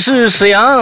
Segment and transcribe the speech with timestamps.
[0.00, 0.80] 是史阳。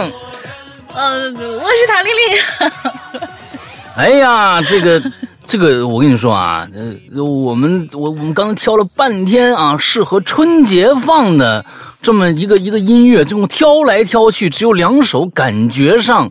[0.93, 3.27] 呃，我是唐丽丽。
[3.95, 5.01] 哎呀，这个。
[5.49, 11.65] 这个我跟你说啊，呃，我们我我们刚刚挑了半天啊，适合春节放的
[12.01, 16.29] 这么一个一个音乐，这么挑来挑去，只有两首，感觉上。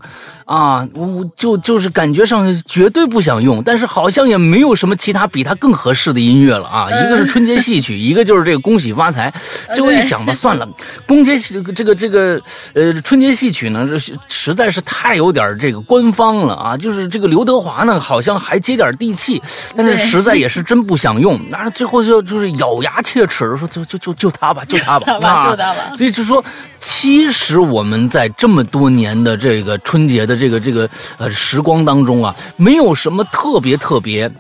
[0.48, 6.88] 啊，我就就是感觉上绝对不想用，但是好像也没有什么其他比它更合适的音乐了啊！
[6.88, 9.30] 一个是春节戏曲，一个就是这个恭喜发财。
[9.74, 10.66] 最后一想吧，算了，
[11.06, 12.40] 恭节戏这个这个
[12.72, 16.74] 呃春节戏曲呢，这实在是太有点这个官方了啊！
[16.78, 19.42] 就是这个刘德华呢，好像还接点地气，
[19.76, 21.38] 但是实在也是真不想用。
[21.50, 25.54] 那最后就就是咬牙切齿的说，就就就就他吧，就他吧，
[25.94, 26.42] 所以就说，
[26.78, 30.38] 其实我们在这么多年的这个春节的。
[30.38, 34.30] 这个这个呃时光当中啊，没有什么特别特别，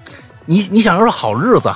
[0.46, 1.68] 你你想要是好日子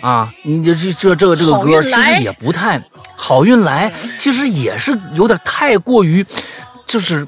[0.00, 2.80] 啊，你这这这这个这个歌其实也不太
[3.16, 6.24] 好运来，其实也是有点太过于
[6.86, 7.26] 就是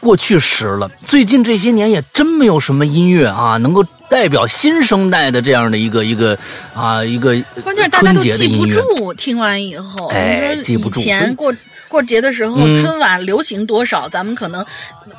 [0.00, 0.90] 过去时了。
[1.06, 6.38] 最近这些年也真没有什么音乐啊，能够代表新生代的这样的一个一个
[6.74, 11.54] 啊一个关键大家都记不住，听完以后哎记不住以前过。
[11.88, 14.08] 过节的时候，春晚流行多少？
[14.08, 14.64] 咱们可能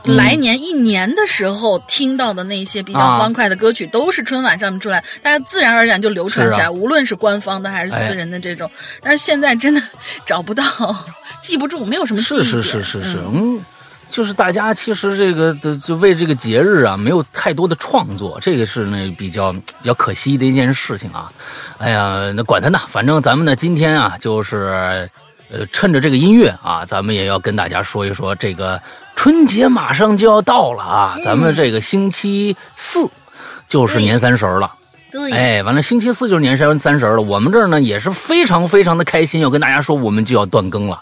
[0.05, 6.67] 来年一年的时候听到的那些比较欢快的歌曲，都是春晚上面出来，大家自然而然就流传起来。
[6.67, 8.67] 无论是官方的还是私人的这种，
[9.03, 9.80] 但是现在真的
[10.25, 10.63] 找不到，
[11.44, 12.44] 记不住，没有什么记忆。
[12.44, 13.61] 是是是是是，嗯，
[14.14, 21.31] 就是大家其实这个的就为这个节日啊，没有太多的创作，这个是呢比较比较可惜的一件事情啊。
[21.79, 25.09] 哎呀，那管他呢，反正咱们呢今天啊就是。
[25.52, 28.81] 呃，趁着这个音乐啊，咱们也要跟大家说一说，这个
[29.16, 33.07] 春节马上就要到了啊，咱们这个星期四
[33.68, 34.72] 就是年三十了。
[35.34, 37.22] 哎，完了，星期四就是年三三十了。
[37.22, 41.01] 我们这儿呢也是非常非常的开心，要跟大家说，我们就要断更了，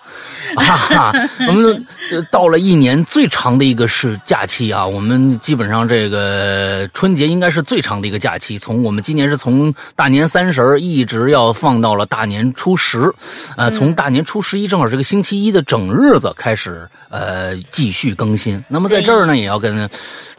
[0.56, 1.14] 啊，
[1.48, 1.86] 我们
[2.30, 4.86] 到了一年最长的一个是假期啊。
[4.86, 13.14] 我们基本上这个春节应该是最长的一个假期，从我们今年是从大年三十一直要放到了大年初十，
[13.56, 18.64] 呃，从大年初十一正好这个星期一的整日子开始，呃，继续更新。
[18.68, 19.88] 那么在这儿呢，也要跟。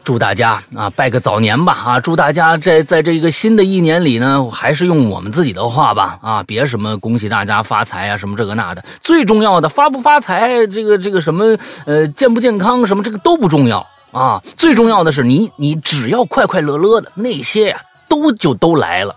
[0.05, 1.97] 祝大家啊，拜个早年吧啊！
[1.97, 8.83] 祝大家在在这个新的一年里呢，还是用我们自己的话吧啊，别什么恭喜大家发财啊，什么这个那的。
[9.01, 14.43] 最重要的发不发财，这个这个什么呃健不健康什么这个都不重要啊。
[14.57, 17.79] 最重要的是你你只要快快乐乐的那些呀，
[18.09, 19.15] 都就都来了，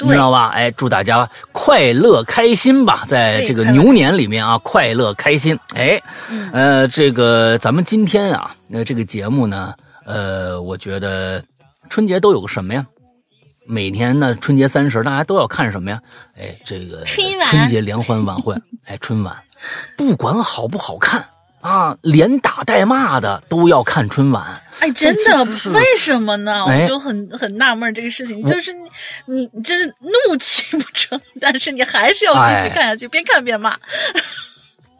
[0.00, 0.48] 你知道吧？
[0.48, 5.58] 哎，祝大家快乐开心吧，在这个牛年里面啊，快乐开心。
[5.74, 6.00] 哎，
[6.52, 9.74] 呃，这个咱们今天啊，那这个节目呢。
[10.06, 11.44] 呃，我觉得
[11.90, 12.86] 春节都有个什么呀？
[13.66, 16.00] 每年呢，春节三十，大家都要看什么呀？
[16.34, 18.54] 哎，这个春晚、春节联欢晚会，
[18.86, 19.36] 哎，春晚，
[19.98, 21.22] 不管好不好看
[21.60, 24.60] 啊，连打带骂的都要看春晚。
[24.80, 26.64] 哎，真的，为什么呢？
[26.64, 28.72] 我就很 很纳闷这个事情，就是
[29.26, 33.76] 你你真是怒气不争，但是你还是要继续看下去，边看边骂。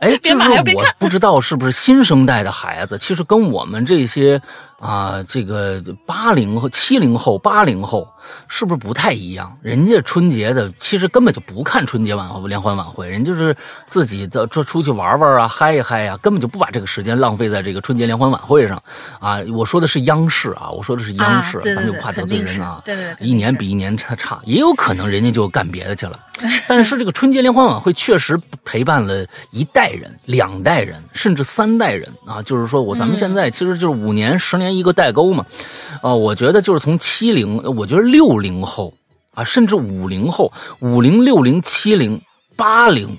[0.00, 4.40] 哎，边骂还要边看不知道是不是新生代的孩子，其实跟我们这些。
[4.80, 8.06] 啊，这个八零后、七零后、八零后
[8.48, 9.56] 是不是不太一样？
[9.62, 13.54] 人家春节的其实根本就不看春节晚会、联欢晚会，人就是
[13.88, 18.82] 自己的出出去玩玩啊、嗨一嗨呀，根本就不把这个时间浪费在这个春节联欢晚会上。
[19.20, 22.80] 啊，我说的是央视啊，我说的是央视，咱们就怕得罪人啊。
[22.84, 26.18] 对对，一年比一年差 差，也有可能人家就干别的去了。
[26.68, 32.40] 但是这个春节联欢晚会确实陪伴了一代人、两代人，甚至三代人啊。
[32.40, 34.68] 就是说我咱们现在其实就是五年、十年。
[34.78, 35.44] 一个代沟嘛，
[36.02, 38.94] 啊，我觉得就是从七零，我觉得六零后
[39.34, 42.20] 啊，甚至五零后，五零、六零、七零、
[42.56, 43.18] 八零，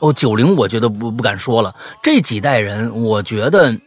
[0.00, 1.74] 哦，九零，我觉得不不敢说了。
[2.02, 3.78] 这几代人，我觉得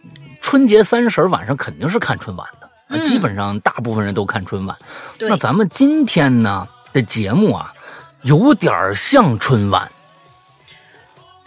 [0.41, 4.77] 春节三十晚上肯定是看春晚的，基本上大部分人都看春晚。
[5.19, 7.73] 那咱们今天呢的节目啊，
[8.21, 9.91] 有点像春晚。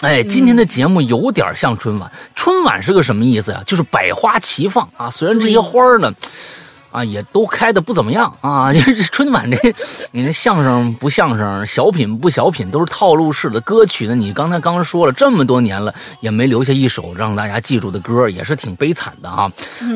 [0.01, 2.11] 哎，今天的节目有点像春晚。
[2.35, 3.63] 春晚是个什么意思呀？
[3.67, 5.11] 就是百花齐放啊。
[5.11, 6.11] 虽然这些花呢，
[6.91, 8.73] 啊，也都开的不怎么样啊。
[8.73, 8.81] 这
[9.13, 9.57] 春晚这，
[10.11, 14.15] 你这相声不相声，小品不小品，都是套路式的歌曲呢。
[14.15, 19.51] 你刚才刚说了这么多年了，也没留下一首让大家记住的歌，也是挺悲惨的啊。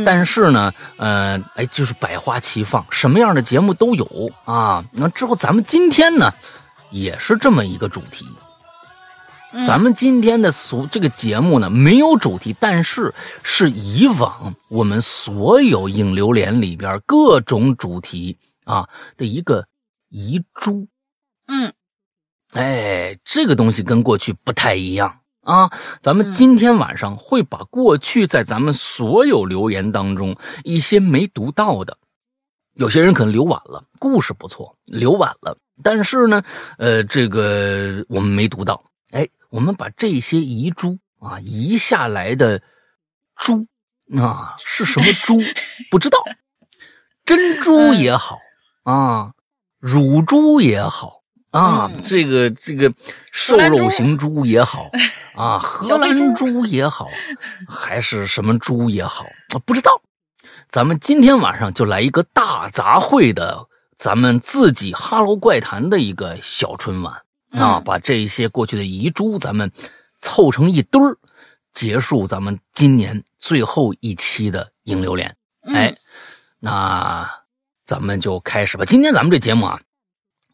[0.05, 4.85] 但是呢，呃，哎，就是百花齐放，什么样的节目都有啊。
[4.93, 6.33] 那之后咱们今天呢，
[6.91, 8.27] 也是这么一个主题。
[9.67, 13.15] 咱们今天的所这个节目呢，没有主题，但是
[13.45, 19.65] 是以往我们所有影流连里边各种主题啊的一个
[20.11, 20.89] 遗珠。
[21.47, 21.73] 嗯，
[22.53, 25.71] 哎，这个东西跟过去不太一样啊。
[26.01, 31.97] 咱们今天晚上会把过去在咱们所有留言当中一些没读到的，
[32.75, 36.43] 有些人可能留晚了，故事不错，留晚了，但是呢，
[36.77, 38.83] 呃，这个我们没读到。
[39.11, 42.61] 哎，我们把这些遗珠啊，遗下来的
[43.37, 43.65] 珠
[44.21, 45.39] 啊，是什么珠？
[45.93, 46.19] 不知道，
[47.25, 48.41] 珍珠也好
[48.83, 49.31] 啊，
[49.79, 51.21] 乳猪也好。
[51.53, 52.93] 啊，这个这个
[53.31, 54.91] 瘦肉型猪也好，
[55.37, 57.09] 啊， 荷兰猪也好，
[57.69, 59.25] 还是什么猪也好，
[59.65, 60.03] 不知道。
[60.69, 67.23] 咱们今天晚上就来一个大杂烩的，咱们自己《哈喽怪谈》的一个小春晚
[67.55, 69.71] 啊，把这些过去的遗珠咱们
[70.21, 71.17] 凑成一堆儿，
[71.73, 75.37] 结束咱们今年最后一期的影流连。
[75.63, 75.97] 哎，
[76.59, 77.29] 那
[77.85, 78.85] 咱们就开始吧。
[78.85, 79.81] 今天咱们这节目啊，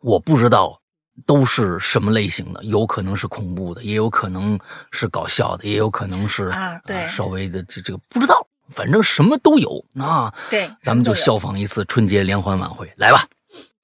[0.00, 0.79] 我不知道。
[1.26, 2.64] 都是什么类型的？
[2.64, 4.58] 有可能是恐怖的，也有可能
[4.91, 10.32] 是搞笑的，也有可能是啊，对，稍微的这这个不知道，反正什么都有啊。
[10.49, 13.26] 对，咱们就效仿一次春节联欢晚会，来吧。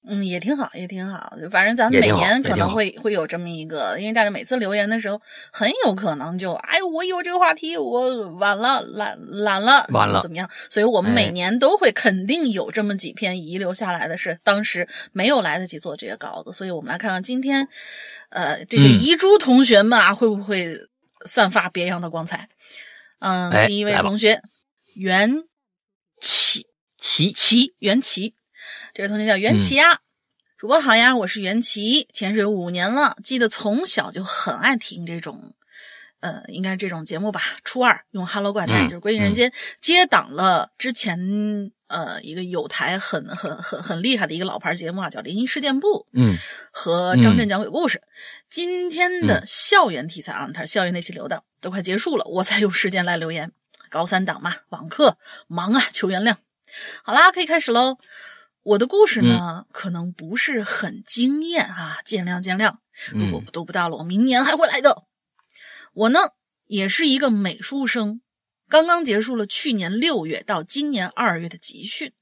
[0.09, 1.37] 嗯，也挺好，也挺好。
[1.51, 5.21] 反正咱们每年可能会会有这么一个，因为大家每次留言的时候，
[5.51, 10.49] 很有可能就哎，我有这个话题，我晚了，懒懒了，晚了怎么样？
[10.71, 17.67] 所以我们每年都会肯定有这么几篇遗留下来的是当时没有来得及做这些稿子，所以我们来看看今天，
[18.31, 20.79] 呃，这些遗珠同学们啊，会不会
[21.25, 22.49] 散发别样的光彩？
[23.19, 24.41] 嗯，第一位同学
[24.95, 25.43] 袁
[26.21, 28.36] 奇奇奇袁奇。
[28.97, 30.01] 这位同学叫袁琪呀，
[30.57, 35.53] 主播好呀，我是袁琪，潜水五年了，记得从小就很爱听这种，
[36.21, 37.43] 呃，应该这种节目吧。
[37.63, 39.51] 初二用《Hello 怪谈》就是《归隐人间》
[39.83, 46.35] 接档了之前呃一个有台很很很很厉害的一个老牌节目啊，叫《灵异事件部》，嗯，
[46.73, 48.01] 和张震讲鬼故事。
[48.49, 53.53] 今天的校园题材啊，它是校园那期留的，都快结束了，我才有时间来留言。
[53.91, 56.37] 高三党嘛，网课忙啊，求原谅。
[57.03, 57.99] 好啦，可以开始喽。
[58.67, 62.79] 我的故事呢，可能不是很惊艳啊，见谅见谅。
[63.13, 65.05] 如果都不到了，我明年还会来的。
[65.93, 66.19] 我呢，
[66.65, 68.21] 也是一个美术生，
[68.69, 72.13] 刚刚结束了去年六月到今年二月的集训。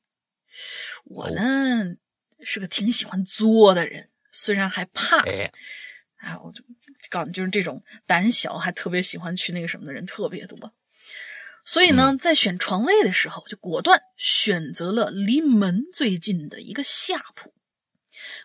[1.05, 1.97] 我呢，
[2.43, 5.51] 是个挺喜欢作的人，虽然还怕，哎，
[6.45, 6.63] 我就
[7.09, 10.75] 告诉你，就是这种胆小还特别喜欢去那个什么的人特别多。
[11.65, 17.53] 所以呢，在选床位的时候，就果断选择了离门最近的一个下铺。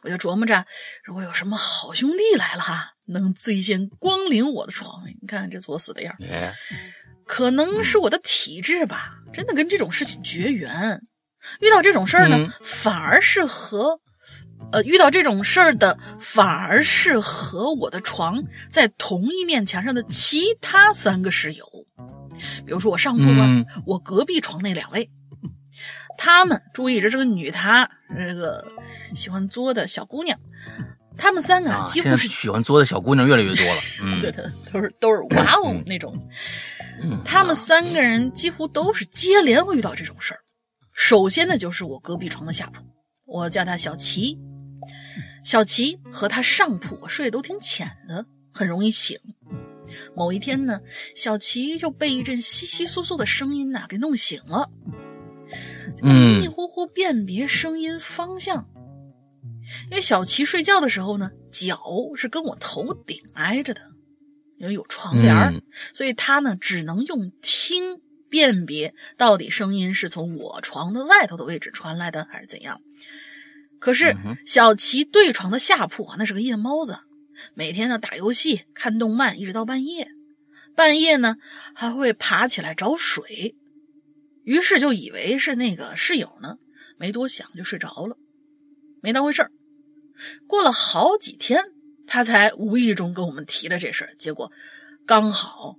[0.04, 0.66] 我就琢磨着，
[1.04, 5.18] 如果有什么好兄弟来了哈，能最先光临我的床位。
[5.22, 6.16] 你看这作死的样
[7.26, 11.02] 可能是我的体质吧，真的跟这种事情绝缘。
[11.60, 14.00] 遇到这种事儿呢，反而是和，
[14.72, 21.66] 呃，遇到这种事儿的，反而是和我的床在同一面墙上的其他三个室友。
[22.66, 23.50] 比如说我上铺啊，
[23.86, 25.10] 我隔壁床那两位，
[26.18, 28.66] 他们注意，这是个女，她这个
[29.14, 30.38] 喜欢作的小姑娘，
[31.18, 36.16] 他们三个几乎是喜欢作的小姑娘越来越多了， 嗯，对的，都是都是 哇哦那种，
[37.02, 40.40] 嗯，他们三个人几乎都是接连会遇到这种事儿。
[40.94, 42.84] 首先呢，就是我隔壁床的下铺，
[43.26, 44.38] 我叫她小齐，
[45.44, 49.18] 小齐和她上铺睡得都挺浅的，很容易醒。
[50.16, 50.80] 某一天呢，
[51.16, 54.70] 小琪就被一阵窸窸窣窣的声音呐给弄醒了，
[56.02, 58.70] 迷迷糊糊辨别声音方向，
[59.90, 61.80] 因为小琪睡觉的时候呢，脚
[62.16, 63.82] 是跟我头顶挨着的，
[64.58, 65.62] 因为有窗帘
[65.94, 72.80] 所以他呢只能用听辨别到底声音是从我床的外头的位置传来的还是怎样。
[73.80, 74.16] 可是
[74.46, 77.00] 小琪对床的下铺啊，那是个夜猫子。
[77.54, 80.12] 每天呢打游戏、看动漫，一直到半夜。
[80.76, 81.36] 半夜呢
[81.74, 83.56] 还会爬起来找水，
[84.44, 86.58] 于是就以为是那个室友呢，
[86.98, 88.18] 没多想就睡着了，
[89.02, 89.52] 没当回事儿。
[90.48, 91.64] 过了好几天，
[92.08, 94.16] 他才无意中跟我们提了这事儿。
[94.18, 94.52] 结果
[95.06, 95.78] 刚好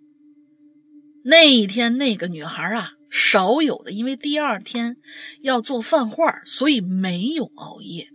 [1.25, 4.97] 那一天那个女孩啊，少有的因为第二天
[5.41, 8.09] 要做饭画，所以没有熬夜。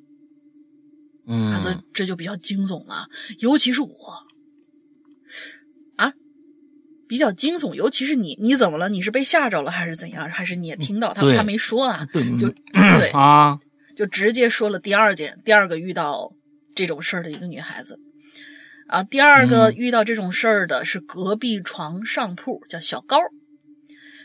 [1.27, 3.07] 嗯，这这就比较惊悚了，
[3.39, 4.25] 尤其是我，
[5.95, 6.13] 啊，
[7.07, 8.89] 比较惊悚，尤其是你，你怎么了？
[8.89, 10.29] 你是被吓着了还是怎样？
[10.29, 12.07] 还是你也听到他他没说啊？
[12.37, 13.59] 就对 啊，
[13.95, 16.33] 就直接说了第二件，第二个遇到
[16.75, 17.99] 这种事儿的一个女孩子
[18.87, 23.17] 啊，第二个遇到这种事儿的是隔壁床上铺，叫小高，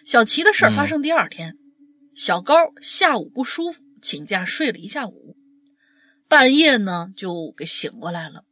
[0.05, 1.57] 小齐的事儿发生第二天，
[2.15, 5.37] 小高下午不舒服，请假睡了一下午。
[6.31, 8.45] 半夜呢，就给醒过来了。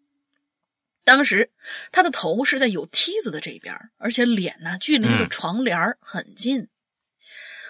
[1.04, 1.52] 当时
[1.92, 6.66] 他的头是在有梯子的这边，而且脸呢距离那个床帘很近。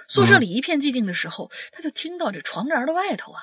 [0.08, 3.42] 宿舍里一片寂静的时候，他就听到这床帘的外头啊，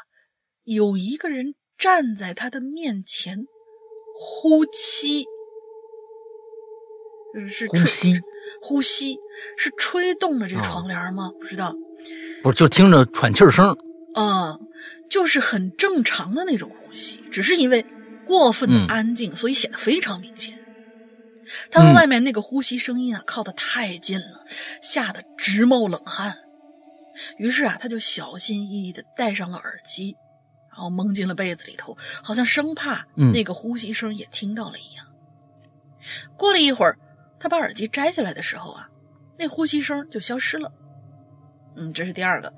[0.63, 3.45] 有一个人站在他的面前
[4.17, 5.27] 呼吸，
[7.47, 8.19] 是呼吸，
[8.59, 9.19] 呼吸
[9.55, 11.29] 是吹动了这床帘吗？
[11.39, 11.75] 不知道，
[12.41, 13.77] 不是就听着喘气声，
[14.15, 14.59] 嗯，
[15.09, 17.85] 就是很正常的那种呼吸，只是因为。
[18.27, 20.59] 过分的安静，所以显得非常明显。
[21.69, 24.43] 他和外面那个呼吸声音啊靠得太近了，
[24.81, 26.39] 吓得直冒冷汗。
[27.37, 30.17] 于是啊，他就小心翼翼地戴上了耳机，
[30.71, 35.05] 然后蒙进了被子里头，好像生怕那个呼吸声也听到了一样。
[36.35, 36.97] 过了一会儿，
[37.39, 38.89] 他把耳机摘下来的时候啊，
[39.37, 40.73] 那呼吸声就消失了。
[41.75, 42.53] 嗯，这是第二个。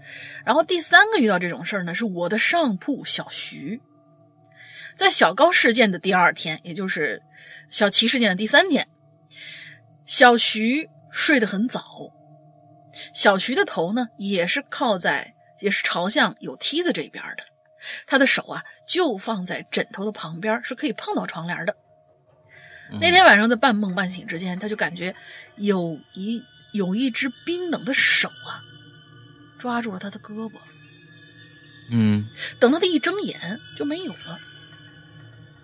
[0.45, 3.81] 然后第三个遇到这种事儿呢，是我的上铺小徐。
[4.95, 7.21] 在小高事件的第二天，也就是
[7.69, 8.87] 小齐事件的第三天，
[10.05, 12.13] 小徐睡得很早。
[13.13, 17.43] 小徐的头呢，也是靠在，也是朝向有梯子这边的。
[18.07, 21.75] 他的手啊，就放在枕头的旁边，是可以碰到床帘的。
[22.99, 25.13] 那天晚上在半梦半醒之间，他就感觉
[25.57, 26.41] 有一
[26.73, 28.63] 有一只冰冷的手啊，
[29.57, 30.53] 抓住了他的胳膊。
[31.89, 32.27] 嗯，
[32.59, 34.39] 等到他一睁眼，就没有了。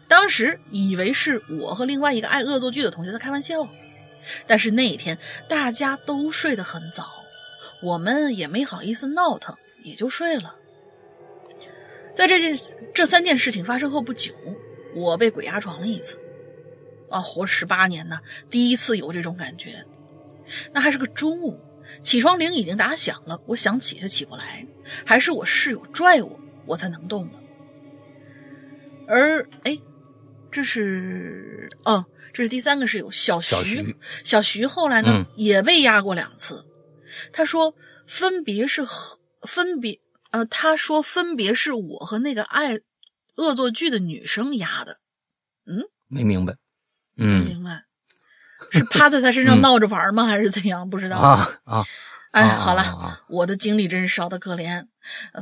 [0.08, 3.68] 当时以为是我和另外一个爱恶作剧的同学在开玩笑，
[4.48, 5.18] 但是那天
[5.50, 7.10] 大家都睡得很早，
[7.82, 10.56] 我们也没好意思闹腾，也就睡了。
[12.16, 12.56] 在这件
[12.94, 14.34] 这三件事情发生后不久，
[14.96, 16.20] 我被鬼压床了一次，
[17.10, 18.20] 啊，活十八年呢，
[18.50, 19.84] 第一次有这种感觉。
[20.72, 21.60] 那还是个中午，
[22.04, 24.68] 起床铃已经打响了，我想起就起不来，
[25.06, 27.40] 还是我室友拽我，我才能动的。
[29.08, 29.80] 而哎。
[30.56, 33.96] 这是，哦，这是第三个室友小徐。
[34.24, 36.64] 小徐后来呢也被压过两次，
[37.32, 37.74] 他说
[38.06, 40.00] 分别是和分别，
[40.30, 42.80] 呃，他说分别是我和那个爱
[43.34, 45.00] 恶作剧的女生压的。
[45.66, 46.54] 嗯，没明白。
[47.18, 47.86] 嗯，明白，
[48.74, 50.26] 是 趴在他身上闹着玩吗？
[50.28, 50.90] 还是怎样？
[50.90, 51.84] 不知道啊啊！
[52.32, 54.84] 哎，好了，我的经历真是少得可怜。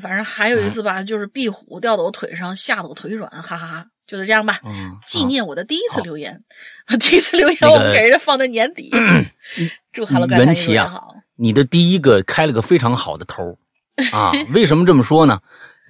[0.01, 3.85] 反正还有一次吧，就是壁虎掉到我腿上，吓得我腿软，哈哈哈。
[4.07, 4.59] 就是这样吧，
[5.05, 6.43] 纪念我的第一次留言。
[6.99, 8.91] 第一次留言我们给人家放在年底。
[9.93, 11.15] 祝 Hello 怪谈越好。
[11.37, 13.57] 你的第一个开了个非常好的头
[14.11, 14.31] 啊！
[14.53, 15.39] 为什么这么说呢？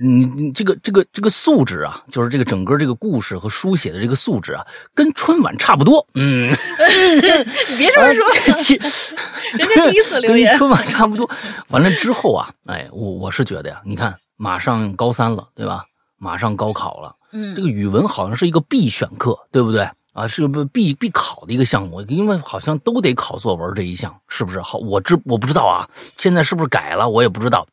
[0.03, 4.65] 你你这个这个这个素质啊，就是这个整个这个故事和书写的这个素质啊，
[4.96, 6.05] 跟春晚差不多。
[6.15, 6.50] 嗯，
[7.70, 8.25] 你别这么说，
[9.58, 11.29] 人家第一次留言 春晚差不多。
[11.70, 15.84] 完了之后啊，哎，我我是觉得呀，你看马上高三了，对吧？
[16.17, 17.15] 马上高考了。
[17.31, 20.27] 嗯，这个语文好像是一个必选课，对不对啊？
[20.27, 24.60] 是不必必考的一个项目，因为好像都得考作文这一项，是不是？
[24.62, 27.08] 好，我知我不知道啊，现在是不是改了？
[27.08, 27.67] 我也不知道。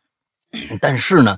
[0.81, 1.37] 但是呢，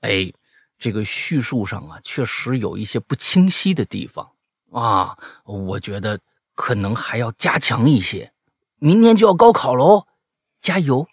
[0.00, 0.32] 哎，
[0.78, 4.28] 这个叙述上啊，确实有一些不清晰的地方
[4.72, 6.18] 啊，我觉得
[6.54, 8.30] 可能还要加强一些。
[8.78, 10.06] 明天就要高考喽，
[10.60, 11.06] 加油！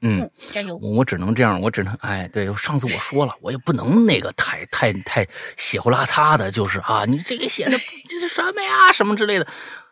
[0.00, 0.76] 嗯，加油！
[0.78, 5.24] 我只能这样，我只能哎，对，上次我说了，我也不能那个太太太
[5.56, 7.72] 血呼啦擦的，就是啊，你这个写的
[8.08, 9.46] 这是什么呀，什么之类的，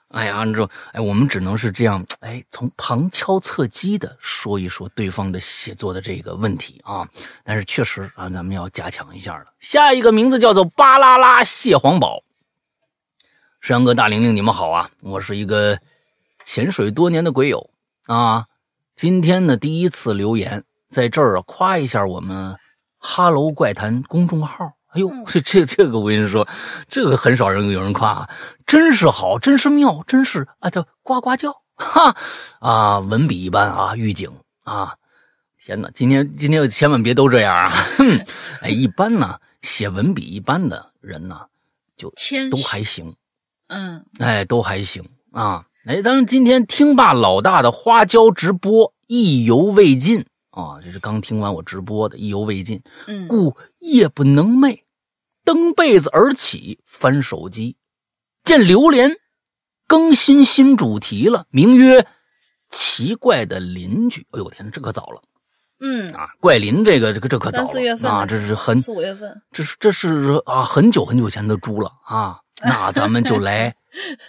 [0.09, 7.07] 哎呀，你说，哎，我们只能是这样，哎，从旁敲侧击的说一说对方的写作的这个问题啊，
[7.45, 9.45] 但是确实啊，咱们要加强一下了。
[9.61, 12.23] 下一个名字叫做巴啦啦蟹黄堡，
[13.61, 15.79] 山哥大玲玲，你们好啊，我是一个
[16.43, 17.69] 潜水多年的鬼友
[18.07, 18.47] 啊。
[18.97, 22.57] 今天呢，第一次留言在这儿啊，夸一下我们
[22.97, 24.73] “哈喽怪谈”公众号。
[24.89, 26.47] 哎呦，这这这个我跟你说，
[26.89, 28.29] 这个很少人有人夸，
[28.67, 32.17] 真是好，真是妙，真是啊，叫呱呱叫，哈
[32.61, 34.31] 啊，文笔一般啊，预警
[34.65, 34.95] 啊，
[35.63, 38.25] 天哪，今天今天千万别都这样啊，哼，
[38.63, 41.41] 哎，一般呢，写文笔一般的人呢，
[41.97, 42.13] 就
[42.51, 43.15] 都还行，
[43.69, 45.65] 嗯，哎，都还行啊。
[45.87, 50.79] 哎，咱们今天听罢老大的花椒直播，意犹未尽啊！
[50.85, 52.83] 这是刚听完我直播的，意犹未尽。
[53.07, 54.83] 嗯，故夜不能寐，
[55.45, 57.77] 蹬被子而起，翻手机，
[58.45, 59.11] 见榴莲
[59.87, 62.07] 更新新主题了，名曰
[62.71, 64.27] “奇怪的邻居”。
[64.33, 65.23] 哎呦我天，这可早了。
[65.81, 67.67] 嗯啊，怪林这个这个这可早了。
[67.67, 72.41] 三四月份啊，这是很四五月份，这是这是啊，很久很久前的猪了啊。
[72.63, 73.75] 那咱们就来。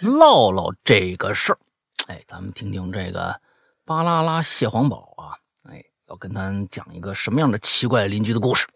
[0.00, 1.58] 唠唠这个事儿，
[2.06, 3.38] 哎，咱们听听这个
[3.84, 5.36] 巴啦啦蟹黄堡啊，
[5.70, 8.66] 哎，要跟咱讲一个什么样的奇怪邻居的故事。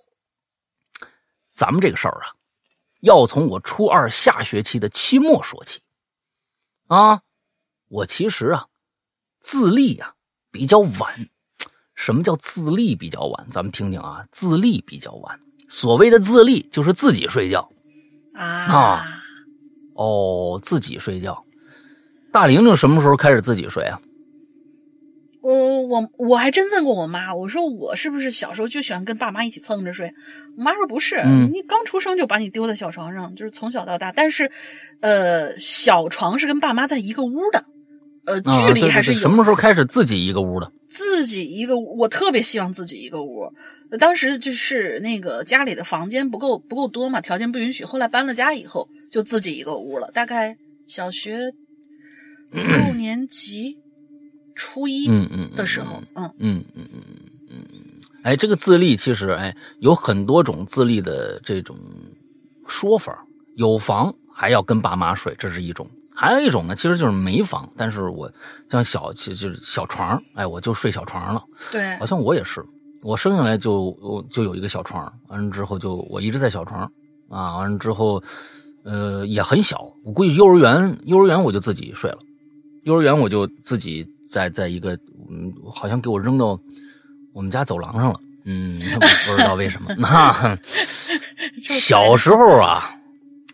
[1.54, 2.34] 咱们这个事儿啊，
[3.00, 5.80] 要从我初二下学期的期末说起。
[6.88, 7.22] 啊，
[7.88, 8.66] 我其实啊，
[9.40, 10.14] 自立呀
[10.50, 11.28] 比较晚。
[11.94, 13.46] 什么叫自立比较晚？
[13.50, 15.40] 咱们听听啊，自立比较晚。
[15.68, 17.70] 所谓的自立，就是自己睡觉
[18.34, 19.06] 啊。
[19.94, 21.44] 哦，自己睡觉。
[22.32, 24.00] 大玲玲什么时候开始自己睡啊？
[25.44, 30.14] 我我我还真问过我妈，我说我是不是小时候就喜欢跟爸妈一起蹭着睡？
[30.56, 31.22] 我妈说不是，
[31.52, 34.10] 你刚出生就把你丢在小床上，就是从小到大。
[34.10, 34.50] 但是，
[35.00, 37.66] 呃，小床是跟爸妈在一个屋的。
[38.24, 39.20] 呃，距离还是有。
[39.20, 40.72] 什么时候开始自己一个屋的？
[40.88, 43.52] 自己一个，我特别希望自己一个屋。
[44.00, 47.84] 当时就是那个家里的房间不够不够多嘛，条件不允许。
[47.84, 50.10] 后来搬了家以后，就自己一个屋了。
[50.14, 51.52] 大概小学
[52.50, 53.76] 六年级
[54.54, 57.04] 初一嗯嗯的时候，嗯嗯嗯嗯嗯
[57.50, 57.58] 嗯。
[58.22, 61.76] 哎，这个自立其实哎有很多种自立的这种
[62.66, 63.24] 说法，
[63.56, 65.88] 有房还要跟爸妈睡，这是一种。
[66.16, 68.30] 还有一种呢，其实就是没房，但是我
[68.70, 71.42] 像小就就是小床，哎，我就睡小床了。
[71.72, 72.64] 对，好像我也是，
[73.02, 76.82] 我生下来就就有一个小床，完了之后就我一直在小床
[77.28, 78.22] 啊，完了之后，
[78.84, 82.18] 呃，也很小，我估计幼儿园幼儿园我就自己睡了，
[82.84, 84.98] 幼儿园我就自己在在一个
[85.30, 86.58] 嗯，好像给我扔到
[87.32, 89.94] 我们家走廊上了，嗯，不知道为什么。
[89.96, 90.58] 那
[91.62, 92.90] 小时候啊。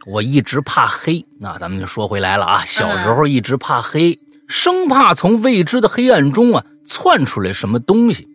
[0.06, 2.64] 我一直怕黑，那咱们就说回来了啊。
[2.64, 4.18] 小时候一直怕黑，
[4.48, 8.26] 生怕从未知的黑暗中啊窜出来什么东西，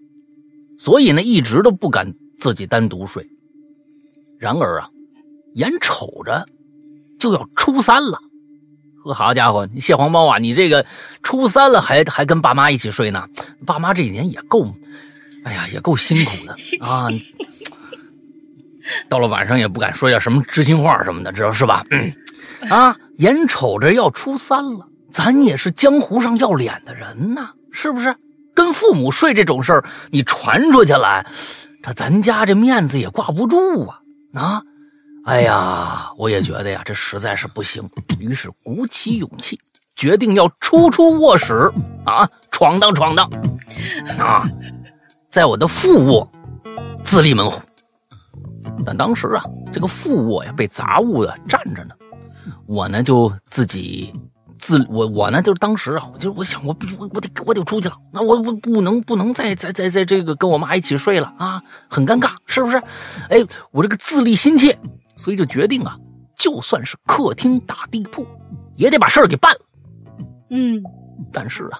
[0.78, 3.28] 所以呢一直都不敢自己单独睡。
[4.38, 4.88] 然而啊，
[5.56, 6.46] 眼瞅着
[7.18, 8.24] 就要初三了，呵，
[9.14, 10.86] 好家伙，蟹黄包啊，你这个
[11.24, 13.28] 初三了还还跟爸妈一起睡呢？
[13.66, 14.66] 爸妈这几年也够，
[15.44, 16.54] 哎呀，也够辛苦的
[16.86, 17.08] 啊。
[19.10, 21.84] 到了晚上也不敢说点什么知心话什么的，知道是吧？
[21.90, 22.14] 嗯，
[22.70, 28.16] 啊，眼瞅着要初三了，咱也是江湖上要脸的人呐，是不是？
[28.54, 31.26] 跟父母睡这种事儿，你传出去了，
[31.84, 34.00] 这咱家这面子也挂不住啊！
[34.34, 34.62] 啊，
[35.26, 37.84] 哎呀，我也觉得呀，这实在是不行，
[38.20, 39.60] 于是鼓起勇气，
[39.96, 41.72] 决定要出出卧室。
[42.06, 43.28] 啊，闯荡闯荡。
[44.20, 44.48] 啊，
[45.28, 46.32] 在我的副卧
[47.04, 47.60] 自立门户。
[48.86, 51.96] 但当时啊，这个副卧呀被杂物的占着呢，
[52.68, 54.14] 我呢就自己
[54.60, 61.60] 自我我呢就是当时啊，我就我想我我我得我得出去了，那我我不能不能再再再在这个跟我妈一起睡了啊，
[61.90, 62.78] 很尴尬，是不是？
[63.30, 64.78] 哎，我这个自立心切，
[65.16, 65.98] 所以就决定啊，
[66.38, 68.26] 就算是客厅打地铺，
[68.76, 69.60] 也得把事儿给办了。
[70.50, 70.82] 嗯，
[71.32, 71.80] 但是啊，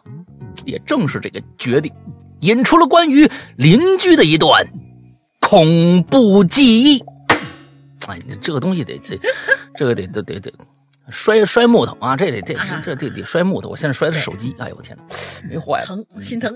[0.66, 1.94] 也正是这个决定，
[2.42, 4.66] 引出了关于邻居的一段。
[5.42, 7.04] 恐怖记忆，
[8.08, 9.20] 哎，你这个东西得这，
[9.76, 10.52] 这个得得得得
[11.12, 12.18] 摔摔木头啊！
[12.18, 13.70] 这得这这这得摔木头。
[13.70, 15.04] 我现在摔的是手机，哎呦我天哪，
[15.48, 16.52] 没坏了，疼心疼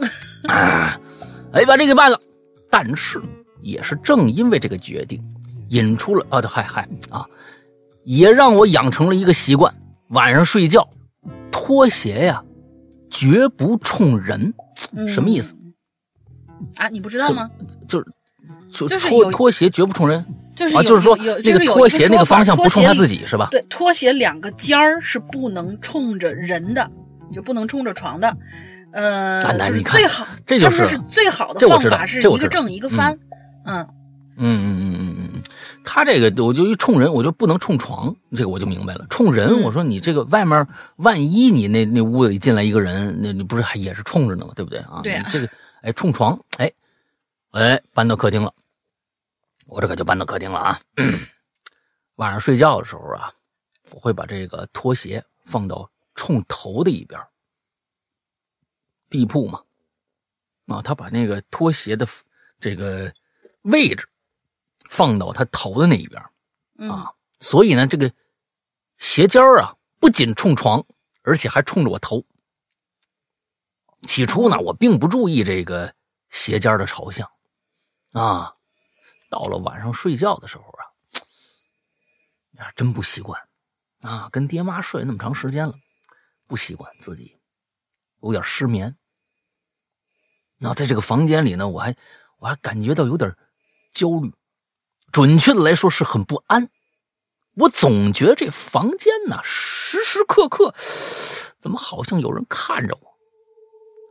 [0.48, 1.00] 啊！
[1.54, 2.20] 哎，把这个办了。
[2.72, 3.22] 但是
[3.62, 5.24] 也是正因为这个决定，
[5.70, 7.26] 引出了啊，嗨嗨啊，
[8.04, 9.74] 也让我养成了一个习惯：
[10.10, 10.88] 晚上睡觉
[11.52, 12.44] 拖鞋呀，
[13.10, 14.54] 绝不冲人。
[15.08, 15.54] 什么意思
[16.78, 16.88] 啊？
[16.90, 17.50] 你不知道吗？
[17.88, 18.06] 就是。
[18.72, 20.24] 就是拖拖鞋绝不冲人，
[20.56, 23.48] 就是啊，就是说那个拖鞋那个方向不冲他自己是吧？
[23.50, 26.88] 对，拖鞋两个尖儿是不能冲着人的，
[27.34, 28.38] 就不能冲着床的。
[28.92, 33.18] 呃，就是最好，这就是最好的方法是一个正一个翻。
[33.66, 33.88] 嗯
[34.42, 35.44] 嗯嗯嗯嗯嗯，
[35.84, 39.06] 他这个我就一冲人，我就不能冲床，这个我就明白了。
[39.10, 44.54] 冲人，我说你这个外面万一你那那屋里进来一个人，那你不是还也是冲着呢吗？
[44.56, 45.02] 对不对啊？
[45.04, 45.50] 对这个
[45.82, 46.72] 哎冲床哎。
[47.52, 48.54] 哎，搬到客厅了，
[49.66, 50.80] 我这可就搬到客厅了啊！
[52.18, 53.34] 晚上睡觉的时候啊，
[53.92, 57.20] 我会把这个拖鞋放到冲头的一边，
[59.10, 59.64] 地铺嘛，
[60.68, 62.08] 啊，他把那个拖鞋的
[62.60, 63.12] 这个
[63.64, 64.08] 位置
[64.90, 66.22] 放到他头的那一边，
[66.92, 68.12] 啊，所以呢，这个
[68.98, 70.84] 鞋尖儿啊，不仅冲床，
[71.22, 72.26] 而且还冲着我头。
[74.02, 75.94] 起初呢，我并不注意这个
[76.32, 77.30] 鞋尖的朝向。
[78.14, 78.56] 啊，
[79.30, 80.82] 到了晚上睡觉的时候啊，
[82.58, 83.40] 呀，真不习惯
[84.02, 84.28] 啊！
[84.32, 85.76] 跟爹妈睡那么长时间了，
[86.48, 87.38] 不习惯自己
[88.22, 88.98] 有点失眠。
[90.58, 91.96] 那在这个房间里呢，我还
[92.40, 93.34] 我还感觉到有点
[93.94, 94.34] 焦虑，
[95.12, 96.70] 准确的来说是很不安。
[97.56, 100.74] 我总觉得这房间呢，时时刻刻
[101.60, 103.08] 怎么好像有人看着我，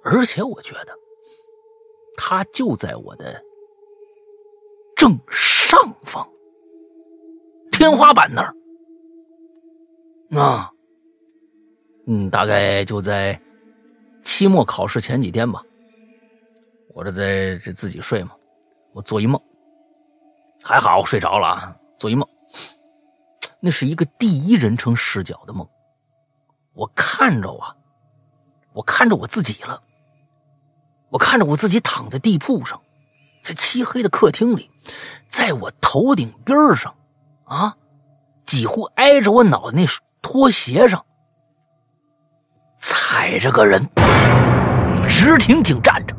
[0.05, 0.95] 而且我觉得
[2.17, 3.43] 他就在我的。
[4.97, 6.29] 正上方，
[7.71, 8.53] 天花板那儿
[10.37, 10.73] 啊，
[12.09, 13.41] 嗯，大概就在
[14.25, 15.63] 期末考试前几天吧。
[16.97, 18.33] 我这在这自己睡嘛，
[18.93, 19.41] 我做一梦，
[20.69, 21.75] 还好睡着了啊。
[21.99, 22.29] 做一梦，
[23.59, 25.67] 那是一个第一人称视角的梦。
[26.75, 27.75] 我看着啊，
[28.75, 29.83] 我看着我自己了，
[31.09, 32.79] 我看着我自己躺在地铺上，
[33.43, 34.71] 在漆黑的客厅里，
[35.31, 36.95] 在我头顶边上，
[37.45, 37.75] 啊，
[38.45, 39.87] 几乎挨着我脑袋那
[40.21, 41.03] 拖鞋上，
[42.77, 43.89] 踩着个人，
[45.09, 46.15] 直挺挺站着，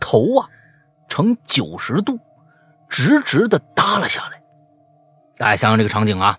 [0.00, 0.48] 头啊
[1.08, 2.18] 呈九十度，
[2.90, 4.42] 直直的耷拉下来。
[5.38, 6.36] 大家想想这个场景啊，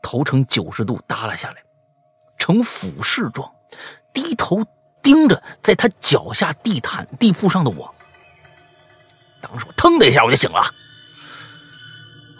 [0.00, 1.56] 头呈九十度耷拉下来，
[2.38, 3.52] 呈俯视状，
[4.14, 4.64] 低头
[5.02, 7.94] 盯着在他脚下地毯地铺上的我。
[9.42, 10.62] 当时我腾的一下我就醒了，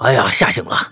[0.01, 0.91] 哎呀，吓醒了，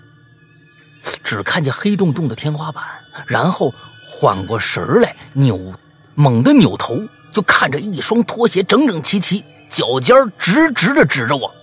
[1.23, 2.83] 只看见黑洞洞的天花板，
[3.25, 3.73] 然后
[4.07, 5.73] 缓过神来，扭
[6.13, 6.99] 猛地扭头，
[7.31, 11.53] 就看着一双拖鞋整整齐齐，脚尖直直的指着我。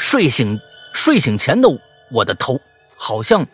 [0.00, 0.58] 睡醒
[0.94, 1.68] 睡醒前的。
[2.10, 2.58] 我的头
[2.96, 3.46] 好像，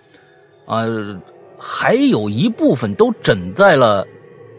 [0.64, 1.20] 呃，
[1.58, 4.06] 还有一部分都枕在了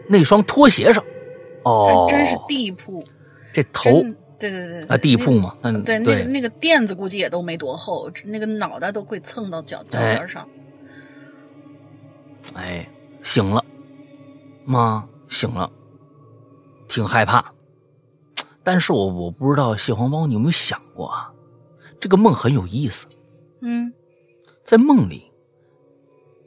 [0.06, 1.02] 那双拖鞋上。
[1.64, 3.02] 哦，真是地铺。
[3.52, 3.90] 这头，
[4.38, 10.46] 对对对啊，地铺嘛，嗯，对，那那个垫子估计也都没多厚，那个脑袋都会蹭到脚脚尖上。
[12.54, 12.88] 哎，
[13.22, 13.64] 醒了，
[14.64, 15.68] 妈醒了，
[16.86, 17.52] 挺害怕。
[18.62, 21.32] 但是我我不知道蟹黄包，你有没有想过啊？
[22.00, 23.06] 这个梦很有意思。
[23.60, 23.92] 嗯，
[24.62, 25.32] 在梦里，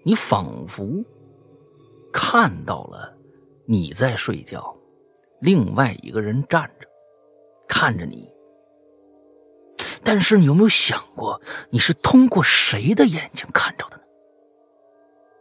[0.03, 1.03] 你仿佛
[2.11, 3.15] 看到了
[3.65, 4.75] 你在睡觉，
[5.41, 6.87] 另外一个人站着
[7.67, 8.31] 看着你。
[10.03, 14.03] 但是你有没有想过，你是通过谁的眼睛看着的呢？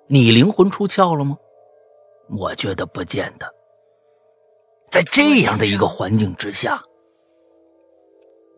[0.07, 1.39] 你灵魂出窍了吗？
[2.29, 3.53] 我觉得不见得。
[4.91, 6.83] 在这样的一个环境之下，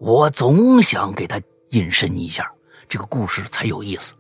[0.03, 2.51] 我总想给他隐身一下。
[2.89, 4.15] 这个故事才有意思。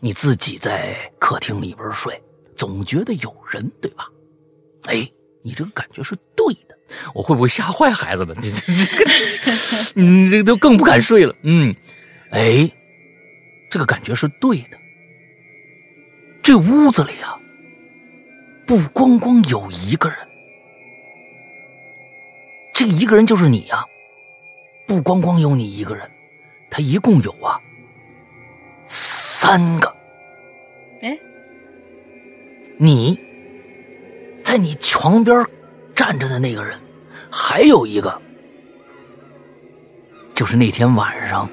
[0.00, 2.18] 你自己在客厅里边睡，
[2.56, 4.08] 总觉得有人，对吧？
[4.86, 5.06] 哎，
[5.42, 6.76] 你这个感觉是对的。
[7.14, 8.34] 我会不会吓坏孩子们？
[8.40, 8.72] 你这，
[9.94, 11.36] 你这都更不敢睡了。
[11.42, 11.76] 嗯，
[12.30, 12.68] 哎，
[13.70, 14.78] 这个感觉是对的。
[16.42, 17.38] 这屋子里啊，
[18.66, 20.18] 不光光有一个人，
[22.72, 23.84] 这一个人就是你呀。
[24.88, 26.10] 不光光有你一个人。
[26.70, 27.58] 他一共有啊
[28.86, 29.96] 三个，
[31.00, 31.18] 哎，
[32.76, 33.18] 你
[34.44, 35.44] 在你床边
[35.94, 36.78] 站着的那个人，
[37.30, 38.20] 还有一个，
[40.34, 41.48] 就是那天晚上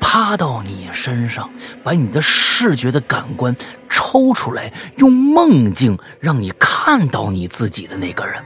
[0.00, 1.50] 趴到你身上，
[1.82, 3.56] 把你的视觉的感官
[3.88, 8.44] 抽出来，用梦境让你看到你自己的那个人。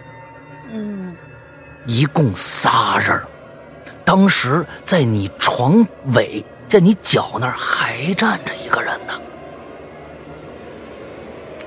[0.68, 1.16] 嗯，
[1.87, 3.20] 一共仨人。
[4.04, 9.20] 当时在你床尾，在你脚那儿还站着一个人呢。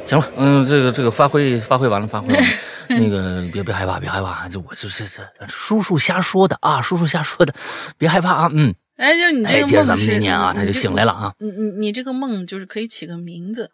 [0.06, 2.48] 行了，嗯，这个这个发挥发挥完了，发挥完了。
[2.88, 7.54] 那个别别害怕，别害怕，就我就是这叔叔瞎说的啊，叔叔瞎说的，
[7.98, 8.74] 别害怕啊，嗯。
[8.98, 11.34] 哎，就你这个梦是，咱们今年啊，他就醒来了啊。
[11.40, 13.72] 你你你这个梦就是可以起个名字，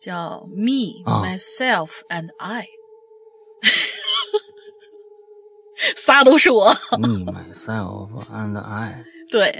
[0.00, 2.66] 叫 Me Myself and I。
[5.96, 6.66] 仨都是我。
[6.98, 9.02] Me myself and I。
[9.30, 9.54] 对，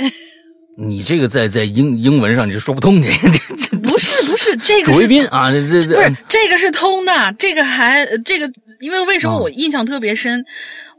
[0.77, 3.09] 你这个在在英英文上你是说不通的。
[3.83, 10.45] 不是不是这个主谓宾啊，这这不是这个是通的，这个还这个，因为为什么我印象特别深？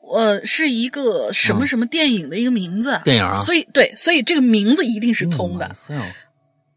[0.01, 2.99] 我，是一个什么什么电影的一个名字。
[3.03, 3.35] 电影啊。
[3.35, 5.71] 所以对，所以这个名字一定是通的。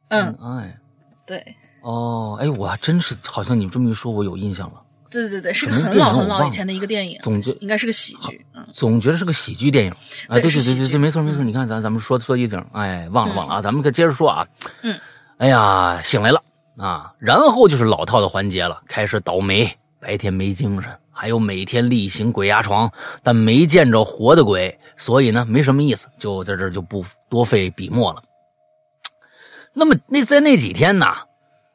[0.09, 0.79] 嗯，I。
[1.27, 1.57] 对。
[1.83, 4.83] 哦，哎，我还真是好像你这么一说，我有印象了。
[5.11, 9.91] 对对对，是个很老很老以前的一个电影，总觉应该是个喜剧，总觉得是个喜剧电影。
[10.29, 11.43] 啊，对对对对对，没错没错。
[11.43, 14.47] 你看咱咱们说说一整，哎，忘了忘了啊，咱们可接着说啊。
[14.83, 14.99] 嗯，
[15.39, 16.43] 哎呀，醒来了
[16.77, 22.91] 啊，然后就是老套的环节了，开始倒霉，白天没精神，还有每天例行鬼压床，
[23.23, 28.23] 但没见着活的鬼，所以呢没什么意思，就在这就不多费笔墨了。
[29.73, 31.07] 那么那在那几天呢，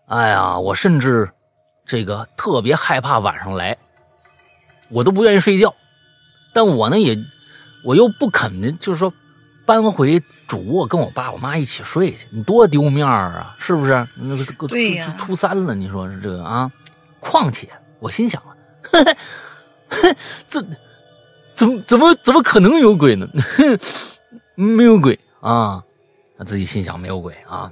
[0.07, 1.29] 哎呀，我甚至。
[1.85, 3.77] 这个特别害怕晚上来，
[4.89, 5.73] 我都不愿意睡觉，
[6.53, 7.17] 但我呢也，
[7.83, 9.13] 我又不肯，就是说
[9.65, 14.07] 搬回主卧跟我爸我妈一起睡去，你多丢面儿啊，是不是？
[14.15, 14.67] 那个初
[15.17, 16.71] 初三了，你说是这个啊？
[17.19, 18.55] 况且我心想了，
[20.47, 20.63] 这
[21.53, 23.27] 怎么怎么怎么可能有鬼呢？
[24.55, 25.83] 没有鬼啊！
[26.37, 27.71] 他自己心想没有鬼啊。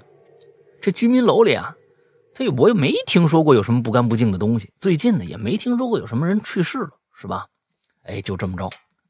[0.81, 1.75] 这居民楼里啊，
[2.39, 4.71] 他我也没听说过有什么不干不净的东西。
[4.79, 7.47] 最近呢，也没听说过有什么人去世了，是吧？
[8.03, 8.69] 哎，就这么着，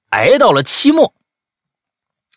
[0.10, 1.14] 挨到了期末，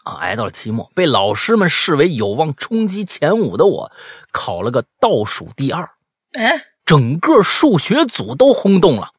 [0.04, 3.90] 啊，挨到了期末，被老师们视为有望冲击前五的我，
[4.32, 5.88] 考了个倒数第二。
[6.34, 9.12] 哎，整个数学组都轰动了。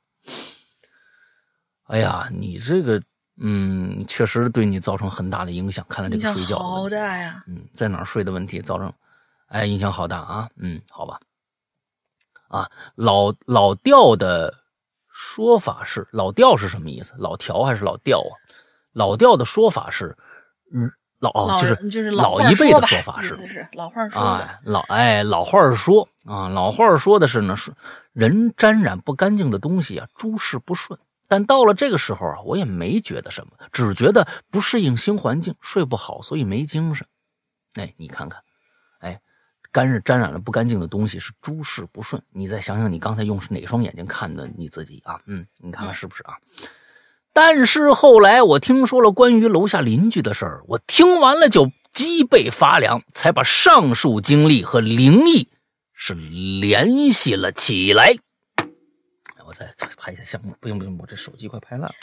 [1.87, 3.01] 哎呀，你这个，
[3.41, 5.83] 嗯，确实对你造成很大的影响。
[5.89, 8.93] 看来这个睡觉好大呀，嗯，在哪儿睡的问题造成，
[9.47, 10.47] 哎，影响好大啊。
[10.57, 11.19] 嗯，好吧。
[12.53, 14.53] 啊，老老调的
[15.11, 17.15] 说法是，老调是什么意思？
[17.17, 18.33] 老调还是老调啊？
[18.93, 20.15] 老调的说法是，
[20.71, 24.59] 嗯，老就是就是老一辈的说法是，是老话说的。
[24.65, 27.73] 老哎，老话说啊，老话说的是呢，是
[28.11, 30.99] 人沾染不干净的东西啊，诸事不顺。
[31.27, 37.07] 但到了这个时候啊，我也没觉得什么，只觉得不适应新环境，睡不好，所以没精神。
[37.73, 38.43] 哎，你看看，哎，
[39.73, 42.21] 干是沾染了不干净的东西，是诸事不顺。
[42.31, 45.19] 你再想想，你刚才用是哪双眼睛看的你自己啊？
[45.25, 46.35] 嗯，你看看是不是啊？
[47.33, 55.49] 但是后来我听说了关于楼下邻居的事儿，我听完了就脊背发凉，才把上述经历和灵异
[55.93, 58.15] 是联系了起来。
[59.45, 61.95] 我再拍一下相，不行不行，我这手机快拍烂了。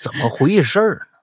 [0.00, 1.13] 怎么回事呢？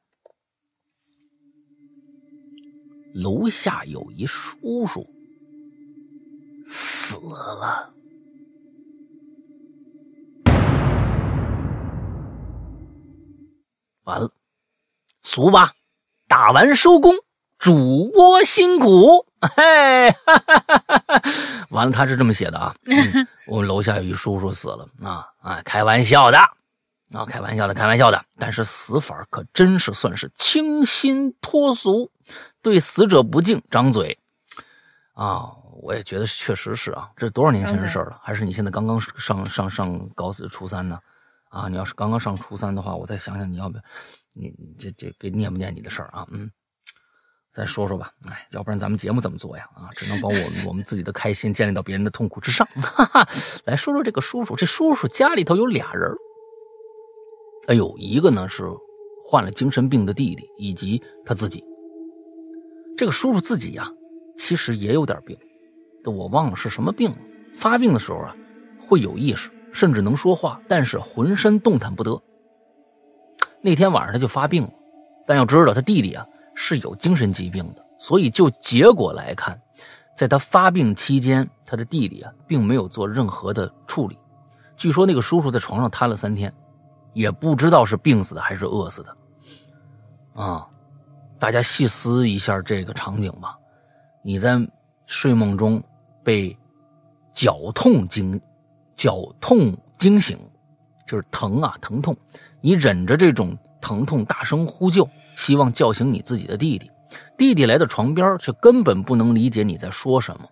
[3.13, 5.05] 楼下有一叔叔
[6.67, 7.17] 死
[7.59, 7.93] 了，
[14.03, 14.31] 完了，
[15.23, 15.71] 俗吧，
[16.27, 17.13] 打完收工，
[17.59, 19.25] 主播辛苦。
[19.55, 20.15] 嘿，
[21.69, 22.73] 完了，他是这么写的啊。
[23.47, 26.37] 我们楼下有一叔叔死了啊啊，开玩笑的
[27.11, 28.23] 啊，开玩笑的，开玩笑的。
[28.37, 32.09] 但是死法可真是算是清新脱俗，
[32.61, 34.17] 对死者不敬，张嘴
[35.13, 35.57] 啊。
[35.83, 38.19] 我也觉得确实是啊，这是多少年前的事了？
[38.21, 40.99] 还是你现在刚刚上上上高四初三呢？
[41.49, 43.83] 啊，你要是刚刚上初三的话，我再想想你要不要，
[44.35, 46.27] 你这这给念不念你的事儿啊？
[46.29, 46.51] 嗯。
[47.51, 49.67] 再说说吧，哎，要不然咱们节目怎么做呀？
[49.73, 52.67] 啊，只能把我们我们自己的开心建立到别人的痛苦之上。
[52.79, 53.27] 哈哈，
[53.65, 56.11] 来说说这个叔叔，这叔叔家里头有俩人
[57.69, 58.69] 哎呦，一个呢是
[59.25, 61.63] 患了精神病的弟弟，以及他自己。
[63.01, 63.91] 这个叔叔自己呀，
[64.37, 65.35] 其实也有点病，
[66.05, 67.17] 我忘了是什么病了。
[67.55, 68.35] 发病的时候啊，
[68.79, 72.21] 会有意识，甚至能说话，但是浑身动弹不得。
[73.59, 74.69] 那天晚上他就发病了，
[75.25, 76.23] 但要知道他弟弟啊。
[76.53, 79.59] 是有精神疾病的，所以就结果来看，
[80.15, 84.15] 在他发病期间，他的弟弟啊，并没有做任何的处理。
[84.77, 86.53] 据说那个叔叔在床上瘫了三天，
[87.13, 89.17] 也不知道是病死的还是饿死的。
[90.35, 90.67] 啊，
[91.41, 93.57] 大家细思一下这个场景吧。
[94.21, 94.55] 你在
[95.07, 95.83] 睡梦中
[96.23, 96.55] 被
[97.33, 98.39] 绞痛惊，
[98.95, 100.37] 绞痛惊醒，
[101.07, 102.15] 就是疼啊疼痛，
[102.61, 103.57] 你忍着这种。
[103.81, 106.91] 疼痛大声呼救，希望叫醒你自己的弟弟。
[107.35, 110.47] 弟弟来到床边，却根本不能理解你在说什么。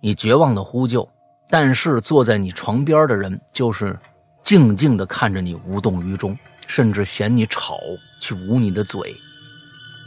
[0.00, 1.06] 你绝望的呼救，
[1.50, 3.96] 但是坐在你床边的人就是
[4.42, 6.34] 静静的看着你，无动于衷，
[6.66, 7.76] 甚至嫌你吵，
[8.22, 9.14] 去捂你的嘴。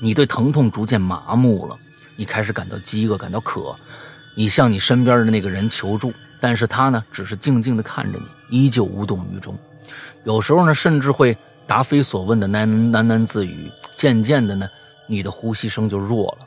[0.03, 1.77] 你对疼痛逐渐麻木了，
[2.17, 3.73] 你开始感到饥饿，感到渴。
[4.35, 6.11] 你向你身边的那个人求助，
[6.41, 9.57] 但是他呢，只是静静的看着你，依旧无动于衷。
[10.25, 11.35] 有时候呢，甚至会。
[11.65, 14.67] 答非所问的喃喃喃自语，渐渐的呢，
[15.07, 16.45] 你的呼吸声就弱了，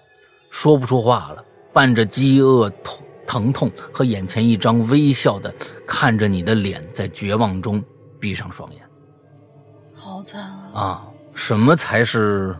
[0.50, 1.42] 说不出话了，
[1.72, 5.52] 伴着饥饿、痛、疼痛和眼前一张微笑的
[5.86, 7.82] 看着你的脸，在绝望中
[8.20, 8.82] 闭上双眼。
[9.94, 10.70] 好惨啊！
[10.74, 12.54] 啊，什么才是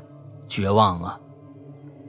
[0.57, 1.21] 绝望啊？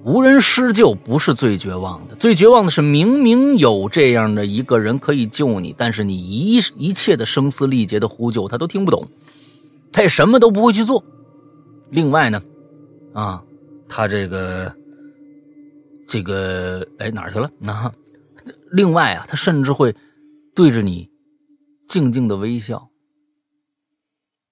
[0.06, 9.06] 无人施救不是最绝望的，最绝望的是明明有这样的一个人可以救你，但是你一一切的声嘶力竭的呼救，他都听不懂。
[9.92, 11.04] 他也什么都不会去做。
[11.90, 12.42] 另外呢，
[13.14, 13.44] 啊，
[13.90, 14.74] 他这个
[16.08, 17.52] 这个哎哪儿去了？
[17.60, 17.92] 那
[18.72, 19.94] 另外啊，他甚至会
[20.56, 21.10] 对着你
[21.90, 22.88] 静静的微笑。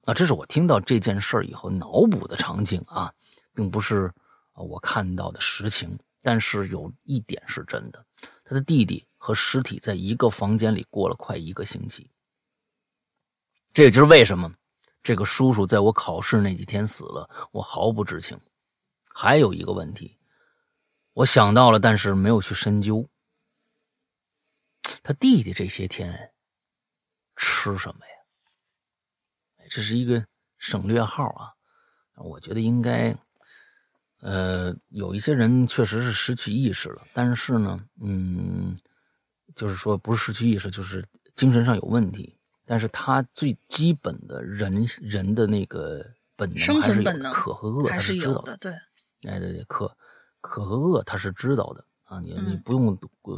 [0.03, 3.12] 啊，这是我听到这件事以后脑补的场景啊，
[3.55, 4.13] 并不是
[4.53, 5.97] 我看到的实情。
[6.21, 8.03] 但是有一点是真的，
[8.43, 12.09] 他的弟弟和尸体在一个房间里过了快一个星期。
[13.73, 14.51] 这也就是为什么。
[15.03, 18.35] 这个叔叔在我考试那几天死了，我毫不知情。
[19.07, 20.17] 还有一个问题，
[21.13, 23.07] 我想到了，但是没有去深究。
[25.03, 26.33] 他弟弟这些天
[27.35, 29.67] 吃什么呀？
[29.69, 30.25] 这是一个
[30.57, 31.53] 省略号啊。
[32.15, 33.15] 我觉得应该，
[34.25, 38.75] 呃，有一些人确实是失去意识了，但是呢，嗯，
[39.55, 42.35] 就是说不是失去意识，就是精神上有问题。
[42.65, 46.03] 但是他最基本的人人的那个
[46.35, 48.57] 本能生存本能，可和饿他是知道的。
[48.57, 48.71] 对，
[49.27, 49.95] 哎对对，可
[50.41, 52.97] 可和饿他是知道的啊，你你不用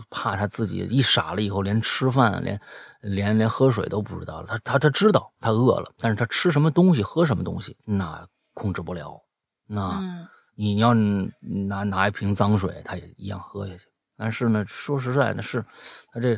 [0.09, 2.57] 怕他自己一傻了以后连吃饭连
[3.01, 4.47] 连连喝水都不知道了。
[4.47, 9.21] 他他他知道他饿了，但是他吃什么东西喝什么东西那控制不了。
[9.65, 13.85] 那你要拿拿一瓶脏水，他也一样喝下去。
[14.17, 15.63] 但是呢，说实在的，是
[16.11, 16.37] 他这。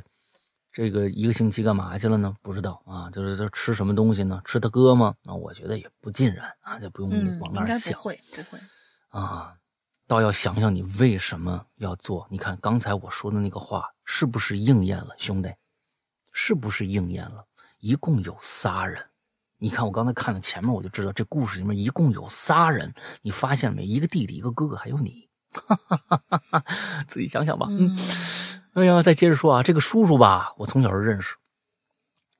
[0.71, 2.34] 这个一个星期干嘛去了呢？
[2.43, 4.39] 不知道啊，就是这吃什么东西呢？
[4.45, 5.15] 吃他哥吗？
[5.25, 7.91] 啊，我觉得也不尽然啊，就不用往那儿想。
[7.91, 8.60] 不会，不会
[9.10, 9.55] 啊，
[10.05, 12.27] 倒要想想你为什么要做。
[12.29, 15.51] 你看刚才我说的那个话是不是应验了，兄弟？
[16.34, 17.43] 是不是应验了？
[17.79, 19.03] 一共有仨人。
[19.59, 22.93] 你看我刚才看了前面，我就知道这故事里面一共有仨人。
[23.21, 23.83] 你发现没？
[23.83, 25.27] 一个弟弟，一个哥哥，还有你。
[25.51, 26.63] 哈哈哈哈
[27.07, 27.67] 自己想想吧。
[27.69, 27.97] 嗯。
[28.73, 31.35] 哎呀，再接着说啊，这个叔叔吧，我从小就认识，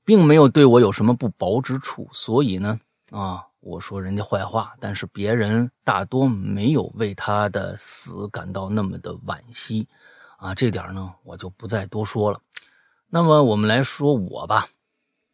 [0.06, 2.80] 并没有对我有什么不薄之处，所以呢，
[3.10, 9.88] 啊，我说人家坏话，但是别人大多没有为他的死感到那么的惋惜，
[10.38, 12.40] 啊，这点呢，我就不再多说了。
[13.10, 14.68] 那么我们来说我吧，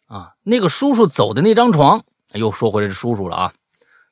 [0.05, 3.53] 啊，那个叔叔走的那张床，又说回来这叔叔了啊，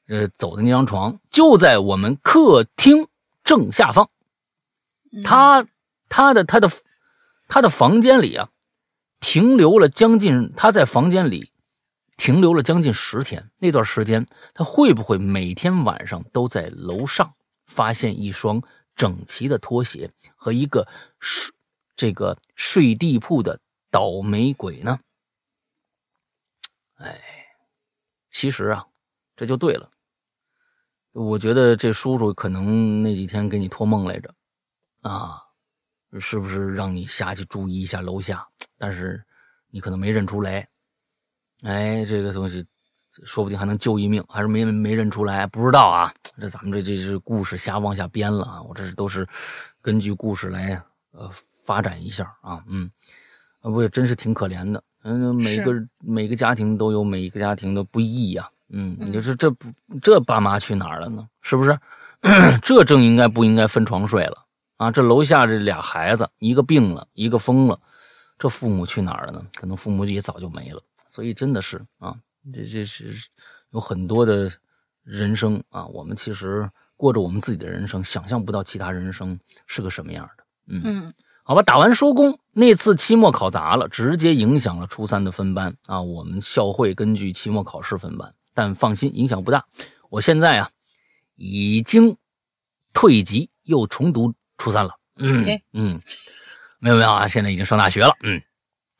[0.07, 3.07] 呃，走的那张床就在我们客厅
[3.43, 4.09] 正下方，
[5.23, 5.67] 他。
[6.09, 6.69] 他的他的
[7.47, 8.49] 他的房间里啊，
[9.19, 11.51] 停留了将近他在房间里
[12.17, 13.49] 停留了将近十天。
[13.57, 17.33] 那段时间，他会不会每天晚上都在楼上
[17.65, 18.61] 发现一双
[18.95, 20.87] 整齐的拖鞋和一个
[21.19, 21.51] 睡
[21.95, 24.99] 这个睡地铺的倒霉鬼呢？
[26.95, 27.19] 哎，
[28.31, 28.85] 其实啊，
[29.35, 29.89] 这就对了。
[31.11, 34.33] 我觉得这叔叔可能那几天给你托梦来着
[35.01, 35.39] 啊。
[36.19, 38.47] 是不是让你下去注意一下楼下？
[38.77, 39.19] 但是
[39.69, 40.69] 你可能没认出来。
[41.63, 42.63] 哎，这个东西
[43.25, 46.13] 说不定还能救一命，还是没没认出来，不知道啊。
[46.39, 48.61] 这咱们这这是故事瞎往下编了啊！
[48.61, 49.27] 我这是都是
[49.81, 50.79] 根据故事来
[51.13, 51.31] 呃
[51.65, 52.63] 发展一下啊。
[52.67, 52.91] 嗯，
[53.61, 54.83] 不也真是挺可怜的。
[55.03, 58.49] 嗯，每个每个家庭都有每一个家庭的不易呀。
[58.69, 61.27] 嗯，你说这不这爸妈去哪儿了呢？
[61.41, 61.77] 是不是？
[62.63, 64.45] 这正应该不应该分床睡了？
[64.77, 67.79] 啊，这楼下这俩孩子，一个病了，一个疯了，
[68.37, 69.45] 这父母去哪儿了呢？
[69.53, 70.81] 可能父母也早就没了。
[71.07, 72.15] 所以真的是啊，
[72.53, 73.13] 这这是
[73.71, 74.51] 有很多的
[75.03, 79.37] 人生啊，我们其实过着我们自己的人生，想象不到其他人生
[79.67, 80.43] 是个什么样的。
[80.67, 82.39] 嗯，好吧，打完收工。
[82.53, 86.01] 那次期末考砸了，直接影响了初三的分班啊。
[86.01, 89.65] 我们校会根据期末考试分班，但放心，影响不大。
[90.09, 90.69] 我现在啊，
[91.35, 92.15] 已经
[92.93, 94.33] 退级，又重读。
[94.55, 95.99] 初三了，嗯嗯，
[96.79, 98.41] 没有没有啊，现在已经上大学了，嗯，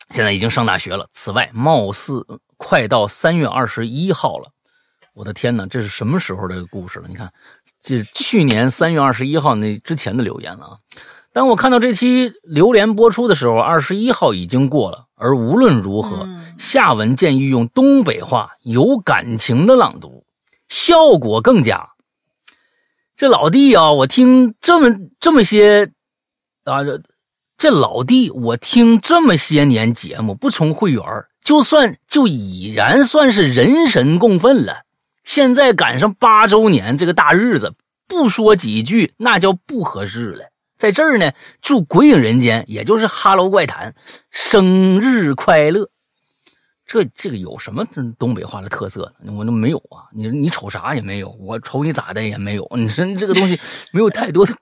[0.10, 1.08] 现在已经上大学了。
[1.12, 2.26] 此外，貌似
[2.58, 4.52] 快到三月二十一号了，
[5.14, 7.08] 我的天哪，这是什么时候的故事了？
[7.08, 7.32] 你看，
[7.80, 10.78] 这去年三月二十一号那之前的留言了啊。
[11.34, 15.08] 当我看到这期榴莲播出的时候，二十一号已经过了。
[15.16, 16.28] 而无论如何，
[16.60, 20.26] 下文建议用东北话有感情的朗读，
[20.70, 21.90] 效果更佳。
[23.16, 25.92] 这老弟啊，我听这么这么些
[26.66, 27.02] 啊，这
[27.58, 31.04] 这老弟，我听这么些年节目不充会员，
[31.44, 34.84] 就算就已然算是人神共愤了。
[35.24, 37.74] 现在赶上八周年这个大日子，
[38.08, 40.53] 不说几句那叫不合适了。
[40.84, 41.32] 在这儿呢，
[41.62, 43.96] 祝鬼影人间，也就是哈喽怪谈，
[44.30, 45.90] 生日快乐。
[46.86, 47.86] 这这个有什么
[48.20, 49.32] 东北话的特色呢？
[49.32, 50.12] 我那没有啊！
[50.12, 52.70] 你你瞅啥也没有，我瞅你咋的也没有。
[52.76, 53.58] 你说这个东西
[53.94, 54.54] 没有太多的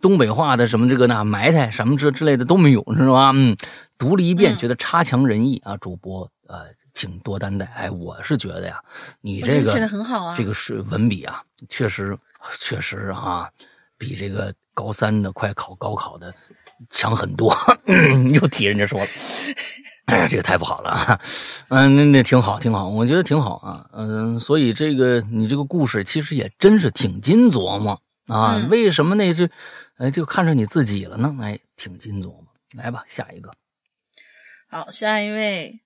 [0.00, 3.32] 东北话的什么这个那埋汰什么这之类的都没有，知道吧？
[3.34, 3.56] 嗯，
[3.98, 5.76] 读了一遍觉得差强人意啊！
[5.78, 7.66] 主播呃，请多担待。
[7.74, 8.80] 哎，我是觉得呀，
[9.22, 12.16] 你这个写的很好啊，这个是文笔啊，确实
[12.60, 13.50] 确实啊，
[13.98, 16.34] 比这个高三的快考高考的
[16.90, 17.56] 强很多。
[18.34, 19.06] 又提人家说了。
[20.06, 21.18] 哎呀，这个太不好了啊！
[21.70, 23.88] 嗯，那那挺好，挺好，我觉得挺好啊。
[23.94, 28.66] 嗯，所以这个你这个故事其实也真是挺金琢磨啊。
[28.68, 29.50] 为什么那是，
[29.96, 31.34] 哎，就看上你自己了呢？
[31.40, 32.44] 哎，挺金琢磨。
[32.76, 33.50] 来吧，下一个。
[34.68, 35.80] 好，下一位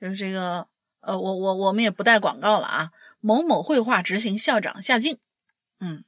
[0.00, 0.66] 就是这个，
[1.02, 2.90] 呃，我我我们也不带广告了啊。
[3.20, 5.18] 某某绘画执行校长夏静，
[5.80, 6.04] 嗯，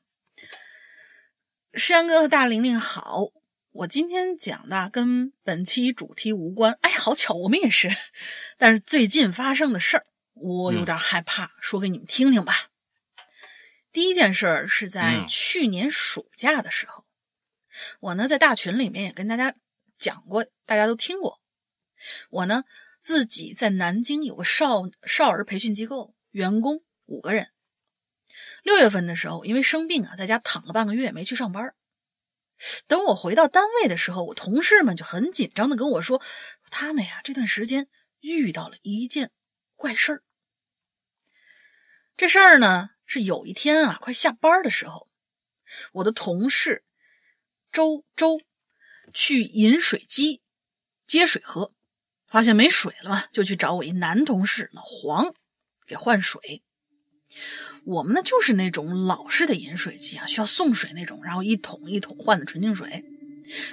[1.75, 3.29] 山哥和大玲玲好。
[3.71, 7.91] 我今天讲的跟本期主题无关，哎，好巧，我们也是。
[8.59, 12.69] 但是最近发生的事儿，我有点害怕，说给你们听听吧。
[13.91, 17.07] 第一件事儿是在去年暑假的时候，
[18.01, 19.55] 我呢在大群里面也跟大家
[19.97, 21.41] 讲过，大家都听过。
[22.29, 22.65] 我呢，
[23.01, 27.49] 自己在南京有个少少儿培训机构，员工五个人。
[28.63, 31.75] 六月份的时候，因为生病啊，在家躺了半个月，没去上班。
[32.87, 36.23] 等我回到单位的时候，我同事们就很紧张的跟我说，
[36.71, 37.89] 他们呀这段时间
[38.21, 39.31] 遇到了一件
[39.75, 40.23] 怪事儿。
[42.17, 45.09] 这事儿呢，是有一天啊，快下班的时候，
[45.93, 46.85] 我的同事
[47.73, 48.41] 周周
[49.13, 50.41] 去饮水机
[51.07, 51.75] 接水喝。
[52.29, 55.35] 发现没水了嘛，就去找我一男同事老黄
[55.87, 56.63] 给换水。
[57.85, 63.05] 我们呢就是那种老式的饮水机啊，需要送水那种，然后一桶一桶换的纯净水，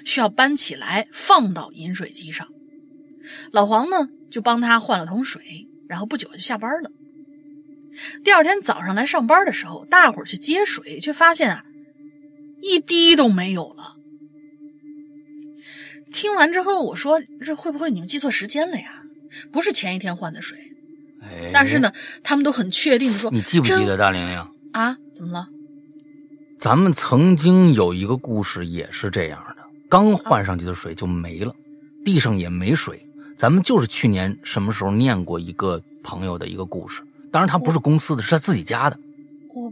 [0.03, 2.47] 需要搬起来放到饮水机上。
[3.51, 6.91] 老黄呢就帮他换了桶水，然后不久就下班了。
[8.24, 11.66] 第二天早上来上班的时候，大伙儿去接水，却发现啊
[12.62, 13.97] 一滴都没有了。
[16.12, 19.03] 听完之后，我说：“这会不会你们记错时间了呀？
[19.51, 20.57] 不是前一天换的水。”
[21.30, 21.91] 哎，但是呢，
[22.23, 24.38] 他们都很确定说：“你记不记得大玲玲
[24.73, 24.97] 啊？
[25.13, 25.47] 怎么了？
[26.57, 31.53] 咱们曾经有一个故事也是这样的，刚换上去的水就没了，
[32.03, 32.99] 地上也没水。
[33.38, 37.01] 咱们就是去年什么时候念过一个朋友的一个故事，
[37.32, 38.99] 当然他不是公司的，是他自己家的。
[39.53, 39.71] 我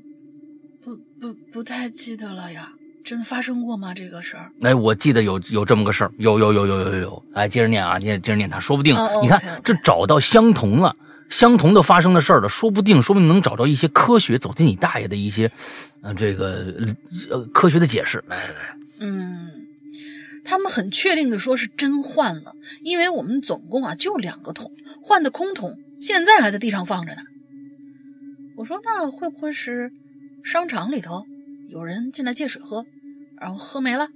[0.83, 2.71] 不不不太记得了呀。”
[3.07, 3.93] 真的发生过吗？
[3.93, 4.51] 这个事儿？
[4.63, 7.23] 哎，我记得有有这么个事儿，有有有有有有有。
[7.33, 8.93] 哎，接着念啊，接接着念，他说不定，
[9.23, 10.93] 你看这找到相同了，
[11.29, 15.51] 相同的发生的事儿了，说不定，说不定能找到一些科学走进你大爷的一些，
[16.01, 16.73] 呃，这个
[17.29, 18.23] 呃科学的解释。
[18.27, 19.67] 来来来，嗯，
[20.45, 24.71] 他们很确定的说是真换了，因为我们总共啊就两个桶，
[25.01, 27.21] 换的空桶现在还在地上放着呢。
[28.55, 29.91] 我说那会不会是
[30.43, 31.25] 商场里头
[31.69, 32.85] 有人进来借水喝？
[33.39, 34.07] 然后喝没了，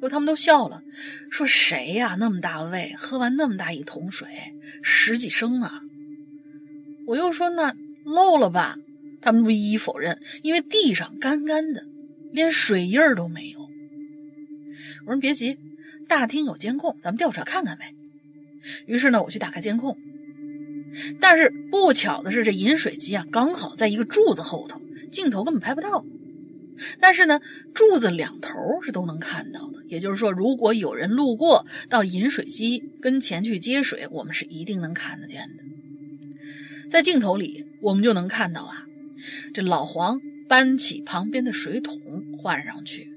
[0.00, 0.82] 就他们都笑了，
[1.30, 4.26] 说谁呀那么大胃，喝完那么大一桶水，
[4.82, 5.82] 十几升啊！
[7.06, 7.74] 我又说那
[8.04, 8.76] 漏了吧，
[9.20, 11.84] 他们不一一否认，因为地上干干的，
[12.32, 13.60] 连水印儿都没有。
[15.06, 15.58] 我说别急，
[16.08, 17.94] 大厅有监控，咱们调出来看看呗。
[18.86, 19.96] 于是呢，我去打开监控，
[21.20, 24.80] 但是不巧的是，这饮水机啊刚好在一个柱子后头，
[25.10, 26.04] 镜头根本拍不到。
[27.00, 27.40] 但是呢，
[27.74, 28.50] 柱子两头
[28.82, 29.82] 是都能看到的。
[29.88, 35.62] 也就是说，如果有人路过到饮水机跟前去接水，我们是一定能看得见的。
[36.92, 38.84] 在镜头里，我们就能看到啊，
[39.54, 41.98] 这老黄搬起旁边的水桶
[42.36, 43.10] 换上去，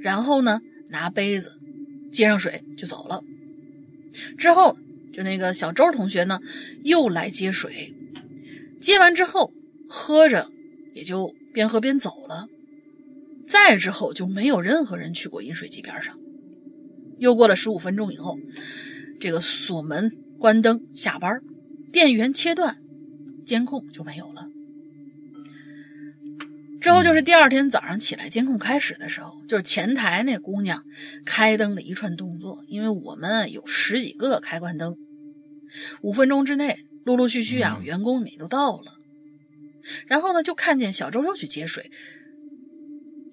[0.00, 1.56] 然后呢，拿杯子
[2.10, 3.22] 接上水就走了。
[4.36, 4.76] 之后，
[5.12, 6.40] 就那个小周同学呢，
[6.82, 7.94] 又来接水，
[8.80, 9.52] 接完之后
[9.88, 10.50] 喝着，
[10.92, 12.48] 也就边喝边走了。
[13.46, 16.18] 再之后就没有任何人去过饮水机边上。
[17.18, 18.36] 又过了十五分钟以后，
[19.20, 20.10] 这个锁门、
[20.40, 21.40] 关灯、下班，
[21.92, 22.79] 电源切断，
[23.50, 24.46] 监控就没有了。
[26.80, 30.84] 之后就是第二天早上起来，监控开始的时候，就是前台那姑娘
[31.26, 32.64] 开灯的一串动作。
[32.68, 34.96] 因为我们有十几个开关灯，
[36.00, 38.94] 五分钟之内，陆陆续续啊，员工也都到了。
[40.06, 41.90] 然后呢，就看见小周又去接水。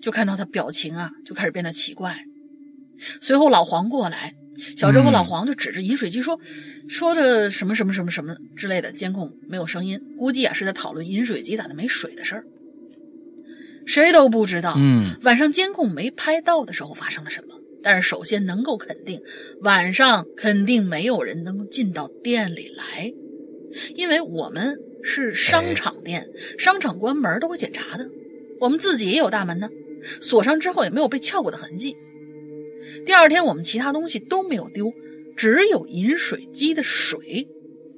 [0.01, 2.25] 就看到他表情啊，就开始变得奇怪。
[3.21, 4.33] 随后老黄过来，
[4.75, 6.39] 小周和老黄就指着饮水机说
[6.89, 12.43] ：“说着什么什么什么什么之类的。”监控没有声音，估计啊是在讨论饮水机咋的没水的事儿。
[13.85, 17.55] 谁都不知道，嗯，晚上监控没拍到的时候发生了什么。
[17.83, 19.21] 但是首先能够肯定，
[19.61, 23.13] 晚上肯定没有人能够进到店里来，
[23.95, 26.27] 因为我们是商场店，
[26.57, 28.09] 商场关门都会检查的，
[28.59, 29.69] 我们自己也有大门呢。
[30.19, 31.95] 锁上之后也没有被撬过的痕迹。
[33.05, 34.91] 第二天我们其他东西都没有丢，
[35.35, 37.47] 只有饮水机的水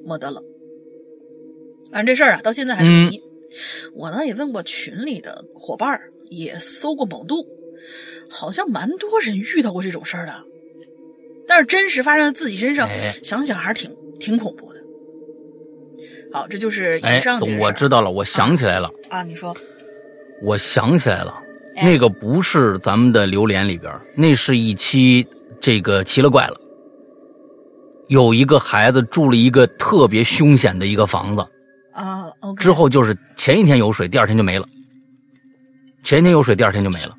[0.05, 0.43] 没得了。
[1.91, 3.21] 反正这事儿啊，到现在还是谜。
[3.95, 7.47] 我呢也问过群里的伙伴，也搜过某度，
[8.29, 10.43] 好像蛮多人遇到过这种事儿的。
[11.47, 12.87] 但是真实发生在自己身上，
[13.23, 14.79] 想想还是挺挺恐怖的。
[16.31, 17.41] 好，这就是以上。
[17.59, 19.23] 我知道了，我想起来了啊！
[19.23, 19.57] 你说，
[20.43, 21.41] 我想起来了。
[21.81, 25.25] 那个不是咱们的榴莲里边，那是一期
[25.59, 26.59] 这个奇了怪了。
[28.07, 31.45] 有一个孩子住了一个特别凶险的一个房子
[31.93, 32.25] 啊，
[32.57, 34.65] 之后就是前一天有水，第二天就没了。
[36.01, 37.15] 前一天有水，第二天就没了。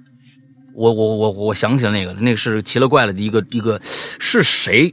[0.75, 4.93] 我我我我想起了那个，那是奇了怪了的一个一个是谁，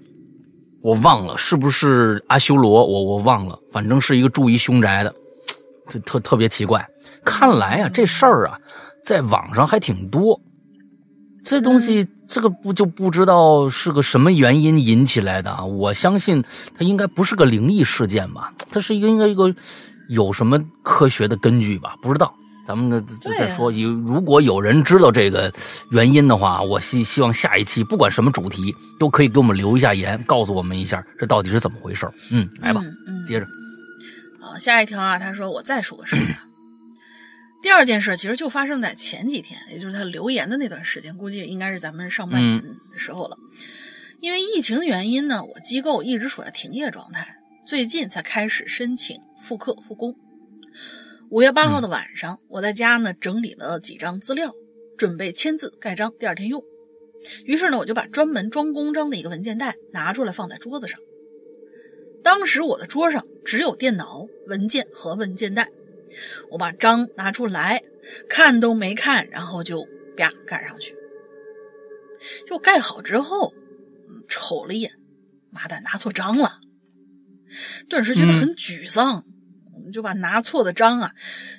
[0.82, 5.16] 我忘了是不是阿修罗，我我忘了，反正是一个住一凶宅的，
[6.06, 6.88] 特特别奇怪。
[7.24, 8.60] 看来啊，这事儿啊。
[9.08, 10.38] 在网上还挺多，
[11.42, 15.64] 这东西这个不就不知道是个什么原因引起来的啊？
[15.64, 16.44] 我相信
[16.78, 18.54] 它应该不是个灵异事件吧？
[18.70, 19.56] 它是一个应该一个
[20.10, 21.96] 有什么科学的根据吧？
[22.02, 22.34] 不知道，
[22.68, 23.72] 咱们再再说。
[23.72, 25.54] 有如果有人知道这个
[25.90, 32.84] 原因的话，我希希望下一期不管什么主题都可以给我们留一下言，告诉我们一下这到底是怎么回事嗯，来吧，
[33.26, 33.48] 接着。
[34.42, 36.22] 好，下一条啊，他说我再说个事儿。
[37.68, 42.64] 第二件事其实就发生在前几天，也就是他留言的那段时间，估计应该是咱们上半年
[42.94, 43.38] 的时候了。
[44.22, 50.16] 因为疫情原因呢，我机构一直处在停业状态，最近才开始申请复课复工。
[51.30, 54.54] 五月八号的晚上，我在家呢整理了几张资料，
[54.98, 56.64] 准备签字盖章，第二天用。
[57.44, 61.02] 于是呢，我就把专门装公章的一个文件袋拿出来放在桌子上。
[62.24, 65.68] 当时我的桌上只有电脑、文件和文件袋。
[66.50, 67.82] 我把章拿出来，
[68.30, 70.96] 看都没看，然后就啪盖上去。
[72.48, 73.54] 就盖好之后，
[74.28, 74.94] 瞅了一眼，
[75.52, 76.60] 妈蛋，拿错章了，
[77.88, 79.24] 顿时觉得很沮丧。
[79.74, 81.14] 我们就把拿错的章啊，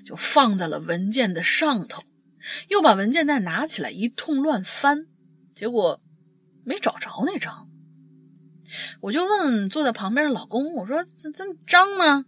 [0.04, 2.02] 就放在了文件的上头，
[2.68, 5.06] 又把文件袋拿起来一通乱翻，
[5.54, 6.00] 结果
[6.64, 7.68] 没找着那章。
[9.00, 12.24] 我就问坐在旁边的老公，我说：“这这章呢？”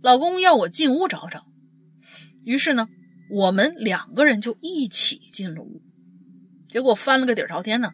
[0.00, 1.46] 老公要我进屋找找，
[2.44, 2.88] 于是呢，
[3.30, 5.82] 我们两个人就一起进了屋。
[6.70, 7.90] 结果翻了个底朝天呢，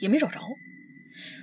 [0.00, 0.40] 也没找着。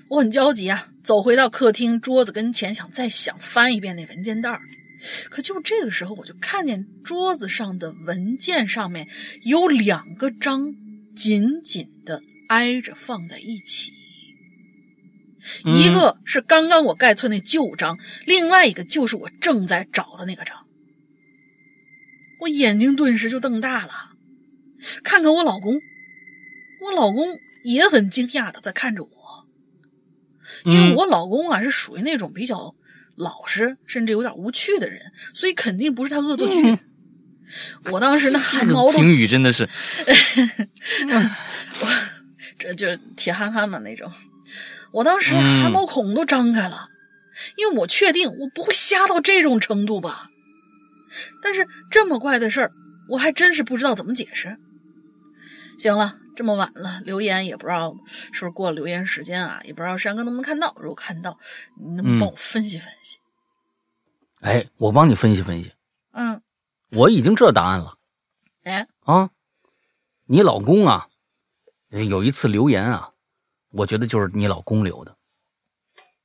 [0.10, 4.60] 我很焦急啊，走回到客厅桌子跟前，想再想翻一遍那文件袋
[5.30, 9.08] 可就这个时候，我就看见桌子上的文件上面
[9.42, 10.76] 有两个章
[11.16, 13.92] 紧紧的挨着放在一起。
[15.66, 20.66] 一个是刚刚我盖错那旧章，另外一个就是我正在找的那个章。
[22.42, 24.12] 我眼睛顿时就瞪大了，
[25.04, 25.82] 看看我老公，
[26.82, 29.48] 我老公也很惊讶的在看着我，
[30.66, 32.76] 因为我老公啊是属于那种比较
[33.16, 36.78] 老实，甚至有点无趣的人，所以肯定不是他恶作剧。
[37.92, 39.64] 我当时那 汗毛都评语真的是，
[41.80, 41.88] 我
[42.60, 44.12] 这就铁憨憨嘛那种。
[44.94, 46.88] 我当时汗毛孔都张开了，
[47.58, 50.30] 因为我确定我不会瞎到这种程度吧。
[51.42, 52.72] 但是这么怪的事儿，
[53.10, 54.58] 我还真是不知道怎么解释。
[55.80, 60.76] 行了，这么晚了，留言也不知道是不是过了留言时间啊，也不知道山哥能不能看到。
[60.78, 61.40] 如果看到，
[61.76, 63.18] 你能帮我分析分析？
[64.42, 65.74] 哎，我帮你分析分析。
[66.12, 66.42] 嗯，
[66.92, 67.98] 我已经知道答案了。
[68.64, 69.32] 哎，啊，
[70.28, 71.08] 你老公啊，
[71.90, 73.13] 有一次留言啊。
[73.74, 75.16] 我觉得就是你老公留的，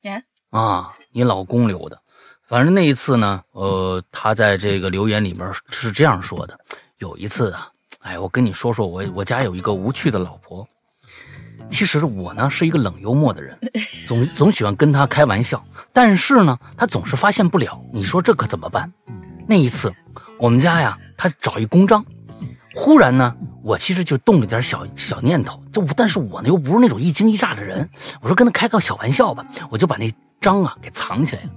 [0.03, 2.01] 哎，啊，你老公留的，
[2.47, 6.59] 反正那一次呢，呃，他在这个留言里面是这样说的：
[6.99, 7.71] 有一次啊，
[8.03, 10.67] 哎，我跟你说说我我家有一个无趣的老婆，
[11.71, 13.59] 其实我呢是一个冷幽默的人，
[14.07, 18.93] 总总喜欢跟他开玩笑，但是呢，他总是发现不了，你说这可怎么办？
[19.47, 19.91] 那一次，
[20.39, 22.05] 我们家呀，他找一公章。
[22.75, 23.35] 忽然呢，
[23.69, 27.87] 我其实就动了点小小念头，就但是我呢又不是那种一惊一乍的人，
[28.23, 30.11] 我说跟他开个小玩笑吧，我就把那
[30.41, 31.51] 章啊给藏起来了。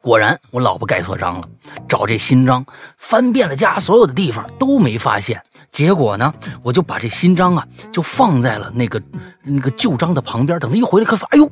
[0.00, 1.48] 果然，我老婆盖错章了，
[1.86, 2.64] 找这新章，
[2.96, 5.42] 翻遍了家所有的地方都没发现。
[5.70, 9.02] 结果呢，我就把这新章啊就放在了那个
[9.42, 11.50] 那个旧章的旁边，等他一回来，可发，哎呦，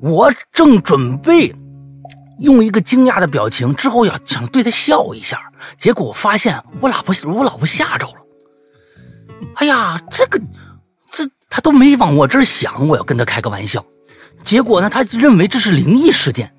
[0.00, 1.54] 我正准备。
[2.40, 5.40] 用一个惊讶的表情，之后要想对他笑一下，
[5.76, 8.14] 结果我发现我老婆我老婆吓着了。
[9.56, 10.40] 哎呀，这个
[11.10, 13.84] 这他都没往我这儿想，我要跟他开个玩笑，
[14.42, 16.52] 结果呢，他认为这是灵异事件。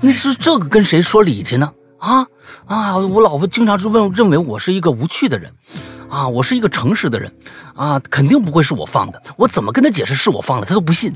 [0.00, 1.72] 你说这个跟谁说理去呢？
[1.98, 2.26] 啊
[2.66, 2.96] 啊！
[2.98, 5.50] 我老婆经常就问，认为我是一个无趣的人，
[6.10, 7.34] 啊，我是一个诚实的人，
[7.74, 9.22] 啊，肯定不会是我放的。
[9.38, 11.10] 我怎么跟他解释是我放的，他都不信。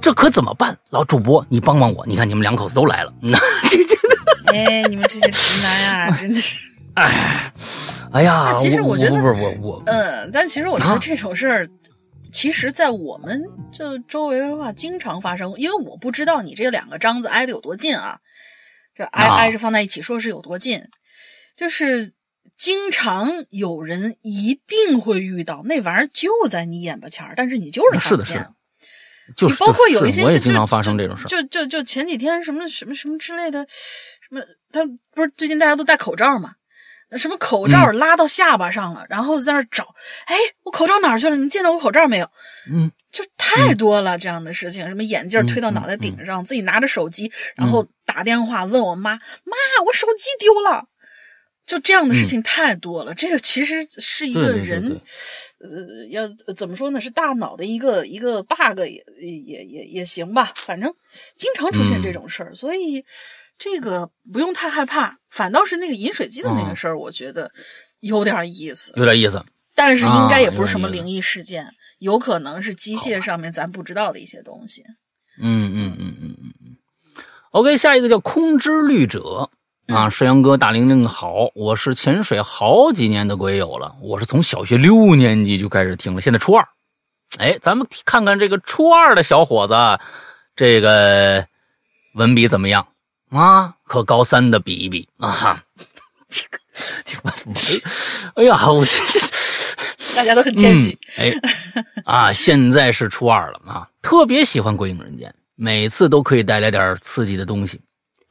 [0.00, 0.78] 这可怎么办？
[0.90, 2.06] 老主播，你帮帮我！
[2.06, 3.12] 你看你们两口子都来了，
[3.68, 3.96] 这这
[4.52, 6.58] 哎，你们这些直男呀，真的是，
[6.94, 7.52] 哎，
[8.12, 11.68] 哎呀，其实我觉得不是我我，嗯，但其实我觉得这种事儿，
[12.32, 13.42] 其实，在我们
[13.72, 15.52] 这周围的话，经常发生。
[15.56, 18.18] 因为我不知道你这两个章子挨得有多近啊，
[18.94, 20.84] 这挨挨着放在一起，说是有多近，
[21.56, 22.12] 就是
[22.56, 28.48] 经常有人一定会遇到那玩意儿就在你眼巴前儿，但是你就是看不见。
[29.36, 33.66] 就你包括有一些，我也经常发生这种事就就就前几天什么什么什么之类的，
[34.28, 34.84] 什么他
[35.14, 36.54] 不是最近大家都戴口罩嘛？
[37.16, 39.94] 什么口罩拉到下巴上了，然后在那找，
[40.26, 41.36] 哎，我口罩哪儿去了？
[41.36, 42.30] 你见到我口罩没有？
[42.70, 49.56] 嗯，就太多了这样的事情，什么眼镜推到脑袋顶上，自己拿着手机，然后打电话问我妈，妈，
[49.86, 50.88] 我手机丢了。
[51.66, 53.14] 就这样的事情太多了。
[53.14, 55.00] 这个其实是一个人，
[55.60, 57.00] 呃，要怎么说呢？
[57.00, 60.52] 是大脑的一个一个 bug，也也也也行吧。
[60.56, 60.94] 反正
[61.38, 63.02] 经常出现这种事儿，所以
[63.64, 65.16] 这个不用太害怕。
[65.30, 67.50] 反倒是那个饮水机的那个事儿，我觉得
[68.00, 69.42] 有点意思，有点意思。
[69.74, 71.66] 但是应该也不是什么灵异事件，
[71.98, 74.82] 有可能是机械上面咱不知道的一些东西。
[75.40, 76.76] 嗯嗯嗯嗯嗯嗯。
[77.52, 79.48] OK，下一个叫空之律者。
[79.88, 86.66] 啊，石阳哥，大玲玲好，我是潜水好几年的鬼友了，我是从小学六年级就开始听了，现在初二。
[87.38, 89.74] 哎，咱们看看这个初二的小伙子，
[90.56, 91.46] 这个
[92.14, 92.86] 文笔怎么样
[93.30, 93.76] 啊？
[93.82, 95.62] 和高三的比一比啊？
[96.28, 96.58] 这个，
[97.04, 97.30] 这个，
[98.34, 98.84] 哎呀，我
[100.16, 100.98] 大家都很谦虚。
[101.16, 101.32] 哎，
[102.04, 107.80] 啊，现在是初二了啊，特别喜欢《鬼影人间》，每次都可以带来点刺激的东西。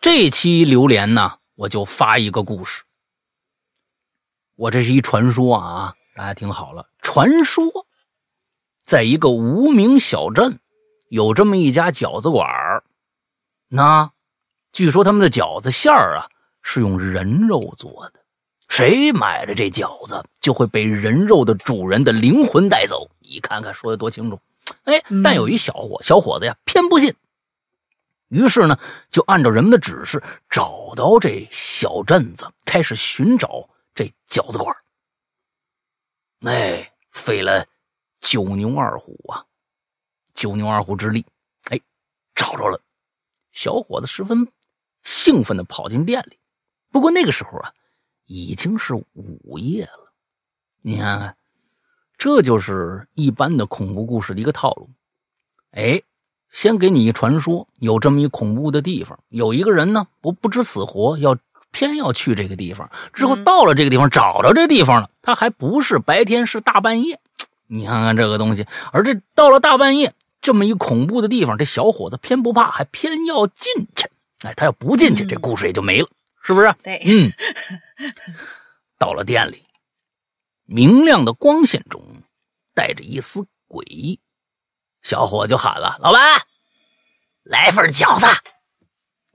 [0.02, 1.38] 这期榴莲呢？
[1.56, 2.84] 我就发一个故事，
[4.56, 7.72] 我这是一传说啊，大家听好了，传说，
[8.84, 10.60] 在一个无名小镇，
[11.10, 12.84] 有这么一家饺子馆
[13.68, 14.12] 那
[14.74, 16.28] 据说他们的饺子馅儿啊
[16.64, 18.20] 是用人肉做的，
[18.68, 23.08] 谁买了这饺子，就会被人肉的主人的灵魂带走。
[23.20, 24.40] 你看看说的多清楚，
[24.86, 27.14] 哎，但有一小伙小伙子呀，偏不信。
[28.30, 28.76] 于是呢，
[29.12, 34.76] 就按照人们的指示，找到这小镇子，开始寻找这饺子馆。
[36.42, 37.64] 哎，费了
[38.22, 39.46] 九牛二虎啊，
[40.34, 41.24] 九牛二虎之力，
[41.70, 41.80] 哎，
[42.34, 42.82] 找着了。
[43.52, 44.48] 小伙子十分
[45.04, 46.40] 兴奋的跑进店里。
[46.92, 47.72] 不过那个时候啊，
[48.26, 50.12] 已经是午夜了。
[50.82, 51.36] 你看看，
[52.18, 54.90] 这就是一般的恐怖故事的一个套路。
[55.72, 56.02] 哎。
[56.52, 61.36] 先给你一传说，有这么一恐怖的地方，有一个人呢，不不知死活，要
[61.72, 62.88] 偏要去这个地方。
[63.12, 67.20] 之后到了这个地方，找着这地方了，他还不是白天，是大半夜。
[67.66, 74.08] 你看看这个东西，而这到了大半夜，这么一恐怖的地方，这小伙子偏不怕，还偏要进去。
[74.44, 76.08] 哎，他要不进去，这故事也就没了，
[76.44, 76.74] 是不是？
[76.84, 77.32] 对，嗯。
[78.98, 79.64] 到了店里，
[80.66, 82.02] 明亮的光线中，
[82.74, 84.20] 带着一丝诡异。
[85.02, 86.42] 小伙就喊了：“老板，
[87.44, 88.26] 来份饺子。”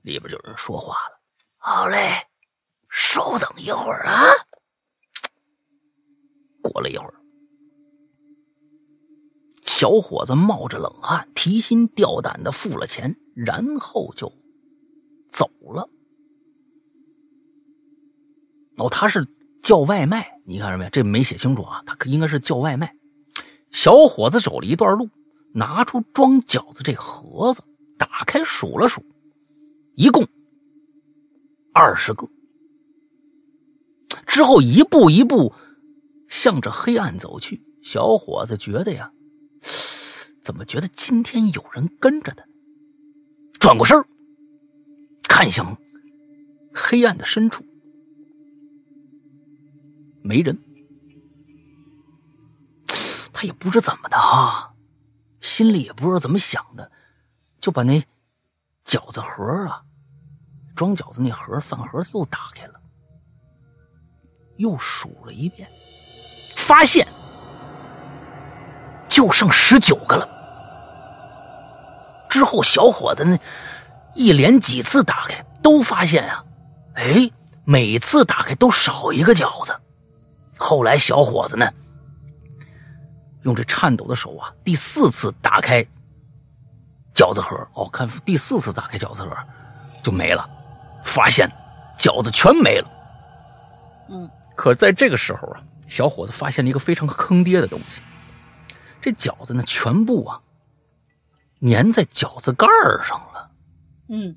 [0.02, 1.20] 里边就有人说话了
[1.58, 2.26] ：“好嘞，
[2.90, 4.32] 稍等一会儿啊。”
[6.62, 7.14] 过了一会儿，
[9.66, 14.32] 小伙子冒着冷汗，提心吊胆的付了钱，然后就
[15.28, 15.88] 走了。
[18.76, 19.26] 哦，他是
[19.62, 20.88] 叫外卖，你看着没？
[20.90, 22.94] 这没写清楚啊，他应该是叫外卖。
[23.70, 25.08] 小伙子走了一段路。
[25.54, 27.62] 拿出装饺子这盒子，
[27.96, 29.02] 打开数了数，
[29.94, 30.28] 一共
[31.72, 32.28] 二十个。
[34.26, 35.54] 之后一步一步
[36.28, 37.64] 向着黑暗走去。
[37.82, 39.10] 小伙子觉得呀，
[40.42, 42.44] 怎么觉得今天有人跟着他？
[43.58, 43.98] 转过身
[45.38, 45.78] 看向
[46.74, 47.64] 黑暗的深处，
[50.20, 50.58] 没人。
[53.32, 54.74] 他也不知怎么的啊。
[55.40, 56.90] 心里也不知道怎么想的，
[57.60, 58.04] 就把那
[58.84, 59.84] 饺子盒啊，
[60.74, 62.80] 装饺子那盒饭盒又打开了，
[64.56, 65.70] 又数了一遍，
[66.56, 67.06] 发现
[69.08, 70.28] 就剩十九个了。
[72.28, 73.38] 之后小伙子呢，
[74.18, 76.44] 一连几次打开，都发现啊，
[76.94, 77.30] 哎，
[77.64, 79.80] 每次打开都少一个饺子。
[80.58, 81.72] 后来小伙子呢。
[83.42, 85.86] 用这颤抖的手啊，第四次打开
[87.14, 89.34] 饺子盒，哦，看第四次打开饺子盒
[90.02, 90.50] 就没了，
[91.04, 91.48] 发现
[91.96, 92.90] 饺子全没了。
[94.08, 98.02] 嗯，可在这个时候啊，小伙子发现了一个非常坑爹的东西，
[99.00, 100.40] 这饺子呢全部啊
[101.62, 102.66] 粘在饺子盖
[103.04, 103.37] 上了。
[104.08, 104.34] 嗯，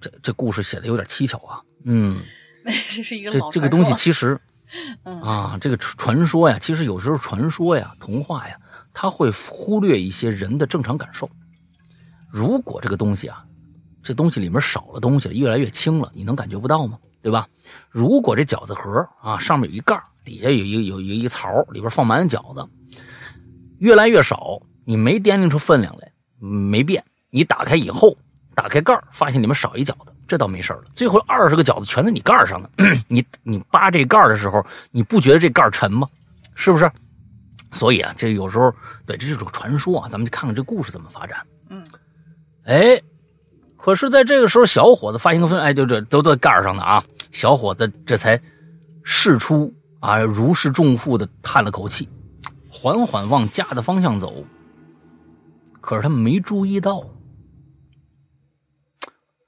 [0.00, 1.62] 这这故事写的有点蹊跷啊。
[1.84, 2.18] 嗯，
[2.64, 4.38] 这是一个这这个东西其实。
[5.02, 8.60] 啊，这个传说呀，其实有时候传说呀、童话呀，
[8.92, 11.26] 它会忽略一些人的正常感受。
[12.28, 13.42] 如果这个东西啊，
[14.02, 16.98] 这东西里面少了东西了，越来越轻了，你能感觉不到吗？
[17.22, 17.48] 对吧？
[17.88, 22.68] 如果这饺子盒啊，上面有一盖底下有一有一一槽，里边放满了饺子，
[23.78, 27.02] 越来越少，你没掂量出分量来，没变。
[27.30, 28.16] 你打开以后，
[28.54, 30.12] 打开盖发现里面少一饺子。
[30.26, 32.68] 这倒没事了，最后二十个饺子全在你盖上呢。
[33.08, 36.06] 你你扒这盖的时候，你不觉得这盖沉吗？
[36.54, 36.90] 是不是？
[37.72, 38.70] 所以啊，这有时候
[39.06, 40.08] 对，这就是个传说啊。
[40.08, 41.38] 咱们就看看这故事怎么发展。
[41.70, 41.82] 嗯，
[42.64, 43.00] 哎，
[43.78, 47.02] 可是在这个时候，小伙子发现个分，哎，就这都在盖上呢啊。
[47.32, 48.38] 小伙子这才
[49.02, 52.06] 释出啊如释重负的叹了口气，
[52.68, 54.44] 缓缓往家的方向走。
[55.80, 57.02] 可是他没注意到，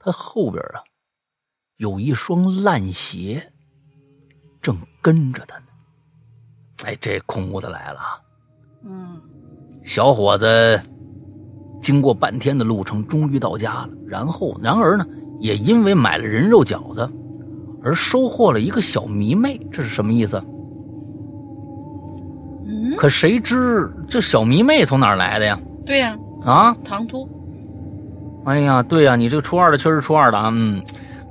[0.02, 0.80] 他后边啊
[1.76, 3.40] 有一双烂鞋
[4.60, 5.64] 正跟着他呢。
[6.84, 8.18] 哎，这恐怖的来了啊！
[8.84, 9.20] 嗯，
[9.84, 10.80] 小伙子
[11.82, 13.90] 经过半天的路程，终于到家了。
[14.06, 15.06] 然后，然而呢，
[15.38, 17.06] 也因为买了人肉饺子，
[17.82, 19.60] 而收获了一个小迷妹。
[19.70, 20.42] 这是什么意思？
[22.66, 25.60] 嗯，可谁知这小迷妹从哪儿来的呀？
[25.84, 27.28] 对呀，啊，唐突。
[28.44, 30.82] 哎呀，对呀，你这个初二的确实初二的啊，嗯。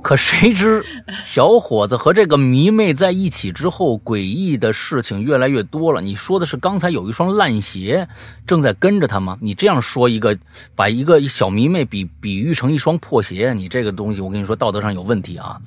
[0.02, 0.82] 可谁知，
[1.24, 6.00] 小伙子和这个迷妹在一起之后，诡异的事情越来越多了。
[6.00, 8.08] 你说的是刚才有一双烂鞋
[8.46, 9.36] 正在跟着他吗？
[9.42, 10.38] 你这样说一个，
[10.74, 15.60] 把一个小迷妹比比喻成一双破鞋，你这个东西，我跟你说道德上有问题啊！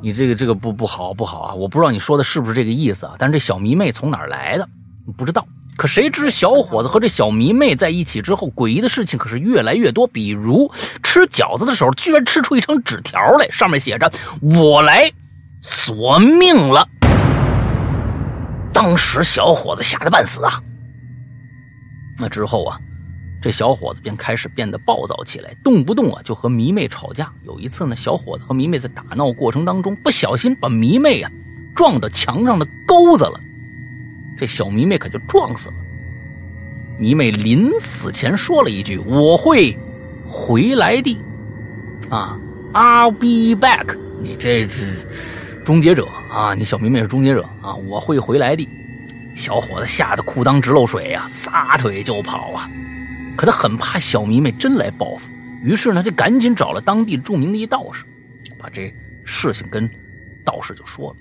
[0.00, 1.54] 你这个这个不不好不好啊！
[1.54, 3.16] 我不知道你说的是不是这个意思啊？
[3.18, 4.68] 但是这小迷妹从哪儿来的？
[5.16, 5.44] 不知道。
[5.80, 10.06] 可谁知小伙子和这小迷妹在一起之后，诡异的事情可是越来越多。
[10.06, 10.70] 比如
[11.02, 14.12] 吃饺子的时候，居然吃出一张纸条来，上面写着
[14.44, 15.10] “我来
[15.62, 16.86] 索命了”。
[18.74, 20.62] 当时小伙子吓得半死啊。
[22.18, 22.78] 那之后啊，
[23.40, 27.32] 这小伙子便开始变得暴躁起来，动不动啊就和迷妹吵架。
[27.46, 31.30] 有一次呢，小伙子和迷妹在打闹过程当中，不小心把迷妹啊
[31.74, 33.40] 撞到墙上的钩子了。
[34.40, 35.74] 这小迷妹可就撞死了。
[36.98, 39.76] 迷妹临死前说了一句：“我会
[40.26, 41.14] 回来的。”
[42.08, 42.40] 啊
[42.72, 43.94] ，I'll be back。
[44.22, 45.06] 你这是
[45.62, 46.54] 终结者啊！
[46.54, 47.74] 你小迷妹是终结者啊！
[47.74, 48.66] 我会回来的。
[49.36, 52.66] 小伙子吓得裤裆直漏水呀，撒腿就跑啊！
[53.36, 55.30] 可他很怕小迷妹真来报复，
[55.62, 58.06] 于是呢，就赶紧找了当地著名的一道士，
[58.56, 58.90] 把这
[59.22, 59.86] 事情跟
[60.46, 61.16] 道士就说了。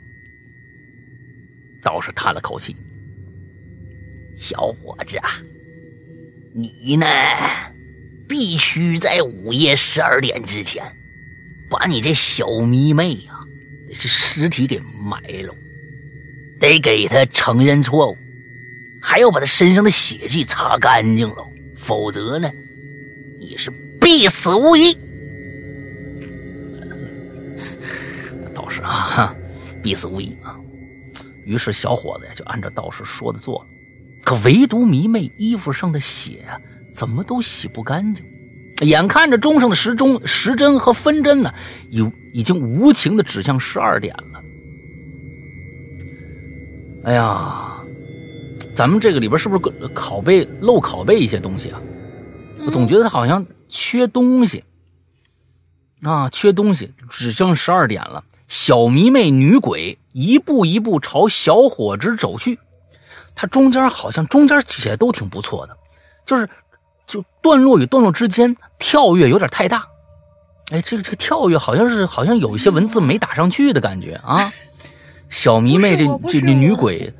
[1.81, 2.73] 道士叹了口气。
[4.39, 5.31] 小伙子啊，
[6.53, 7.05] 你呢，
[8.27, 10.81] 必须在午夜十二点之前，
[11.69, 13.45] 把你这小迷妹呀，
[13.89, 15.53] 这尸体给埋了，
[16.57, 18.17] 得给他承认错误，
[19.01, 22.49] 还要把他身上的血迹擦干净了，否则呢，
[23.37, 23.69] 你是
[23.99, 24.97] 必死无疑。
[28.55, 29.35] 道士啊，
[29.83, 30.57] 必死无疑啊！
[31.43, 33.67] 于是小伙子呀，就按照道士说的做了。
[34.23, 36.59] 可唯独迷妹衣服上的血啊，
[36.93, 38.23] 怎么都洗不干净。
[38.81, 41.53] 眼看着钟上的时钟时针和分针呢，
[41.89, 44.41] 有已经无情的指向十二点了。
[47.03, 47.81] 哎呀，
[48.73, 49.61] 咱们这个里边是不是
[49.93, 51.81] 拷贝漏拷贝一些东西啊？
[52.65, 54.63] 我总觉得他好像缺东西
[56.01, 56.91] 啊，缺东西。
[57.09, 62.57] 只剩十二点了，小迷妹女鬼一步一步朝小伙子走去。
[63.41, 65.77] 它中间好像中间写的都挺不错的，
[66.25, 66.49] 就是
[67.07, 69.87] 就段落与段落之间跳跃有点太大，
[70.71, 74.51] 哎，这个这个跳跃好像是好像有一些文字没打上去的感觉啊。
[75.31, 77.13] 小迷妹这这这女鬼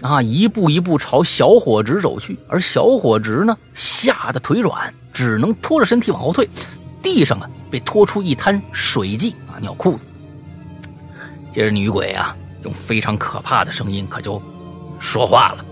[0.00, 6.50] 啊，一步一步朝小伙直走去，而小伙直呢吓得腿软，只能拖着身体往后退，
[7.04, 10.04] 地上啊被拖出一滩水迹啊，尿裤子。
[11.52, 14.42] 接着女鬼啊用非常可怕的声音可就。
[15.02, 15.64] 说话了，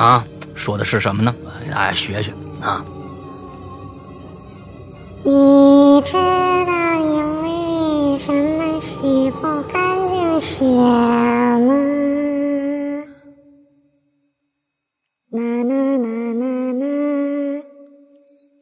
[0.00, 0.24] 啊，
[0.54, 1.34] 说的是什么呢？
[1.64, 2.84] 给大家学学啊。
[5.24, 9.40] 你知道你为什么洗不
[9.72, 11.74] 干净鞋吗？
[15.30, 16.84] 啦啦啦啦啦，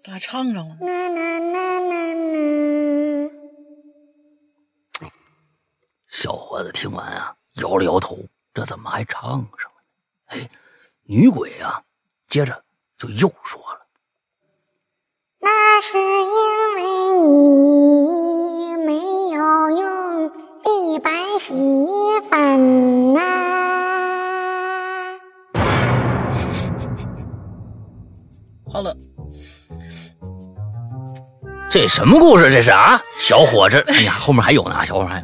[0.04, 0.76] 咋唱上了？
[0.80, 3.30] 啦啦啦啦啦。
[6.08, 8.16] 小伙子听完啊，摇了摇头，
[8.54, 9.70] 这怎么还唱上？
[10.26, 10.48] 哎，
[11.04, 11.82] 女鬼啊，
[12.28, 12.62] 接着
[12.96, 13.80] 就又说了
[15.40, 16.82] ：“那是因为
[17.20, 18.94] 你没
[19.30, 20.26] 有用
[20.64, 23.20] 立白洗衣粉呐。
[28.72, 28.96] ”好了，
[31.70, 32.50] 这什么故事？
[32.50, 35.22] 这是啊，小伙子，哎呀，后面还有呢，小伙子还。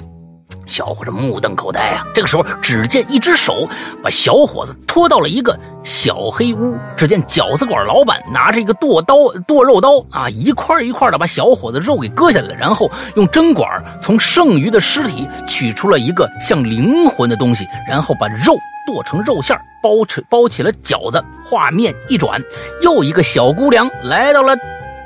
[0.71, 2.07] 小伙子目瞪口呆啊！
[2.15, 3.69] 这个时候，只见一只手
[4.01, 6.79] 把小伙子拖到了一个小黑屋。
[6.97, 9.17] 只见饺子馆老板拿着一个剁刀、
[9.49, 13.69] 剁肉刀啊，一块一块的把小伙子肉给割下来，然后用针管
[14.01, 18.57] 从剩余的尸体取出了一个像灵魂的东西，然后把肉
[18.87, 21.21] 剁成肉馅包成包起了饺子。
[21.45, 22.41] 画面一转，
[22.81, 24.57] 又一个小姑娘来到了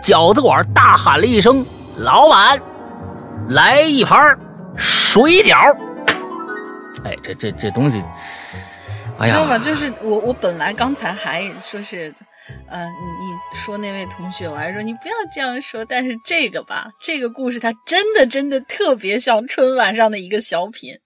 [0.02, 1.64] 饺子馆，大喊了一声
[1.96, 2.60] ：“老板，
[3.48, 4.38] 来一盘。”
[5.14, 5.72] 水饺，
[7.04, 8.02] 哎，这这这东西，
[9.16, 9.56] 哎呀，知道吧？
[9.56, 12.12] 就是我我本来刚才还说是，
[12.66, 20.98] 呃，你你说那位同学，我还说你不要这样说，但是这个吧，这个故事它真的真的特别像春晚上的一个小品，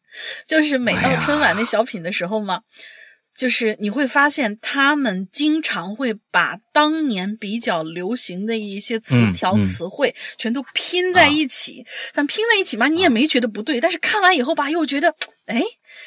[0.46, 2.60] 就是每到春晚那小品的时候嘛。
[3.38, 11.84] 就是你会发现，他们经常会把当年比较流行的一些词条、词汇全都拼在一起。
[12.12, 13.80] 反正拼在一起嘛，你也没觉得不对。
[13.80, 15.14] 但是看完以后吧，又觉得，
[15.46, 15.62] 哎，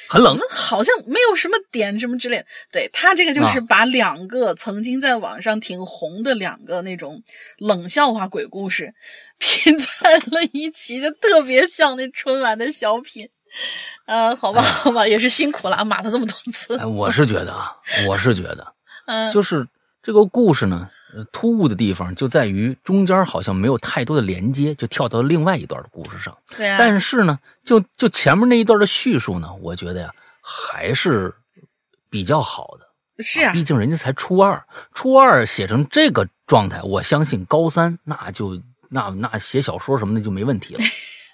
[0.09, 2.43] 很冷，好像没有什么点什么之类。
[2.69, 7.23] 对他这个就是把两个曾经在网上挺红的两个那种
[7.57, 8.93] 冷笑话、鬼故事
[9.39, 13.29] 拼在了一起，就特别像那春晚的小品。
[14.05, 16.77] 呃， 好吧，好吧，也是辛苦了，码了这么多次。
[16.77, 17.75] 哎，我是觉得啊，
[18.07, 18.73] 我是觉得，
[19.07, 19.67] 嗯，就是
[20.01, 20.89] 这个故事呢，
[21.31, 26.35] 突兀的地方就在于中间好像没有太多的连接，就跳到另外一段的故事上。
[26.57, 26.77] 对啊。
[26.79, 31.33] 但是呢，就就前面那一段的叙述呢，我觉得呀，还是
[32.09, 33.23] 比较好的。
[33.23, 33.53] 是啊。
[33.53, 40.83] 毕竟人家才初二，初二写成这个状态，我相信高三那就那那写小说什么的就没问题了。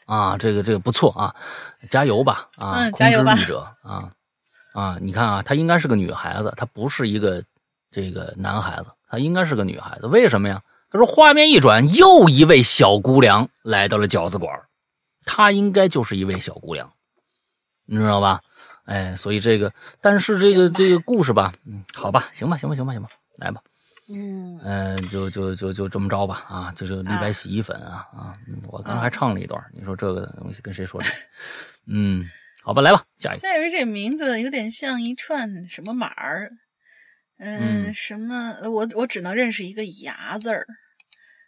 [0.08, 1.36] 啊，这个这个不错啊，
[1.90, 4.10] 加油吧啊，加油吧，者啊
[4.74, 4.98] 啊！
[5.02, 7.44] 你看啊，她应该是个女孩子，她不是一个
[7.92, 10.08] 这个男孩子，她应该是个女孩子。
[10.08, 10.64] 为什么呀？
[10.90, 14.58] 他说，画面一转，又一位小姑娘来到了饺子馆，
[15.26, 16.90] 她应该就是一位小姑娘，
[17.86, 18.40] 你知道吧？
[18.86, 23.62] 哎，所以这个，但是这个这个故事吧，嗯，好吧，行吧，行吧，行吧，行吧，来吧。
[24.10, 28.40] 嗯嗯，就就就就这么着吧啊，就就立白洗衣粉啊啊，
[28.72, 31.08] 我刚才还唱了一段，你说这个东西跟谁说的？
[31.88, 32.24] 嗯，
[32.64, 33.40] 好吧，来吧，下一个。
[33.40, 36.52] 下一位这名字有点像一串什么码儿，
[37.38, 38.56] 嗯，什么？
[38.70, 40.66] 我我只能认识一个牙字儿，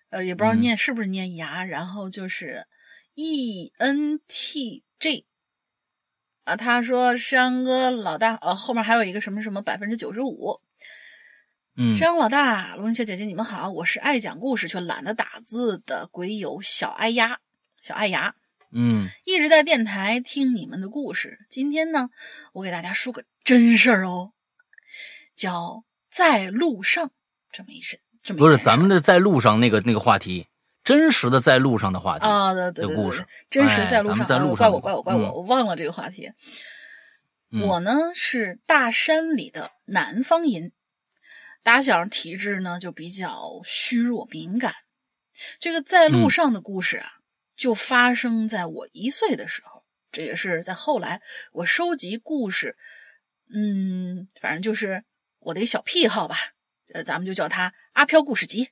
[0.10, 2.68] 呃，也不知道念是不是念牙，然后就是
[3.16, 5.26] E N T J
[6.44, 10.60] 啊，他说山哥老大，呃，后面还有一个什么什么百分之九十五。
[11.96, 17.40] 山羊老大，龙小姐姐，你们好，我是爱讲故事却懒得打字的鬼友小爱丫，
[17.82, 18.36] 小爱牙，
[18.74, 21.40] 嗯，一直在电台听你们的故事。
[21.50, 22.10] 今天呢，
[22.52, 24.34] 我给大家说个真事儿哦，
[25.34, 27.12] 叫在路上
[27.50, 30.48] 这么一事，这么不是咱们的在路上那个那个话题，
[30.84, 36.30] 真实的在路上的话题啊，对对对，故事，真实在路上，在路上，怪我怪我怪我，我忘了这个话题。
[37.66, 40.74] 我呢是大山里的南方人。
[41.62, 44.74] 打小体质呢就比较虚弱敏感，
[45.60, 47.20] 这个在路上的故事啊，
[47.56, 49.86] 就发生在我一岁的时候。
[50.12, 52.76] 这也是在后来我收集故事，
[53.54, 55.04] 嗯，反正就是
[55.38, 56.36] 我的一小癖好吧。
[56.96, 58.72] 呃，咱们就叫它阿飘故事集。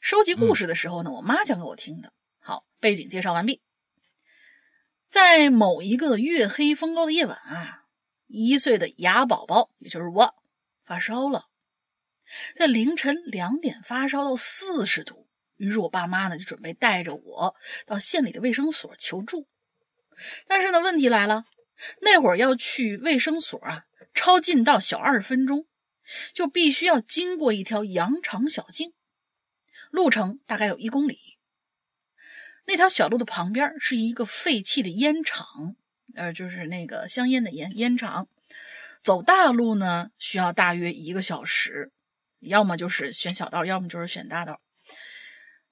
[0.00, 2.12] 收集故事的时候呢，我妈讲给我听的。
[2.38, 3.60] 好，背景介绍完毕。
[5.08, 7.86] 在某一个月黑风高的夜晚啊，
[8.28, 10.36] 一岁的牙宝宝，也就是我，
[10.84, 11.49] 发烧了。
[12.54, 17.56] 在凌晨两点发烧到四十度，于是我爸妈呢就准备带着我
[17.86, 19.48] 到县里的卫生所求助。
[20.46, 21.44] 但是呢，问题来了，
[22.02, 25.66] 那会儿要去卫生所啊，超近道小二十分钟，
[26.34, 28.92] 就必须要经过一条羊肠小径，
[29.90, 31.18] 路程大概有一公里。
[32.66, 35.74] 那条小路的旁边是一个废弃的烟厂，
[36.14, 38.28] 呃，就是那个香烟的烟烟厂。
[39.02, 41.90] 走大路呢，需要大约一个小时。
[42.40, 44.60] 要么就是选小道，要么就是选大道。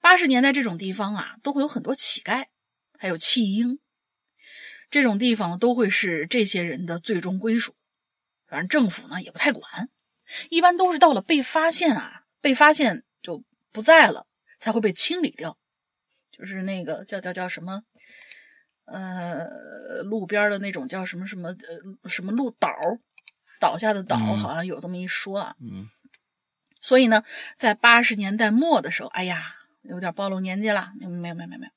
[0.01, 2.47] 八十年代这种地方啊，都会有很多乞丐，
[2.97, 3.81] 还有弃婴，
[4.91, 7.75] 这种地方都会是这些人的最终归属。
[8.47, 9.89] 反正政府呢也不太管，
[10.51, 13.43] 一般都是到了被发现啊，被发现就
[13.73, 14.27] 不在了，
[14.61, 15.59] 才会被清理掉。
[16.31, 17.83] 就是那个叫叫叫什么，
[18.85, 22.71] 呃，路边的那种叫什么什么呃什么路倒
[23.59, 25.57] 倒下的倒，好像有这么一说啊。
[25.61, 25.89] 嗯。
[26.81, 27.25] 所以呢，
[27.57, 30.93] 在八十年代末的时候，哎呀，有点暴露年纪了。
[30.99, 31.73] 没有没有没有没有，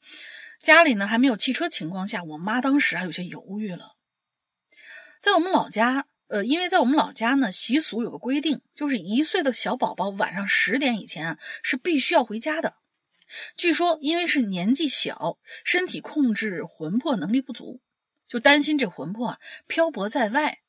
[0.61, 3.95] 家里呢还没有汽车情况下，我妈当时还有些犹豫了。
[5.21, 12.75] 在我们老家，呃，因为在我们老家呢，习俗有个规定，就是一岁的小宝宝晚上十点以前啊是必须要回家的。
[13.55, 17.81] 据说因为是年纪小，身体控制魂魄能力不足，
[18.27, 20.61] 就担心这魂魄啊漂泊在外。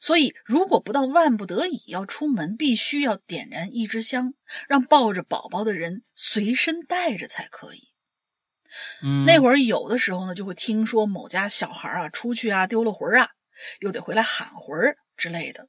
[0.00, 4.34] 所以，如果不到万不得已要出门，必须要点燃一支香，
[4.68, 7.92] 让抱着宝宝的人随身带着才可以。
[9.02, 13.30] 嗯，那会儿有的时候呢，就会听说某家小孩啊出去啊丢了魂啊，
[13.80, 15.68] 又得回来喊魂之类的。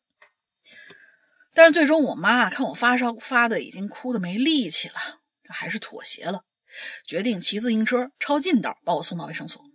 [1.53, 4.95] 但是最终，我妈啊看我发烧发的已经哭的没力气了，
[5.49, 6.43] 还是妥协了，
[7.05, 9.66] 决定骑自行车抄近道把我送到卫生所。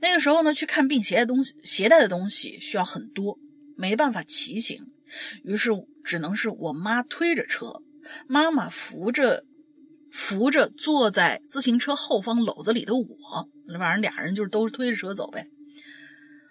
[0.00, 3.38] 那个时候呢，去看病携带东西携带的东西需要很多，
[3.76, 4.92] 没办法骑行，
[5.44, 5.70] 于是
[6.04, 7.82] 只能是我妈推着车，
[8.26, 9.44] 妈妈扶着
[10.10, 13.48] 扶着坐在自行车后方篓子里的我，
[13.78, 15.48] 反正俩人就是都推着车走呗。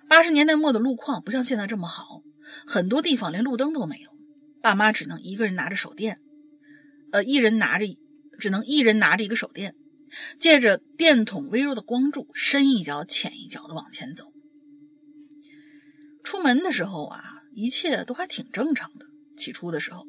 [0.08, 2.22] 八十年代末的路况不像现在这么好，
[2.66, 4.12] 很多地方连路灯都没有，
[4.62, 6.20] 爸妈只能一个人拿着手电，
[7.12, 7.86] 呃，一人拿着，
[8.40, 9.76] 只能一人拿着一个手电。
[10.40, 14.34] 借着电筒微弱的光柱，深一脚浅一脚的往前走。
[16.24, 19.06] 出门的时候啊，一切都还挺正常的。
[19.36, 20.06] 起初的时候，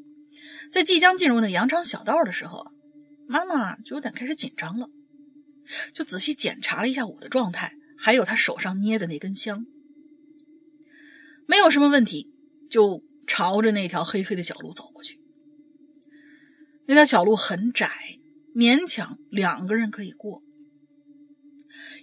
[0.71, 2.73] 在即将进入那羊肠小道的时候啊，
[3.29, 4.89] 妈妈就有点开始紧张了，
[5.93, 9.67] 就仔细检查了一下我的状态，还有她手上捏的那根香，
[11.47, 12.33] 没有什么问题，
[12.71, 15.21] 就朝着那条黑黑的小路走过去。
[16.87, 18.18] 那条小路很窄。
[18.59, 20.43] 勉强两个人可以过。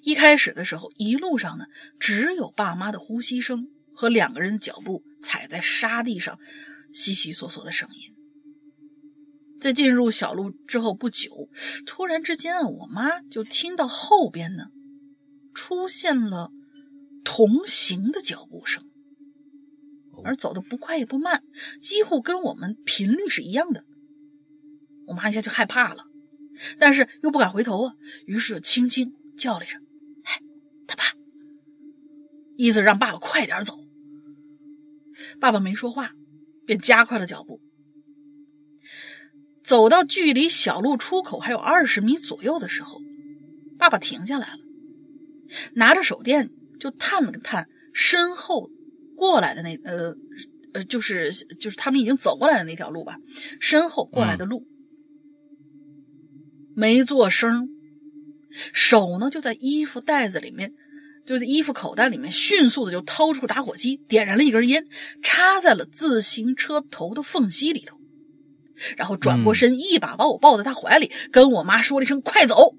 [0.04, 1.66] 一开始的时候，一路上呢，
[2.00, 6.40] 只有爸妈的呼吸声和两个人的脚步踩在沙地上
[6.94, 8.16] 悉悉索索的声音。
[9.60, 11.50] 在进入小路之后不久，
[11.86, 14.68] 突然之间，我妈就听到后边呢
[15.54, 16.54] 出现了
[17.26, 18.90] 同行的脚步声，
[20.24, 21.44] 而走的不快也不慢，
[21.82, 23.84] 几乎跟我们频率是一样的。
[25.08, 26.06] 我妈一下就害怕了。
[26.80, 27.94] 但是又不敢回头啊，
[28.26, 29.82] 于是就轻轻叫了一声
[30.24, 30.40] ：“哎，
[30.88, 31.04] 他爸！”
[32.58, 33.80] 意思让爸爸快点走。
[35.40, 36.12] 爸爸没说话，
[36.66, 37.62] 便加快了脚步。
[39.64, 43.02] 走到距离小路出口还有二十米左右的时候，
[43.78, 44.60] 爸爸停下来了，
[45.74, 48.70] 拿着手电就探了探身后
[49.18, 50.16] 过来的那呃
[50.74, 53.18] 呃，就是就是他们已经走过来的那条路吧，
[53.60, 54.68] 身后过来的路。
[56.76, 57.70] 没做声，
[58.74, 60.74] 手呢就在衣服袋子里面，
[61.26, 64.86] 就在衣服口袋里面，迅速的就掏出打火机，点燃了一根烟，
[65.24, 67.98] 插在了自行车头的缝隙里头，
[68.98, 72.76] 然后转过身，一把把我抱在他怀里，跟我妈说了一声“快走”，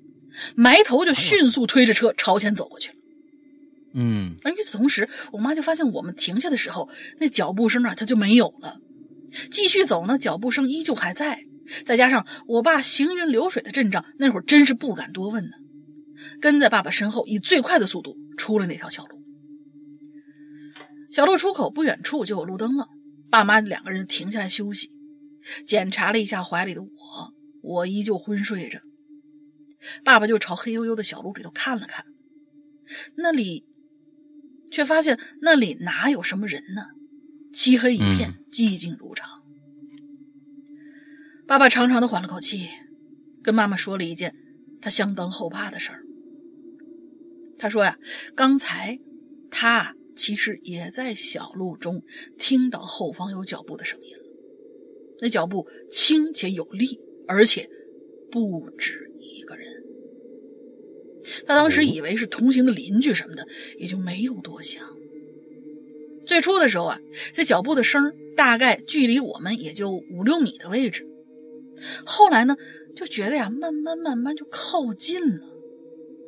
[0.54, 2.96] 埋头就迅速推着车朝前走过去了。
[3.94, 8.78] 嗯，而与此同时，我妈就发现我们停下的时候，那脚步声啊，它就没有了。
[9.50, 11.40] 继续走呢，脚步声依旧还在。
[11.84, 15.52] 再加上我爸行云流水的阵仗，那会儿真是不敢多问呢。
[16.40, 19.22] 跟在爸爸身后，以最快的速度出了那条小路。
[21.10, 22.88] 小路出口不远处就有路灯了，
[23.30, 24.90] 爸妈两个人停下来休息，
[25.66, 26.88] 检查了一下怀里的我，
[27.62, 28.80] 我依旧昏睡着。
[30.04, 32.04] 爸爸就朝黑黝黝的小路里头看了看，
[33.16, 33.64] 那里
[34.70, 36.82] 却发现那里哪有什么人呢？
[37.52, 39.28] 漆黑一片，寂静如常。
[41.46, 42.68] 爸爸长长的缓了口气，
[43.40, 44.34] 跟妈妈说了一件
[44.80, 46.02] 他相当后怕的事儿。
[47.56, 47.96] 他说呀，
[48.34, 48.98] 刚才
[49.48, 52.02] 他其实也在小路中
[52.36, 54.24] 听到后方有脚步的声音了，
[55.20, 57.70] 那脚步轻且有力，而且
[58.28, 59.84] 不止一个人。
[61.46, 63.46] 他当时以为是同行的邻居什么的，
[63.78, 64.82] 也就没有多想。
[66.26, 66.98] 最初的时候啊，
[67.32, 71.06] 这脚步的声大概距离我们也就五六米的位置。
[72.04, 72.56] 后来呢，
[72.94, 75.46] 就觉得呀，慢慢慢慢就靠近了，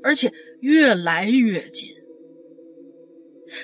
[0.03, 1.89] 而且越来越近。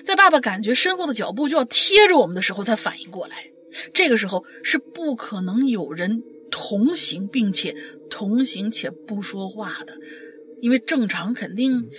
[0.03, 3.51] 在爸爸感觉身后的脚步就要贴着我们的时候，才反应过来，
[3.93, 7.77] 这个时候是不可能有人同行，并且
[8.09, 9.95] 同行且不说话的，
[10.61, 11.91] 因为正常肯定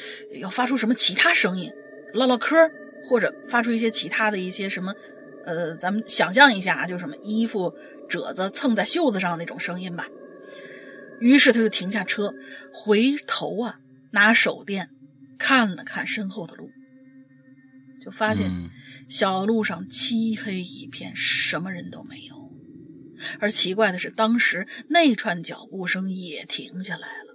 [0.42, 1.72] 要发出什么其他声音，
[2.14, 2.56] 唠唠嗑，
[3.08, 4.92] 或者发出一些其他的一些什么，
[5.46, 7.72] 呃，咱们想象一下啊，就什么衣服。
[8.10, 10.08] 褶子蹭在袖子上那种声音吧。
[11.20, 12.34] 于是他就停下车，
[12.74, 13.80] 回头啊，
[14.12, 14.90] 拿手电
[15.38, 16.70] 看了看身后的路，
[18.04, 18.52] 就发现
[19.08, 22.36] 小路上漆黑一片，什么人都没有。
[23.40, 27.34] 而奇怪的是，当时那串脚步声也停下来了。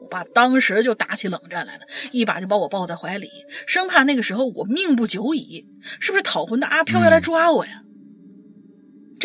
[0.00, 3.28] 我爸当时就打起冷战来了，一把就把我抱在怀里，
[3.66, 5.66] 生怕那个时候我命不久矣，
[6.00, 7.83] 是不是讨魂的阿飘要来抓我呀？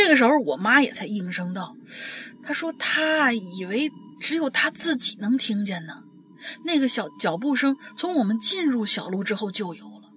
[0.02, 1.76] 这个时候，我妈也才应声道
[2.42, 3.92] ：“她说她以为
[4.22, 6.04] 只有她自己能听见呢。
[6.64, 10.10] 那个小脚步声从我们进入小路之后就有了。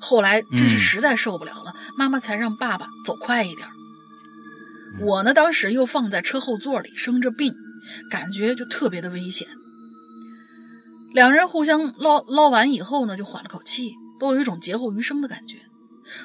[0.00, 3.68] 后来真是实在受不了了，妈妈才让爸爸走快一点。
[5.02, 7.54] 我呢，当时又放在车后座里生着病，
[8.10, 9.46] 感觉就特别的危险。
[11.12, 15.58] 两人互相唠唠完以后呢，就缓了口气，都有一种劫后余生的感觉。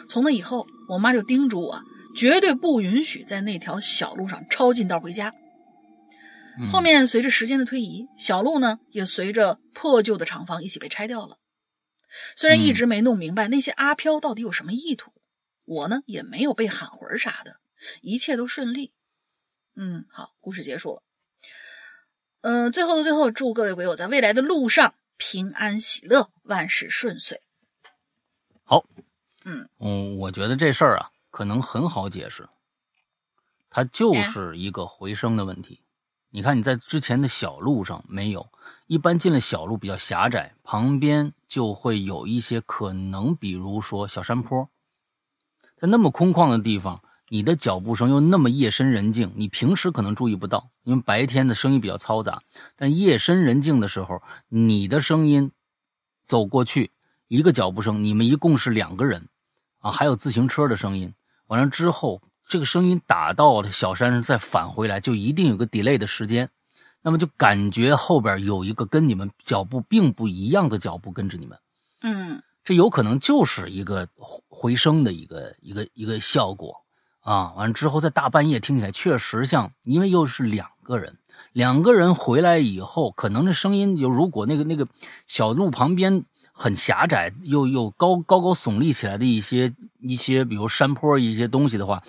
[0.07, 1.83] 从那以后，我妈就叮嘱我。”
[2.15, 5.33] 绝对不允许在那条小路上抄近道回家。
[6.71, 11.39] 后面随着时间的推移，小路呢也随着破旧的厂房一起被拆掉了，
[12.35, 15.11] 虽然一直没弄明白那些阿飘到底有什么意图，
[15.65, 17.55] 我呢也没有被喊魂啥的，
[18.01, 18.93] 一切都顺利。
[19.75, 21.01] 嗯，好，故事结束了。
[22.41, 27.41] 嗯，最后的最后，祝各位鬼友在未来的路上平安喜乐，万事顺遂。
[28.63, 28.85] 好，
[29.43, 32.47] 嗯嗯，我觉得这事儿啊，可能很好解释，
[33.67, 35.81] 它就是一个回声的问题。
[36.29, 38.51] 你看你在之前的小路上没有，
[38.85, 44.69] 一般进了小路比较狭窄，旁边就会有一些可能，比如说小山坡，
[45.75, 52.43] 在那么空旷的地方，你的脚步声又那么夜深人静，你平时可能注意不到，因为白天的声音比较嘈杂，
[52.75, 55.51] 但夜深人静的时候，你的声音
[56.23, 56.91] 走过去，
[57.27, 59.29] 一个脚步声，你们一共是两个人，
[59.79, 61.13] 啊，还有自行车的声音，
[61.47, 62.21] 完了之后。
[62.45, 66.49] 这个声音打到了小山上，再返回来，就一定有个 delay 的时间，
[67.01, 71.57] 那么就感觉后边有一个跟你们脚步并不一样的脚步跟着你们，
[72.01, 74.07] 嗯，这有可能就是一个
[74.49, 76.83] 回声的一个一个一个效果
[77.21, 77.53] 啊。
[77.53, 81.17] 完了之后，在大半夜听起来确实像，因为又是两个人，
[81.53, 84.87] 两个人回来以后，可能这声音就如果那个那个
[85.25, 86.23] 小路旁边
[86.53, 92.01] 很狭窄，又又高高高耸立起来的一些一些，比如山坡一些东西的话。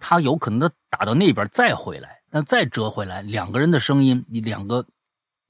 [0.00, 4.86] 他有可能他打到那边再回来，那再折回来，两个人的声音，你两个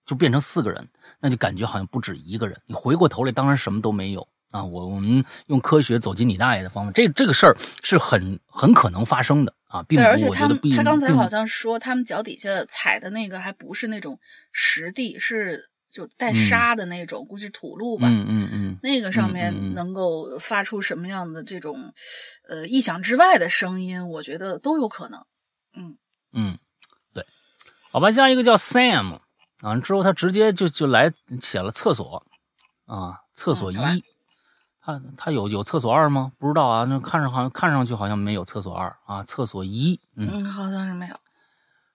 [0.06, 0.88] 就变成四个人，
[1.20, 2.58] 那就感觉好像不止一个人。
[2.64, 4.64] 你回过头来，当然什么都没有啊。
[4.64, 10.06] 我我们用科学走进你大爷的方法，这这个事儿是很很可能发生的啊，并不。
[10.06, 14.18] 而且他他刚才好像说，他们脚底下踩的那个还不是那种
[14.50, 15.68] 实地，是。
[15.90, 18.06] 就带沙的那种，估计土路吧。
[18.08, 21.94] 嗯嗯嗯，那个上面能够发出什么样的这种，
[22.48, 25.24] 呃，意想之外的声音，我觉得都有可能。
[25.74, 25.96] 嗯
[26.32, 26.58] 嗯，
[27.14, 27.26] 对，
[27.90, 29.20] 好吧，下一个叫 Sam，
[29.62, 32.26] 啊之后他直接就就来写了厕所
[32.84, 33.76] 啊，厕所一，
[34.80, 36.32] 他他有有厕所二吗？
[36.38, 41.16] 不知道啊，那看着好像看上去好像没有厕所二啊，厕所一，嗯，好像是没有。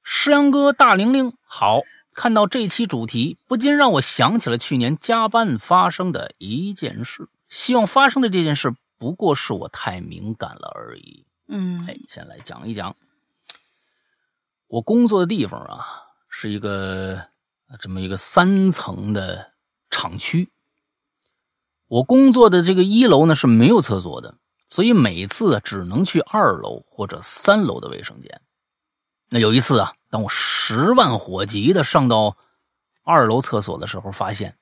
[0.01, 1.81] 诗阳哥大玲玲好。
[2.13, 7.27] 看到这期主题，不禁让我想起了去年加班发生的一件事。
[7.49, 11.25] 希望发生的这件事不过是我太敏感了而已。
[11.47, 12.95] 嗯，哎，先来讲一讲。
[14.67, 15.85] 我工作的地方啊，
[16.29, 17.27] 是一个
[17.79, 19.51] 这么一个三层的
[19.89, 20.49] 厂区。
[21.87, 24.35] 我工作的这个一楼呢是没有厕所的，
[24.69, 28.41] 所以每次只能去二楼或者三楼的卫生间。
[29.29, 29.93] 那有一次啊。
[30.13, 32.37] 当我十万火急的上到
[33.01, 34.55] 二楼厕所的时候，发现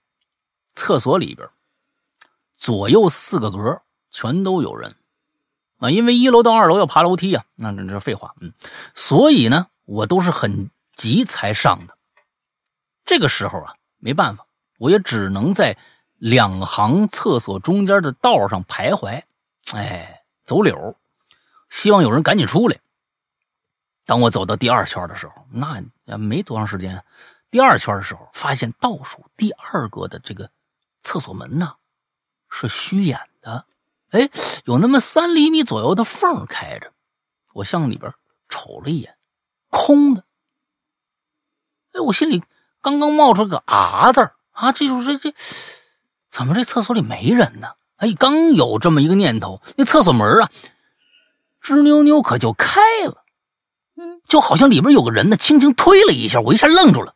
[0.76, 1.50] 厕所里边
[2.56, 3.82] 左右四个格
[4.12, 4.96] 全都有人
[5.80, 5.92] 啊！
[5.92, 8.54] 因为一楼到二楼要爬楼梯啊，那这这废话，嗯，
[8.96, 11.98] 所以呢，我都是很急才上的。
[13.04, 14.46] 这个时候啊，没办法，
[14.78, 15.78] 我也只能在
[16.16, 19.24] 两行厕所中间的道上徘徊，
[19.74, 20.96] 哎，走柳，
[21.70, 22.80] 希望有人赶紧出来。
[24.12, 27.02] 当我走到第二圈的时候，那也没多长时间。
[27.50, 30.52] 第二圈的时候，发现倒数第二个的这个
[31.00, 31.76] 厕所门呢
[32.50, 33.64] 是虚掩的，
[34.10, 34.30] 哎，
[34.66, 36.92] 有那么三厘米左右的缝开着。
[37.54, 38.14] 我向里边
[38.50, 39.16] 瞅了一眼，
[39.70, 40.26] 空的。
[41.94, 42.44] 哎，我心里
[42.82, 45.34] 刚刚冒出个啊字啊，这就是这
[46.30, 47.76] 怎么这厕所里没人呢？
[47.96, 50.52] 哎，刚有这么一个念头，那厕所门啊，
[51.64, 53.21] 吱扭扭可就开了。
[54.28, 57.16] 就好像里边有个人呢，轻轻推了一下，我一下愣住了，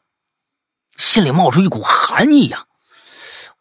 [0.97, 2.65] 心里冒出一股寒意呀。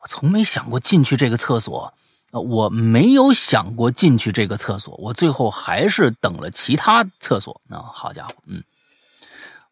[0.01, 1.95] 我从没想过进去这个厕所，
[2.33, 7.61] 我没有想过进去这个厕所，我最后还是等了其他厕所。
[7.69, 8.63] 那好家伙，嗯，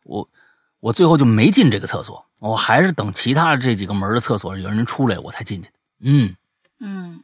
[0.05, 0.29] 我
[0.81, 5.75] 我最后就没进这个厕所，我还是等其他这几个门的厕所有人出来，我才进去的。
[6.05, 6.37] 嗯
[6.81, 7.23] 嗯，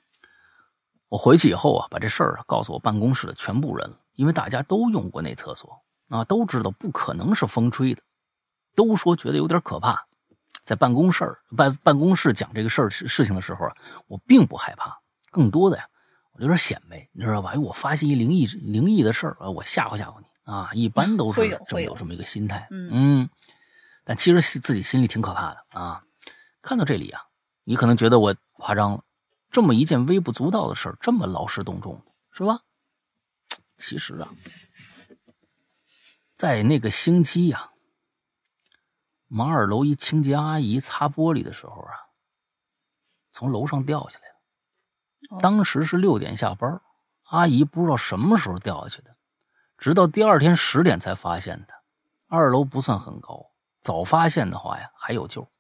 [1.09, 5.79] 我回去以后啊，把这事儿告诉我办公室的全部人了，因为大家都用过那厕所。
[6.09, 8.03] 啊，都知道不可能是风吹的，
[8.75, 10.07] 都说觉得有点可怕。
[10.63, 13.77] 在办公室办办公室讲这个事儿事情的时候啊，
[14.07, 14.99] 我并不害怕，
[15.31, 15.89] 更多的呀，
[16.33, 17.53] 我有点显摆，你知道吧？
[17.55, 22.69] 哎，我发现一灵异灵异的事儿啊，我吓唬吓唬你啊，一般都是这么有这么一个心态。
[22.71, 23.29] 嗯，
[24.05, 26.03] 但其实自己心里挺可怕的啊。
[26.61, 27.23] 看到这里啊，
[27.65, 29.03] 你可能觉得我夸张了，
[29.51, 32.61] 这么一件微不足道的事儿，这么劳师动众的是吧？
[33.79, 34.29] 其实啊。
[36.39, 37.73] 在那个星期呀，
[39.29, 42.15] 我们二楼一清洁阿姨擦玻璃的时候啊，
[43.33, 45.41] 从楼上掉下来了。
[45.41, 46.81] 当时是六点下班，
[47.25, 49.17] 阿姨不知道什么时候掉下去的，
[49.79, 51.75] 直到第二天十点才发现的。
[52.29, 53.45] 二楼不算很高，
[53.81, 55.51] 早发现的话呀还有救。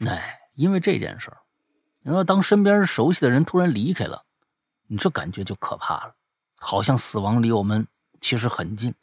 [0.00, 1.40] 哎，因为这件事儿，
[2.00, 4.26] 你说，当身边熟悉的人突然离开了，
[4.86, 6.14] 你这感觉就可怕了，
[6.56, 7.88] 好像死亡离我们
[8.20, 8.94] 其实很近。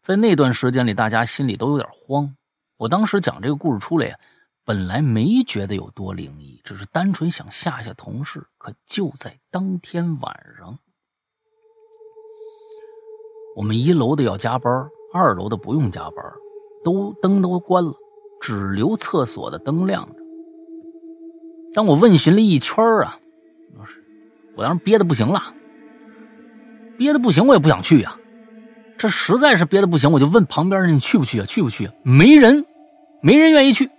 [0.00, 2.34] 在那段时间里，大家心里都有点慌。
[2.76, 4.18] 我当时讲这个故事出来呀，
[4.64, 8.44] 本来没觉得有多灵异，只是单纯想吓吓同事。
[8.58, 10.76] 可就在当天晚上，
[13.54, 14.72] 我们一楼的要加班，
[15.14, 16.24] 二楼的不用加班，
[16.82, 17.94] 都灯都关了，
[18.40, 20.22] 只留厕所的灯亮着。
[21.72, 23.18] 当我问询了一圈啊，
[24.56, 25.40] 我当时憋得不行了，
[26.98, 28.18] 憋得不行，我也不想去呀。
[28.98, 31.46] 这实在是憋得不行，我就问旁边人：“你去不去啊？
[31.46, 32.64] 去不去？”没人，
[33.20, 33.90] 没人愿意去。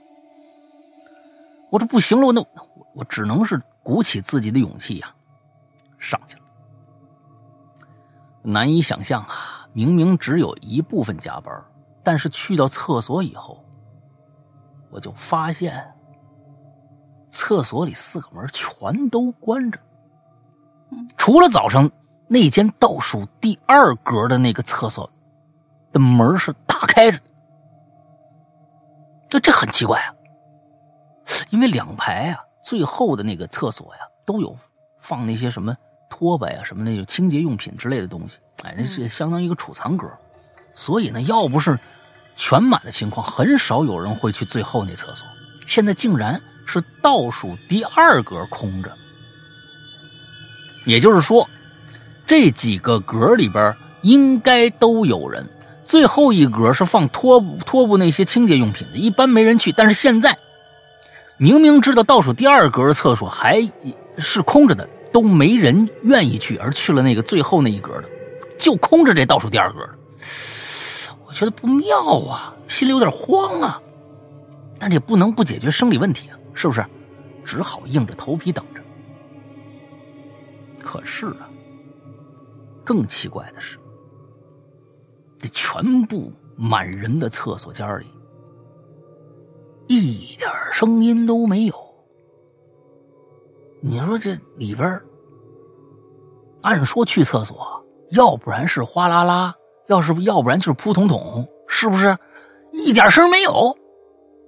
[1.70, 2.46] 我这不行了，我那
[2.94, 5.14] 我只能是鼓起自己的勇气呀，
[6.00, 6.42] 上去了。
[8.44, 11.54] 难以想象啊，明明只有一部分加班，
[12.02, 13.62] 但是去到厕所以后，
[14.90, 15.84] 我就发现
[17.30, 19.80] 厕所里四个门全都关着，
[21.18, 21.92] 除了早上。
[22.34, 25.08] 那间倒数第二格的那个厕所
[25.92, 27.20] 的门是打开着，
[29.30, 30.10] 这这很奇怪啊，
[31.52, 34.58] 因为两排啊，最后的那个厕所呀，都有
[35.00, 35.78] 放那些什么
[36.10, 40.08] 拖把呀、什么那种清洁用品之类的东西，哎，那是相当于一个储藏格，
[40.74, 41.80] 所以呢，要不是
[42.36, 45.28] 全满的情况，很少有人会去最后那厕所。
[45.68, 48.92] 现在竟然是倒数第二格空着，
[50.88, 51.48] 也就是说。
[52.36, 55.48] 这几个格里边应该都有人，
[55.86, 59.72] 最后一格是放拖布拖布那些清洁用品的，一般没人去。
[59.72, 60.36] 但是现在
[61.38, 63.62] 明明知道倒数第二格厕所还
[64.18, 68.10] 是空着的，都没人愿意去，而去了那个最后那一格的，
[68.58, 69.90] 就空着这倒数第二格的。
[71.28, 73.80] 我觉得不妙啊，心里有点慌啊，
[74.80, 76.84] 但是也不能不解决生理问题啊，是不是？
[77.46, 78.82] 只好硬着头皮等着。
[80.84, 81.53] 可是啊。
[82.84, 83.78] 更奇怪的是，
[85.38, 88.06] 这全部满人的厕所间里，
[89.88, 91.74] 一点声音都没有。
[93.82, 95.02] 你说这里边，
[96.62, 99.56] 按说去厕所，要不然是哗啦啦，
[99.88, 102.18] 要是要不然就是扑通通，是不是？
[102.72, 103.78] 一点声没有，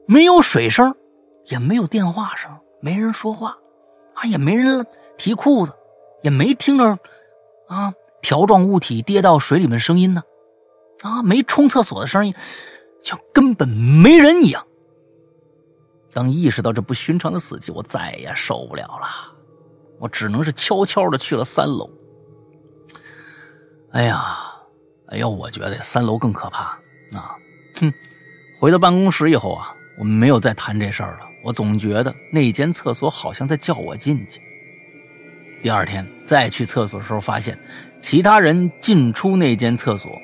[0.08, 0.96] 没有水声，
[1.46, 2.50] 也没有电话声，
[2.80, 3.58] 没人说话，
[4.14, 4.86] 啊，也没人
[5.18, 5.74] 提裤子，
[6.24, 6.98] 也没听着，
[7.68, 7.94] 啊。
[8.26, 10.24] 条状物体跌到水里面声音呢？
[11.04, 12.34] 啊，没冲厕所的声音，
[13.04, 14.66] 像根本没人一样。
[16.12, 19.08] 当意识到这不寻常的死寂，我再也受不了了，
[20.00, 21.88] 我只能是悄悄的去了三楼。
[23.92, 24.26] 哎呀，
[25.10, 26.64] 哎呀，我觉得三楼更可怕
[27.14, 27.38] 啊！
[27.80, 27.94] 哼，
[28.60, 31.28] 回到办公室以后啊，我们没有再谈这事儿了。
[31.44, 34.42] 我总觉得那间厕所好像在叫我进去。
[35.62, 37.58] 第二天再去厕所的时候，发现
[38.06, 40.22] 其他人进出那间厕所。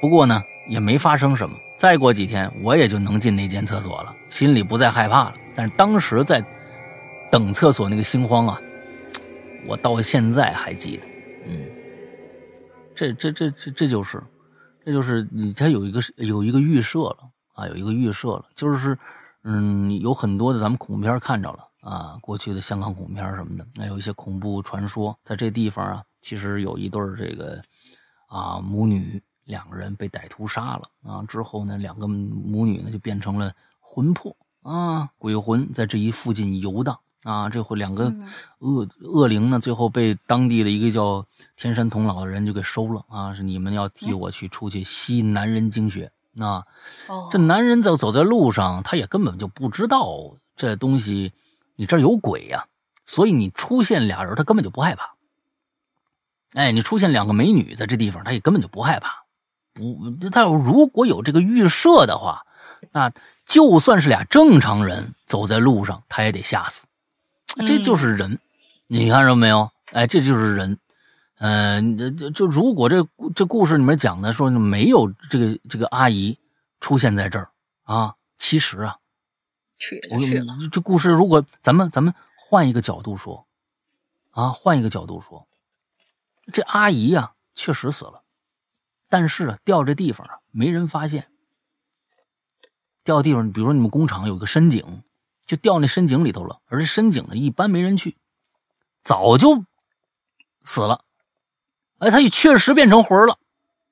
[0.00, 1.58] 不过呢，也没发生什么。
[1.76, 5.34] 再过几天，我也就能进那间厕所了，心里不再害怕了。
[5.56, 6.40] 但是当时在
[7.32, 8.60] 等厕所那个心慌啊，
[9.66, 11.02] 我到现在还记得。
[11.48, 11.64] 嗯，
[12.94, 14.22] 这这这这这就是，
[14.84, 17.18] 这就是你家有一个有一个预设了
[17.56, 18.96] 啊，有一个预设了，就是
[19.42, 21.58] 嗯，有很多的咱们恐怖片看着了。
[21.80, 27.62] 啊，过去的香港恐怖片什么的，那有一些恐怖传说，在这地方啊，其实有一对这个
[28.26, 38.12] 啊母女两个人被歹徒杀了啊，之后呢，两个母女呢就变成了魂魄啊，鬼魂在这一附近游荡啊，这回两个
[38.58, 41.24] 恶恶灵呢，最后被当地的一个叫
[41.56, 46.66] 天山童姥的人就给收了啊，是你们要替我去出去吸男人精血啊，
[47.30, 51.32] 这男人走走在路上，他也根本就不知道这东西。
[51.76, 52.66] 你这儿有鬼呀，
[53.04, 55.14] 所以你出现俩人，他根本就不害怕。
[56.56, 59.24] 哎，你出现两个美女在这地方，他也根本就不害怕。
[59.74, 62.46] 不，他如果有这个预设的话，
[62.92, 63.12] 那
[63.44, 66.86] 就算是俩正常人走在路上，他也得吓死。
[67.66, 68.38] 这就是人，
[68.86, 69.70] 你看着没有？
[69.92, 70.78] 哎，这就是人。
[71.40, 76.38] 嗯，就就如果这这故事里面讲的说没有这个这个阿姨
[76.80, 77.50] 出现在这儿
[77.84, 78.96] 啊，其实啊。
[79.78, 80.56] 去了去了。
[80.72, 83.46] 这故事如果咱们咱们换一个角度说，
[84.30, 85.46] 啊，换一个角度说，
[86.52, 88.22] 这阿姨呀确实死了，
[89.08, 91.30] 但是啊掉这地方啊没人发现。
[93.02, 95.02] 掉地方，比如说你们工厂有个深井，
[95.46, 98.16] 就掉那深井里头了，而这深井呢一般没人去，
[99.02, 99.64] 早就
[100.64, 101.04] 死了。
[101.98, 103.38] 哎，他也确实变成魂了，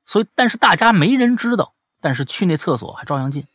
[0.04, 3.46] 所以但是大家没人知道，但是去那厕所还照样进。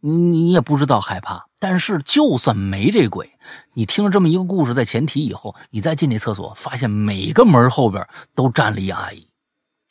[0.00, 1.47] 你你也不知道害怕。
[1.58, 3.30] 但是就算没这鬼，
[3.74, 9.26] 你听了这么一个故事在前提以后，你再进那厕所，发现每个门后边都站了一阿姨，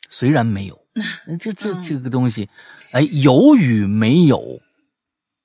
[0.08, 0.78] 虽然没有，
[1.38, 2.48] 这这这个东西，
[2.92, 4.60] 哎，有与没有，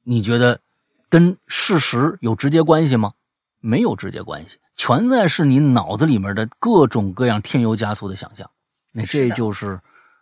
[0.04, 0.60] 你觉得
[1.10, 3.14] 跟事实有直接关系吗？
[3.60, 8.50] 没有直接关系，全在是你脑子里面的各种各样添油加醋的想象。
[8.91, 9.80] 那这就是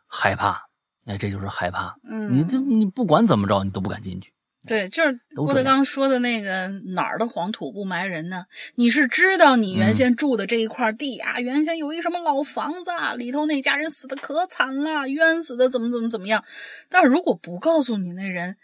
[0.07, 0.63] 害怕，
[1.05, 1.95] 哎，这就是害怕。
[2.03, 4.31] 嗯，你这你不管怎么着，你都不敢进去。
[4.67, 8.45] 对，就是郭德纲说的那个哪儿的黄土不埋人呢？
[8.75, 16.43] 你是知道你原先住的这一块地啊，原先有一什么老房子啊，里头那家人死的可惨了，冤死的怎么怎么怎么样。
[16.89, 18.55] 但是如果不告诉你那人，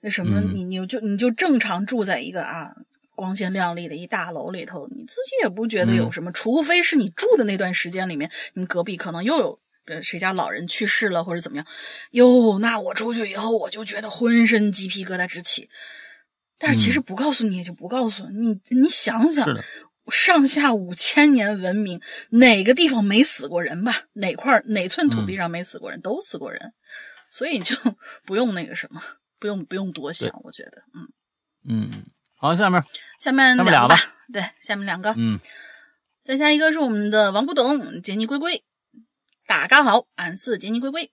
[0.00, 2.74] 那什么，你你就你就正常住在一个啊
[3.14, 9.58] 光鲜亮丽的一大楼里头，你自己也不觉得有什么，除非是你住的那段时间里面，你隔壁可能又有。
[9.86, 11.66] 呃，谁家老人去世了或者怎么样？
[12.12, 15.68] 哟，那我出去以后，我就觉得浑身鸡皮疙瘩直起。
[16.58, 19.44] 但是其实不告诉你也就不告诉你，你想想，
[20.10, 22.00] 上下五千年文明，
[22.30, 24.04] 哪个地方没死过人吧？
[24.12, 26.72] 哪块哪寸土地上没死过人，都死过人，
[27.30, 27.74] 所以就
[28.24, 29.02] 不用那个什么，
[29.40, 31.08] 不用不用多想，我觉得，嗯
[31.68, 32.04] 嗯，
[32.36, 32.80] 好，下面
[33.18, 33.96] 下面两个吧，
[34.32, 35.40] 对，下面两个，嗯，
[36.22, 38.62] 再下一个是我们的王不懂，杰尼龟龟。
[39.52, 41.12] 大家好，俺是杰尼龟龟。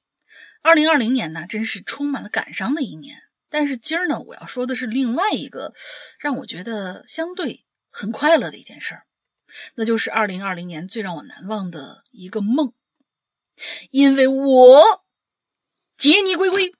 [0.61, 3.17] 二零二零年呢，真是充满了感伤的一年。
[3.49, 5.73] 但是今儿呢，我要说的是另外一个
[6.19, 9.03] 让我觉得相对很快乐的一件事儿，
[9.75, 12.71] 那就是二零二零年最让我难忘的一个梦。
[13.91, 15.03] 因为我
[15.97, 16.73] 杰尼龟龟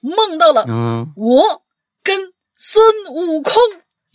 [0.00, 0.64] 梦到了，
[1.14, 1.64] 我
[2.02, 3.54] 跟孙悟空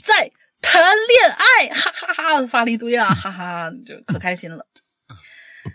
[0.03, 4.67] 在谈恋爱，哈哈哈，发了一堆啊，哈哈，就可开心了。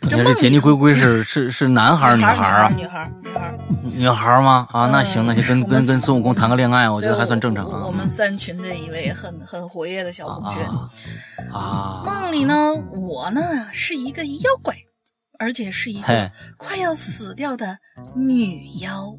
[0.08, 2.68] 这杰尼龟龟是是是男孩儿女孩儿啊？
[2.76, 4.66] 女孩儿女孩儿女孩儿吗？
[4.70, 7.84] 啊，那行，那就跟跟跟孙悟空谈个恋爱，我觉得还算正常啊。
[7.86, 10.60] 我们三群的一位很很活跃的小同学
[11.52, 12.02] 啊。
[12.04, 13.40] 梦里呢，我呢
[13.72, 14.74] 是一个妖怪，
[15.38, 17.78] 而且是一个快要死掉的
[18.16, 19.16] 女妖，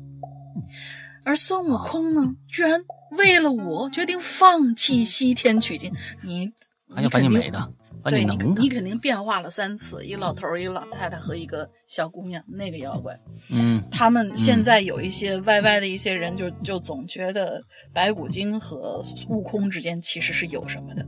[1.26, 2.82] 而孙悟空呢，居然
[3.18, 5.94] 为了我决定放弃西天取经。
[6.22, 6.52] 你
[6.96, 7.72] 还要把你美的。
[8.10, 13.19] 对你，你肯定变化了三次，一个老头一个老太太和一个小姑娘，那个妖怪。
[13.49, 17.60] 嗯，他们现在有一些歪歪的一些人，就就总觉得
[17.94, 21.06] 白骨精和悟空之间其实是有什么的。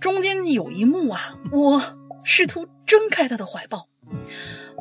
[0.00, 1.80] 中间有一幕啊，我
[2.24, 3.88] 试图挣开他的怀抱，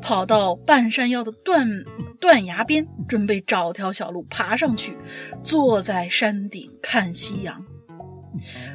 [0.02, 1.84] 跑到半山腰的断
[2.20, 4.98] 断崖边，准备找条小路爬上去，
[5.44, 7.64] 坐在山顶看夕阳。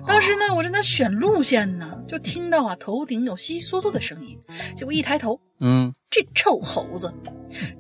[0.07, 4.39] 当时呢，我正在选路线呢，就听到啊，头顶有悉悉嗦嗦的声音。
[4.75, 7.13] 结果一抬头，嗯，这臭猴子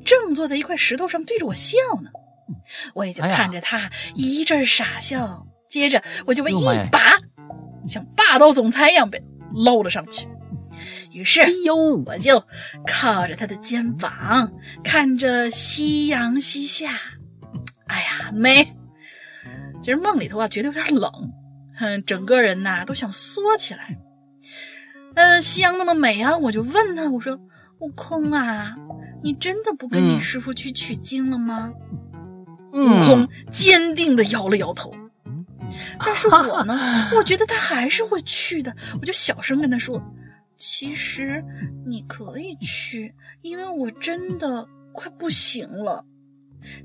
[0.05, 2.11] 正坐在一块石头上对着我笑呢。
[2.95, 7.19] 我也就看着他一阵傻笑，接着我就被一把
[7.87, 9.23] 像霸道总裁一样被
[9.55, 10.27] 搂了上去。
[11.13, 12.45] 于是，哎呦，我就
[12.87, 14.53] 靠着他的肩膀，
[14.85, 16.93] 看着夕阳西下。
[17.87, 18.77] 哎呀，美！
[19.83, 21.11] 其实梦里头啊，觉得有点冷。
[21.81, 23.99] 嗯，整个人呐都想缩起来。
[25.15, 27.41] 呃，夕阳那么美啊，我就问他，我说
[27.81, 28.77] ：“悟空啊，
[29.23, 31.73] 你真的不跟你师傅去取经了吗？”
[32.73, 34.95] 悟空坚定的摇了摇头。
[35.99, 38.75] 但是我呢， 我觉得他还是会去的。
[39.01, 40.01] 我就小声跟他说
[40.57, 41.45] ：“其实
[41.87, 46.05] 你可以去，因为我真的快不行了。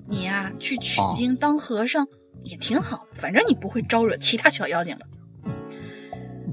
[0.08, 2.08] 你呀，去取经当和尚。”
[2.44, 5.06] 也挺好，反正你不会招惹其他小妖精了。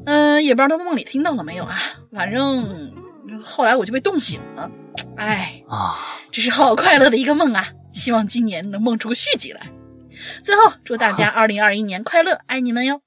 [0.07, 1.77] 嗯，也不知道他梦里听到了没有啊。
[2.13, 2.93] 反正
[3.41, 4.71] 后来我就被冻醒了。
[5.17, 5.97] 哎啊，
[6.31, 7.69] 这是好快乐的一个梦啊！
[7.93, 9.71] 希望今年能梦出个续集来。
[10.43, 13.01] 最后祝大家 二零二一年快乐，爱你们哟。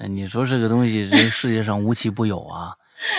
[0.00, 2.74] 哎，你说这个东西，这世界上无奇不有啊！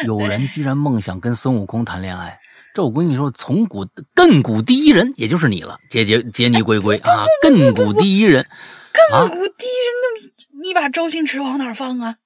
[0.06, 2.40] 有人居然梦想跟孙悟空谈恋爱。
[2.78, 8.48] 这我跟你说，从古亘古第一人，也就是你了，杰杰杰尼龟龟啊，亘古第一人，
[9.12, 12.18] 亘古第一人，那你把周星驰往哪放啊？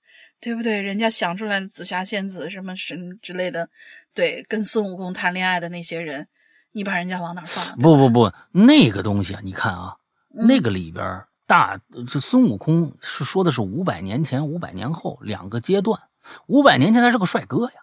[0.42, 0.82] 对不对？
[0.82, 3.70] 人家想出来的紫霞仙子什么神之类的，
[4.14, 6.28] 对，跟孙悟空谈恋爱的那些人，
[6.74, 7.78] 你把人家往哪放？
[7.80, 9.96] 不不不，那个东西啊，你看啊，
[10.34, 11.80] 那个里边大
[12.10, 15.98] 这孙悟空是说的是五百年前、五百年后两个阶段，
[16.48, 17.76] 五百年前他是个帅哥呀。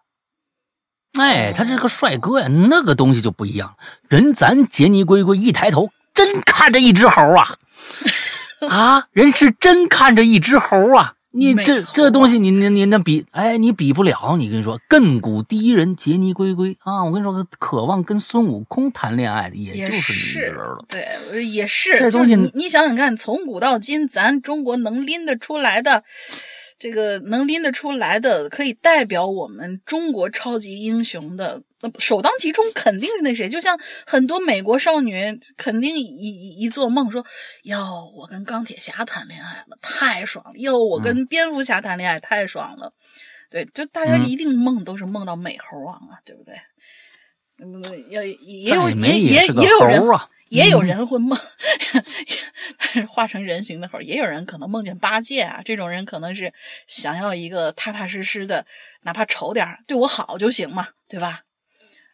[1.21, 3.77] 哎，他这个帅哥呀，那个东西就不一样。
[4.09, 7.49] 人咱杰尼龟龟一抬头，真看着一只猴啊，
[8.69, 14.37] 啊，人是真看着一只猴啊，你这这东西你，你你那比，哎，你比不了。
[14.37, 20.85] 你跟你说，亘古第一人杰尼龟龟啊，我跟你说，渴望跟孙悟空谈恋爱的，也也就是你一人了。
[20.89, 21.99] 对，也是。
[21.99, 26.03] 这东西你你想想看，从古到今，咱中国能拎得出来的，
[26.79, 33.49] 这个能拎得出来的，可以代表我们中国超级英雄的，那首当其冲肯定是那谁。
[33.49, 37.25] 就像很多美国少女，肯定一一一做梦说，
[37.65, 42.93] 哟，我跟钢铁侠谈恋爱了，太爽了；哟，我跟蝙蝠侠谈恋爱，太爽了。
[43.51, 46.55] 对，就大家嗯一定梦都是梦到美猴王啊，对不对？
[47.61, 51.39] 嗯，要也也有也也也有人啊，也有人会梦
[53.09, 55.61] 化成人形的猴，也有人可能梦见八戒啊。
[55.65, 56.53] 这种人可能是
[56.87, 58.67] 想要一个踏踏实实的，
[59.03, 61.43] 哪怕丑点儿对我好就行嘛，对吧？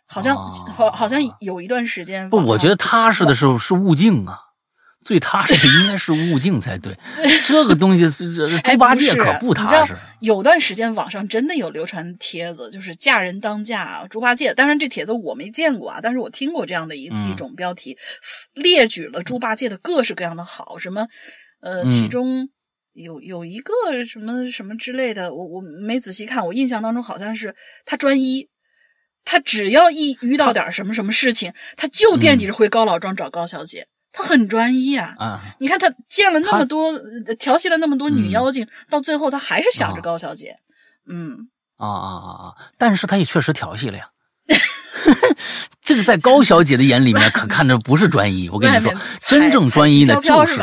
[0.07, 4.39] 好像、啊好好像有一段时间不，我觉得踏实的是是悟净啊，
[5.05, 6.99] 最踏实的应该是悟净才对。
[7.47, 9.95] 这个东西是这哎猪八戒可不踏实。
[10.21, 14.55] 有段时间网上真的有流传帖子，就是嫁人当嫁啊猪八戒。
[14.55, 17.97] 当然这帖子我没见过啊，但是我听过这样的一、嗯一种标题，
[18.55, 21.07] 列举了猪八戒的各式各样的好，什么
[21.61, 22.49] 呃，嗯其中
[22.95, 23.73] 有有一个
[24.07, 27.55] 什么什么之类的，我我没仔细看，我印象当中好像是
[27.85, 28.49] 他专一。
[29.27, 35.15] 他只要一遇到点什么什么事情，他就惦记着回高老庄找高小姐，他很专一啊。
[35.19, 36.93] 啊，你看他见了那么多，
[37.27, 40.57] 呃调戏了那么多女嗯妖精，到最后他还是想着啊高小姐。
[41.07, 42.55] 嗯，啊啊啊啊！
[42.79, 44.07] 但是他也确实调戏了呀。
[45.83, 48.49] 这个在高小姐的眼里面，可 看着不是专一。
[48.49, 50.59] 我跟你说真正专一的就是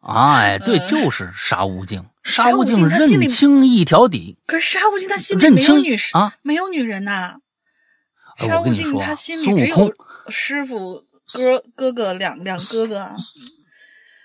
[0.00, 2.04] 哎，对，嗯就是沙悟净。
[2.24, 7.36] 沙悟净净他心里认清一条底，可是沙悟净他心里没有清女啊，没有女人呐。
[8.38, 9.94] 哎沙悟净他心里只有
[10.28, 13.16] 师傅哥哥哥两两哥哥啊。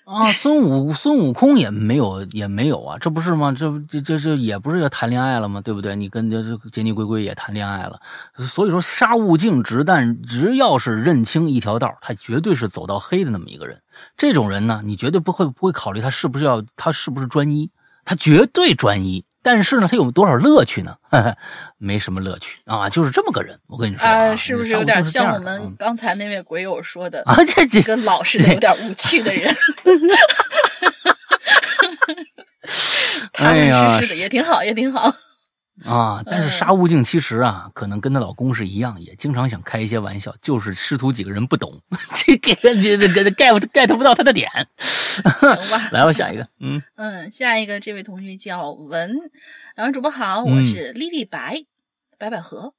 [0.05, 3.51] 啊，孙悟孙悟空也没有也没有啊，这不是吗？
[3.51, 5.61] 这这这这也不是要谈恋爱了吗？
[5.61, 5.95] 对不对？
[5.95, 8.01] 你跟这这杰尼龟龟也谈恋爱了，
[8.39, 13.79] 所以说杀悟净直但只要是认清一条道，他绝对是走到黑的那么一个人。
[14.17, 17.69] 这种人呢，你绝对不会不会考虑他是不是要他是不是专一，
[18.03, 19.23] 他绝对专一。
[19.41, 20.95] 但是呢，他有多少乐趣呢？
[21.77, 23.57] 没什么乐趣啊，就是这么个人。
[23.67, 27.35] 我跟你说啊，是不是有点像我们刚才那位鬼友说的，啊？
[27.55, 29.49] 这几个老实的、有点无趣的人？
[33.33, 35.11] 踏踏实实的也挺好，也挺好。
[35.85, 41.81] 啊，但是嗯沙悟净其实啊，可能跟她老公是一样，也经常想开一些玩笑，就是师徒几个人不懂，
[42.15, 44.49] 这给这这这 get get 不到他的点。
[45.39, 49.31] 行吧，来吧，下一个，嗯嗯，下一个这位同学叫文，
[49.75, 51.65] 然后主播好，我嗯是莉莉白，
[52.17, 52.73] 白百合，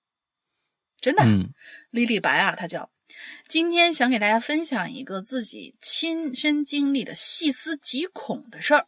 [1.00, 1.50] 真的，嗯
[1.90, 2.90] 莉莉白啊，她叫。
[3.48, 8.86] 今天想给大家分享一个自己亲身经历的细思极恐的事儿。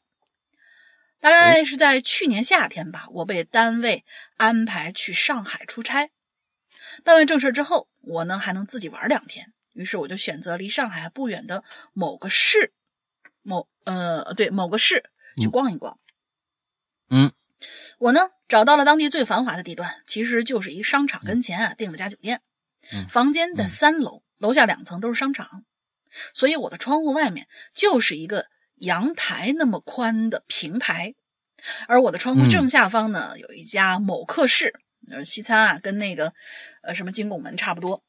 [1.23, 4.05] 大概是在去年夏天吧，我被单位
[4.37, 6.11] 安排去上海出差。
[7.05, 11.63] 办完正事之后，我呢还能自己玩两天，于是我就选择离上海不远的
[11.93, 12.73] 某个市，
[13.43, 16.01] 某呃对某个市去逛一逛。
[17.09, 17.33] 嗯。
[17.99, 22.43] 我呢找到了当地最繁华的地段，其实就是一商场跟前啊订了家酒店，
[22.93, 23.07] 嗯。
[23.09, 23.69] 房间在嗯。
[23.69, 25.65] 三楼，楼下两层都是商场，
[26.35, 28.49] 所以我的窗户外面就是一个
[28.83, 31.15] 阳台那么宽的平台，
[31.89, 34.75] 而我的窗户嗯正下方呢、有一家某客室，
[35.11, 36.33] 呃西餐啊跟那个
[36.83, 38.03] 呃什么金拱门差不多，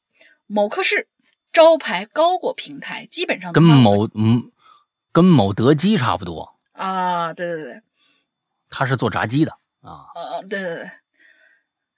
[0.46, 1.08] 某客室
[1.52, 4.50] 招牌高过平台，基本上跟某嗯
[5.12, 7.80] 跟某德基差不多，啊对对对。
[8.68, 9.52] 他是做炸鸡的
[9.82, 10.10] 啊。
[10.16, 10.90] 呃，对对对，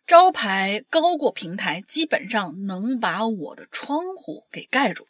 [0.07, 5.09] 招牌高过平台，基本上能把我的窗户给盖住。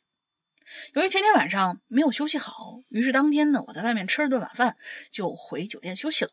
[0.95, 4.77] 由于前天晚上没有休息好，于是当天呢，我在外面吃了顿晚饭，
[5.11, 6.31] 就回酒店休息了。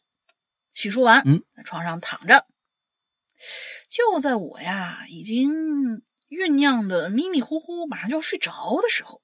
[0.74, 2.48] 洗漱完，嗯，在床上躺着。
[3.90, 5.52] 就在我呀已经
[6.30, 9.22] 酝酿的迷迷糊糊，马上就要睡着的时候，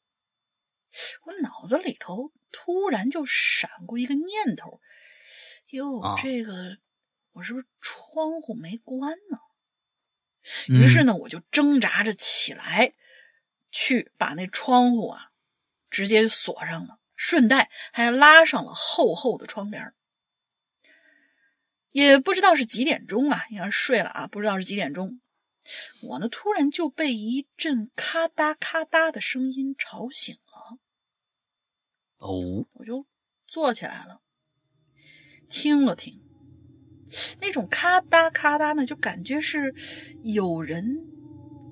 [1.25, 4.79] 我脑子里头突然就闪过一个念头：
[5.69, 6.77] 哟，啊这个
[7.31, 9.37] 我是不是窗户没关呢？
[10.69, 12.93] 嗯于是呢，我就挣扎着起来，
[13.71, 15.31] 去把那窗户啊
[15.89, 19.95] 直接锁上了，顺带还拉上了厚厚的窗帘儿。
[21.91, 25.19] 也不知道是几点钟啊，应该是睡了啊，不知道是几点钟。
[26.01, 30.79] 我呢，突然就被一阵咔嗒咔嗒的声音吵醒了，
[32.17, 33.05] 哦，我就
[33.47, 34.21] 坐起来了，
[35.47, 36.21] 听了听，
[37.41, 39.75] 那种咔嗒咔嗒呢，就感觉是
[40.23, 41.08] 有人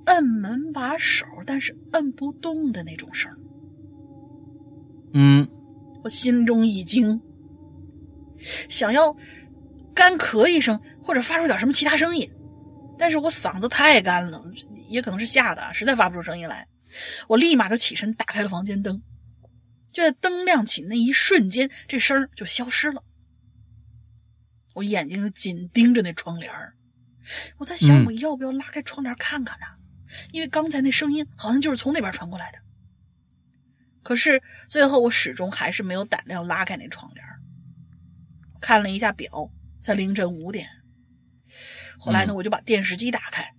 [0.07, 3.37] 摁门把手，但是摁不动的那种声儿。
[5.13, 5.47] 嗯
[6.03, 7.21] 我心中一惊，
[8.69, 9.15] 想要
[9.93, 12.29] 干咳一声或者发出点什么其他声音，
[12.97, 14.43] 但是我嗓子太干了，
[14.89, 16.67] 也可能是吓的，实在发不出声音来。
[17.27, 19.01] 我立马就起身打开了房间灯，
[19.91, 23.03] 就在灯亮起那一瞬间，这声儿就消失了。
[24.73, 26.53] 我眼睛就紧盯着那窗帘
[27.57, 29.65] 我在想我要不要拉开窗帘看看呢？
[30.31, 32.59] 因为刚才那声音好像就是从那边传过来的。
[34.03, 37.25] 可是最后我始终还是没有胆量拉开那窗帘
[38.61, 39.51] 看了一下表，
[39.81, 40.69] 才凌晨五点。
[41.97, 43.53] 后来呢，我就把电视机打开，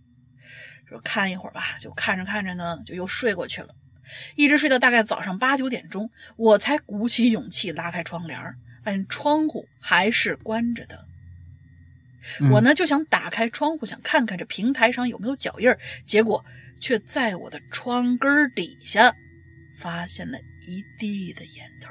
[0.86, 1.76] 说看一会儿吧。
[1.80, 3.74] 就看着看着呢，就又睡过去了，
[4.36, 8.40] 一直睡到大概早上八九点钟，我才鼓起勇气拉开窗帘
[8.82, 11.07] 发现窗户还是关着的。
[12.52, 16.44] 我呢就想打开窗户，想看看这平台上有没有脚印儿结果
[16.80, 19.14] 却在我的窗根底下。
[19.80, 20.36] 发现了
[20.66, 21.88] 一地的烟头，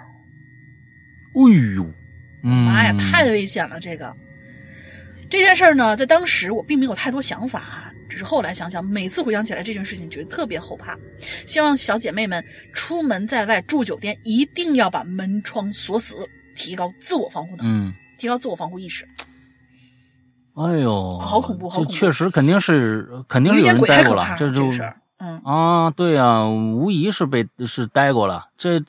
[1.40, 1.90] 哎呦，
[2.44, 3.80] 妈呀，太危险了！
[3.80, 4.14] 这个
[5.30, 11.00] 这件事儿呢，在当时我并没有太多想法，只是后来想想，每次回想起来这件事情，觉得特别后怕。
[11.46, 12.44] 希望小姐妹们
[12.74, 19.08] 出门在外住酒店，一定要把门窗锁死，提高自我防护能力，嗯，提高自我防护意识。
[20.58, 21.92] 哎呦，好恐怖，好恐怖！
[21.92, 24.70] 确实肯定是，肯定是有人待过了，这就。
[25.20, 28.46] 嗯啊，对呀，无疑是被是待过了。
[28.56, 28.80] 这，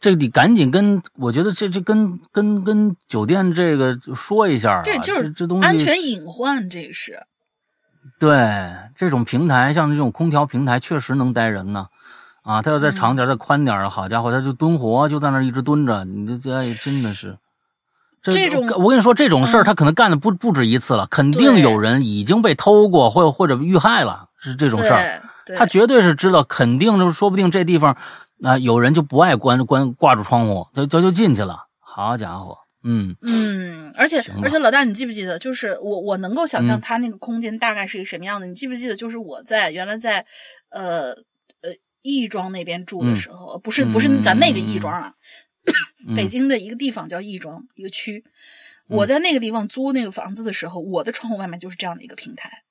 [0.00, 4.82] 这得赶紧跟，我觉得这这跟跟跟酒店这个说一下啊。
[4.82, 7.20] 对，就是这东西安全隐患，这是。
[8.18, 11.86] 对，这种平台，像这种空调平台，确实能待人呢。
[12.42, 16.04] 啊，他要再长点、再宽点好家伙，他就蹲活，就在那一直蹲着。
[16.04, 17.38] 你这这真的是，
[18.22, 25.22] 这种我跟你说，这种事儿他可能干的不不止一次了，肯定有人已经被偷过，或或者遇害了，是这种事儿。
[25.56, 27.96] 他绝对是知道，肯定就说不定这地方
[28.42, 31.66] 啊，有人就不爱关关挂住窗户，他就就进去了。
[31.78, 35.38] 好家伙，嗯嗯，而且而且老大，你记不记得？
[35.38, 38.46] 就是我我能够想象他那个空间大概是一个什么样的？
[38.48, 38.96] 你记不记得？
[38.96, 40.26] 就是我在原来在
[40.70, 41.10] 呃
[41.62, 41.70] 呃
[42.02, 45.12] 亦庄那边住的时候，不是不是咱那个亦庄啊，
[46.16, 48.24] 北京的一个地方叫亦庄一个区，
[48.88, 52.62] 我在那个地方租那个房子的时候，我的窗户外面就是这样的一个平台。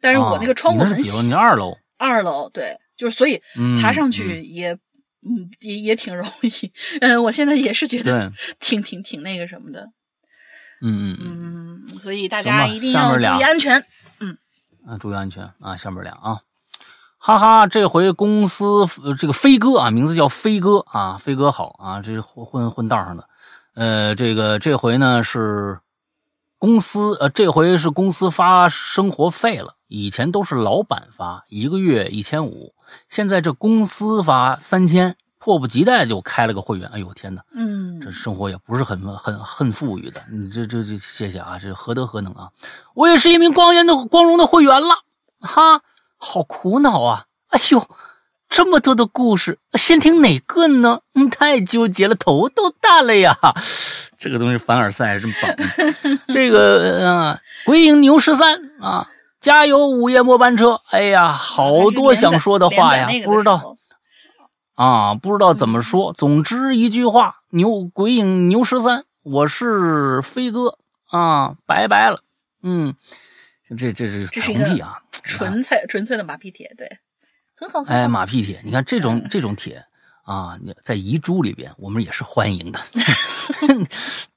[0.00, 3.42] 但是我那个窗户很小，你二楼，二楼对，就是所以
[3.82, 6.72] 爬上去也，嗯，也也挺容易。
[7.00, 9.90] 嗯，我现在也是觉得 挺挺挺那个什么的。
[10.80, 13.84] 嗯嗯嗯，所以大家一定要注意安全。
[14.20, 14.38] 嗯，
[14.86, 16.40] 啊，注意安全啊，下面俩啊，
[17.28, 18.64] 哈哈，这回公司
[19.18, 23.28] 这个飞哥啊，名字叫飞哥啊，飞哥好啊，这是混混道上的。
[23.74, 25.78] 呃，这个这回呢是
[26.56, 29.74] 公司呃，这回是公司发生活费了。
[29.88, 32.72] 以前都是老板发一个月一千五，
[33.10, 36.88] 现在这公司发三千，迫不及待就开了个会员。
[36.88, 40.22] 哎呦天哪，嗯，这生活也不是很很很富裕的。
[40.32, 42.48] 你这这这谢谢啊，这何德何能啊？
[42.94, 44.94] 我也是一名光源的光荣的会员了，
[45.40, 45.82] 哈，
[46.18, 47.24] 好苦恼啊！
[47.48, 47.82] 哎呦，
[48.48, 51.00] 这么多的故事，先听哪个呢？
[51.14, 53.36] 嗯，太纠结了，头都大了呀。
[54.18, 56.18] 这个东西凡尔赛真棒。
[56.34, 59.08] 这个啊，鬼影牛十三啊。
[59.40, 60.80] 加油，午夜末班车！
[60.90, 63.76] 哎呀，好多想说的话呀，不知道
[64.74, 66.12] 啊，不知道怎么说。
[66.12, 70.78] 总之一句话，牛鬼影牛十三，我是飞哥
[71.10, 72.18] 啊，拜拜了。
[72.64, 72.96] 嗯，
[73.78, 76.98] 这这是彩虹屁啊，纯粹纯粹的马屁帖，对，
[77.54, 77.82] 很好。
[77.84, 79.84] 哎，马屁帖，你看这种这种帖
[80.24, 82.80] 啊，在遗珠里边，我们也是欢迎的。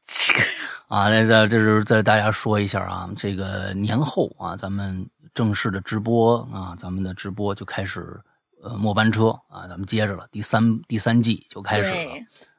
[0.06, 0.42] 这个。
[0.88, 8.20] 啊，那在这是在大家说一下啊，这个年后啊，咱们正式的直播啊，咱们的直播就开始，
[8.62, 12.12] 呃，末班车啊，咱们接着了，第三第三季就开始了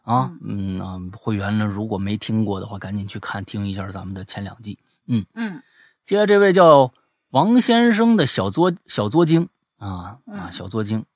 [0.05, 4.79] 啊，嗯啊，会员呢如果没听过的话，赶紧去看听一下咱们的前两季，
[5.09, 5.63] 嗯嗯，
[6.07, 6.91] 接着这位叫
[7.33, 9.49] 王先生的小作小作精
[9.79, 11.07] 啊啊小作精，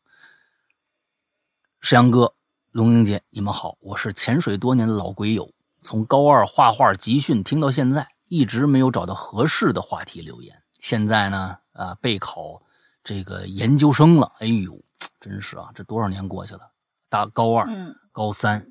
[1.80, 2.32] 石阳哥、
[2.70, 5.52] 龙英姐，你们好，我是潜水多年的老鬼友。
[5.82, 10.56] 从高二画画集训听到现在，一直没有找到合适的话题留言。
[10.80, 12.62] 现在呢，啊，备考
[13.04, 14.32] 这个研究生了。
[14.38, 14.82] 哎呦，
[15.20, 16.62] 真是啊，这多少年过去了？
[17.10, 17.68] 大高二、
[18.10, 18.66] 高三、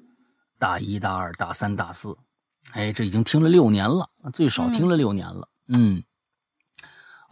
[0.58, 2.18] 大一、大二、大三、大四，
[2.72, 5.48] 哎，这已经听了六年了，最少听了六年了。
[5.68, 6.04] 嗯，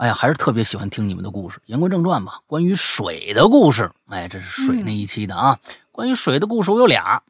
[0.04, 1.62] 哎呀，还是特别喜欢听你们的故事。
[1.68, 5.58] 言归正传吧，关于水的故事，哎，这是水那一期的啊。
[5.94, 7.24] 关于水的故事，我有俩。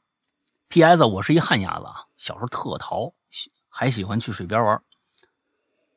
[0.70, 1.06] P.S.
[1.06, 2.06] 我是一旱鸭子啊。
[2.18, 3.14] 小时候特淘，
[3.70, 4.82] 还喜欢去水边玩。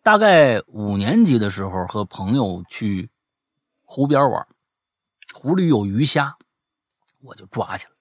[0.03, 3.09] 大概五年级的时候，和朋友去
[3.87, 4.47] 湖边玩，
[5.33, 6.37] 湖里有鱼虾，
[7.23, 7.93] 我就抓起来。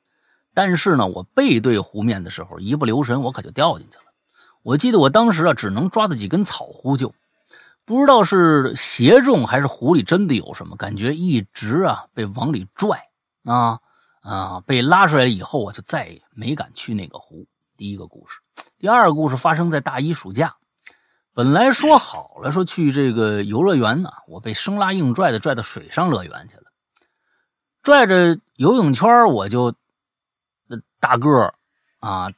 [0.53, 4.03] 但是呢，我背对湖面的时候，一不留神，我可就掉进去了。
[4.63, 7.15] 我记得我当时啊，只能抓到几根草呼救，
[7.85, 13.09] 不知道是邪重还是湖里真的有什么，感觉一直啊被往里拽
[13.43, 13.79] 啊
[14.21, 17.45] 啊，被拉出来以后啊，就再也没敢去那个湖。
[17.77, 18.39] 第一个故事，
[18.79, 20.55] 第二个故事发生在大一暑假，
[21.33, 26.63] 本来说好了说去这个游乐园呢，我被生拉硬拽的拽到水上乐园去了，
[27.83, 29.73] 拽着游泳圈我就
[30.99, 31.53] 大个儿
[31.99, 32.31] 啊。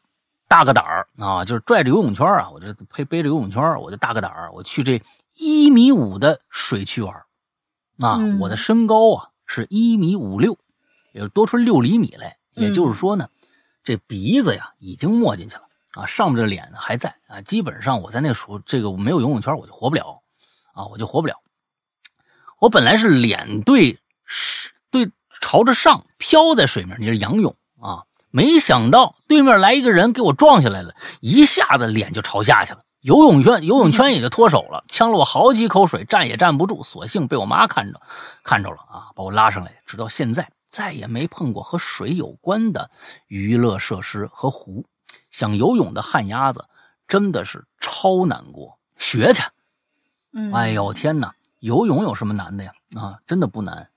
[0.50, 4.98] 大个胆儿啊，就是拽着游泳圈啊，我就背背着游泳圈，我就大个胆儿，我去这
[5.38, 7.14] 一米五的水区玩
[8.00, 10.58] 啊，我的身高啊是一米五六，
[11.14, 12.38] 也就多出六厘米来。
[12.54, 13.30] 也就是说呢，
[13.84, 17.40] 这鼻子呀已经没进去了啊，上面这脸还在啊。
[17.42, 20.24] 基本上我在那时候这个没有游泳圈我就活不了
[20.74, 21.36] 啊，我就活不了。
[22.60, 28.06] 我本来是脸对是对朝着上飘在水面，你是仰泳啊。
[28.32, 38.02] 没想到对面来一个人给我撞下来了，一下子脸就朝下去了，游泳圈游泳圈也就脱手了，呛了我好几口水，站也站不住，索性被我妈看着，
[38.44, 42.90] 看着了啊，把我拉上来，直到现在再也没碰过和水有关的
[43.28, 44.86] 娱乐设施和湖。
[45.30, 46.66] 想游泳的旱鸭子
[47.08, 49.44] 真的是超难过，学去。
[50.54, 52.72] 哎呦天哪，游泳有什么难的呀？
[52.96, 53.90] 啊，真的不难，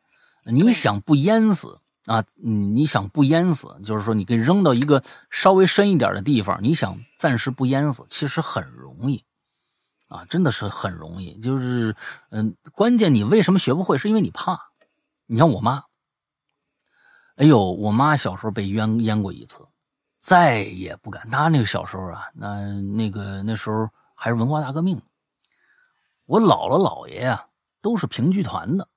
[0.45, 1.81] 你想不淹死。
[2.07, 9.23] 啊，你你想不淹死，就是说你给扔到一个稍微深一点的地方，你想暂时不淹死，其实很容易，
[10.09, 11.39] 啊，真的是很容易。
[11.41, 11.95] 就是，
[12.31, 14.59] 嗯，关键你为什么学不会，是因为你怕。
[15.27, 15.85] 你像我妈，
[17.37, 19.65] 哎呦，我妈小时候被淹淹过一次，
[20.19, 21.29] 再也不敢。
[21.31, 25.01] 她那个小时候啊，那那个那时候还是文化大革命，
[26.25, 27.47] 我姥姥姥爷呀
[27.83, 28.89] 都是评剧团的，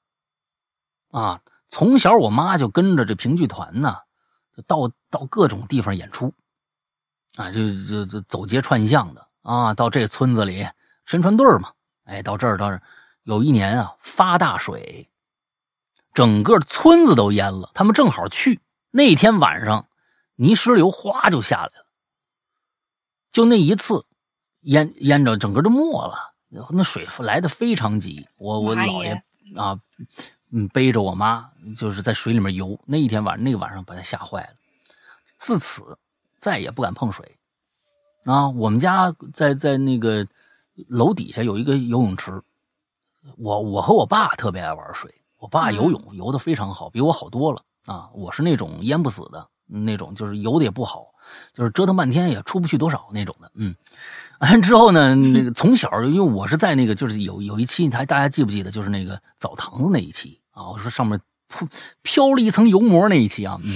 [1.11, 1.41] 啊。
[1.73, 3.97] 从小，我妈就跟着这评剧团呢，
[4.67, 6.31] 到到各种地方演出，
[7.35, 10.67] 啊，就就就走街串巷的啊，到这村子里
[11.07, 11.71] 宣传队嘛，
[12.03, 12.81] 哎，到这儿到这儿，
[13.23, 15.09] 有一年啊发大水，
[16.13, 18.61] 整个村子都淹了，他们正好去。
[18.91, 19.87] 那天晚上，
[20.35, 21.87] 泥石流哗就下来了，
[23.31, 24.05] 就那一次，
[24.59, 26.35] 淹淹着整个都没了，
[26.69, 29.23] 那水来的非常急，我我姥爷
[29.57, 29.79] 啊。
[30.55, 32.79] 嗯，背着我妈就是在水里面游。
[32.85, 34.53] 那一天晚上，那个晚上把她吓坏了，
[35.37, 35.97] 自此
[36.37, 37.37] 再也不敢碰水。
[38.25, 40.25] 啊，我们家在在那个
[40.87, 42.39] 楼底下有一个游泳池，
[43.37, 45.13] 我我和我爸特别爱玩水。
[45.39, 48.09] 我爸游泳游的非常好，比我好多了啊。
[48.13, 51.07] 我是那种淹不死的那种，就是游的也不好，
[51.53, 53.51] 就是折腾半天也出不去多少那种的。
[53.55, 53.75] 嗯。
[54.39, 58.69] 完之后呢，那个从小因为我是在那个就是有有一期，还大家记不记得？
[58.69, 60.39] 就是那个澡堂子那一期。
[60.53, 61.67] 啊，我说上面铺
[62.01, 63.73] 飘了一层油膜那一期啊，嗯，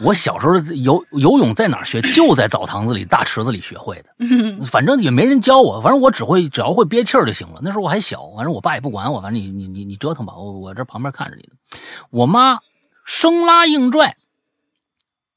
[0.00, 2.02] 我小时候游游泳在哪儿学？
[2.12, 7.60] 就在澡堂子里大池子里学会的，反正也没人教我，反正我只会只要会憋气儿就行了。
[7.62, 11.78] 那时候我还小，反正我爸也不管我，反正你你你你折腾吧，我我这旁边看着你呢。
[12.10, 12.58] 我妈
[13.04, 14.16] 生拉硬拽，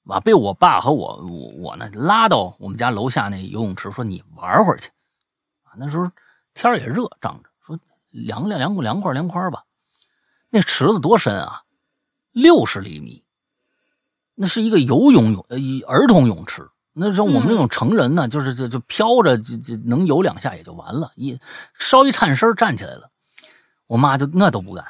[0.07, 4.89] 啊，被我爸和我我我呢拉到我们家楼下那游泳池，说你玩会儿去。
[5.63, 6.09] 啊，那时候
[6.53, 7.79] 天也热，仗着说
[8.11, 9.63] 凉凉凉快凉快凉快吧。
[10.49, 11.63] 那池子多深啊，
[12.31, 13.23] 六十厘米。
[14.41, 15.57] 那是一个游泳泳呃
[15.87, 16.69] 儿童泳池。
[16.93, 21.39] 那时候我们这种成人呢，就是就就飘着就就能游两下也就完了，一
[21.77, 23.11] 稍一颤身站起来了，
[23.85, 24.85] 我妈就那都不敢。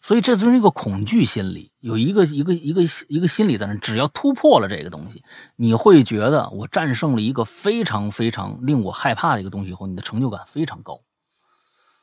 [0.00, 3.74] 所以这就是一个恐惧心理，有一个一个一个一个心理在那。
[3.74, 5.22] 只要突破了这个东西，
[5.56, 11.00] 你会觉得我战胜了一个非常非常令我害怕的一个东西以后，你的成就感非常高。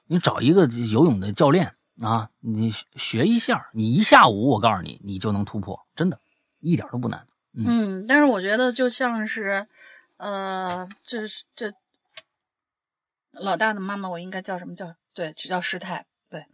[0.07, 1.76] 你找一个游泳的教练。
[2.01, 6.19] 啊，你学一下，你一下午，我告诉你，你就能突破，真的，
[6.59, 7.27] 一点都不难。
[7.53, 9.67] 嗯，但是我觉得就像是，
[10.17, 11.21] 呃，这
[11.55, 11.73] 这
[13.31, 14.95] 老大的妈妈，我应该叫什么叫？
[15.13, 16.05] 对，就叫师太。
[16.29, 16.45] 对，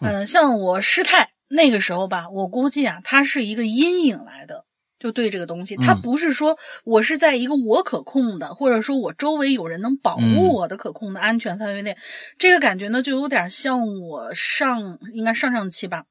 [0.00, 4.64] 嗯， 像我师太那个时候吧，我估计啊，他是一个阴影来的。
[4.98, 11.96] 就对这个东西，它不是说我是在一个我可控的，或者说我周围有人能保护我的可控的安全范围内。
[12.36, 16.04] 这个感觉呢，就有点像我上应该上上期吧，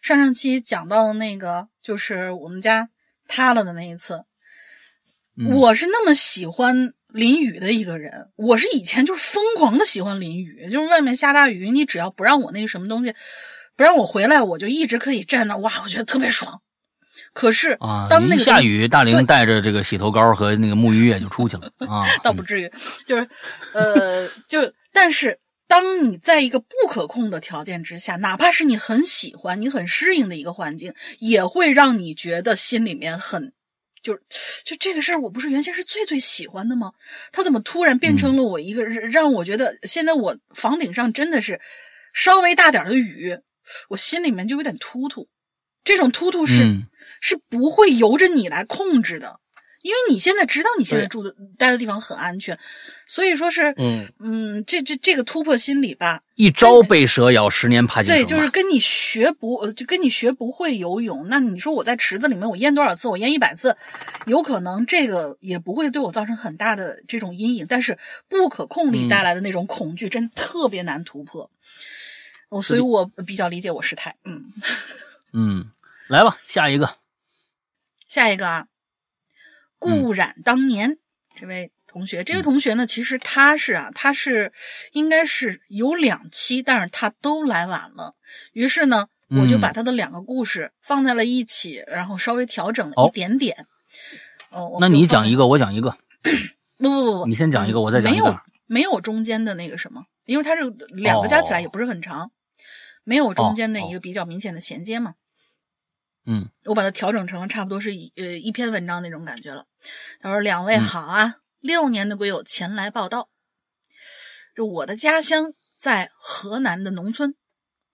[0.00, 2.88] 上上期讲到的那个，就是我们家
[3.28, 4.24] 塌了的那一次。
[5.50, 13.14] 我是那么喜欢淋雨的一个人，我是以前就是疯狂的喜欢淋雨，就是外面下大雨，你只要不让我那个什么东西，
[13.74, 16.60] 不让我回来，我就一直可以站那，哇，我觉得特别爽。
[17.32, 22.70] 可是啊，当那个下雨，大玲带着这个洗头膏和那个沐浴液就出去了 啊，倒不至于，
[23.06, 23.28] 就是，
[23.72, 33.54] 呃，就但是当你在一个不可控的条件之下，哪怕是你很喜欢、你很适应的一个环境，也会让你觉得心里面很
[34.02, 34.14] 就
[34.64, 36.92] 就这个事儿，我不是原先是最最喜欢的吗？
[37.32, 41.58] 他怎么突然变成了我一个让我觉得现在我房顶上真的是
[42.12, 43.38] 稍微大点的雨，
[43.88, 45.28] 我心里面就有点突突。
[45.84, 46.82] 这种突突是
[47.20, 49.40] 是不会由着你来控制的。
[49.82, 52.56] 因为你现在知道你现在住的待的地方很安全，
[53.04, 58.24] 所以说是，嗯嗯，这这这个突破心理吧，一朝被蛇咬，十年怕井绳。
[58.24, 61.26] 对，就是跟你学不，就跟你学不会游泳。
[61.26, 63.76] 那你说我在池子里面我淹多少次，我淹一百次，
[64.26, 67.66] 有可能这个也不会对我造成很大的这种阴影。
[67.68, 67.98] 但是
[68.28, 71.50] 不可控力带来的那种恐惧，真特别难突破。
[72.50, 74.14] 我，所以我比较理解我师太。
[74.24, 74.44] 嗯
[75.32, 75.70] 嗯，
[76.08, 76.96] 来吧，下一个，
[78.06, 78.66] 下一个啊。
[79.78, 80.98] 顾染当年
[81.34, 84.52] 这位同学，这位同学呢，其实他是啊，他是
[84.92, 88.14] 应该是有两期，但是他都来晚了。
[88.52, 93.66] 于是呢，我就把他的两个故事放在了一起，然后稍微调整了一点点。
[94.50, 95.96] 哦，那你讲一个，我讲一个。
[96.78, 98.24] 不不不不，你先讲一个，我再讲一个。
[98.24, 102.30] 没有没有中间的那个什么，因为他这两个加起来也不是很长，
[103.02, 105.14] 没有中间的一个比较明显的衔接嘛。
[106.24, 109.66] 嗯，我把它调整成了差不多是一呃一篇文章那种感觉了。
[110.20, 113.28] 他说：“两位好啊，六年的鬼友前来报道。
[114.54, 117.34] 就我的家乡在河南的农村，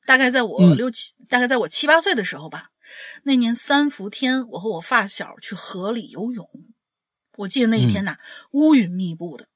[0.04, 2.68] 大概在我六七，大概在我七八岁的时候吧。
[3.22, 6.46] 那年三伏天，我和我发小去河里游泳。
[7.36, 8.18] 我记得那一天呐，
[8.50, 9.48] 乌云密布的。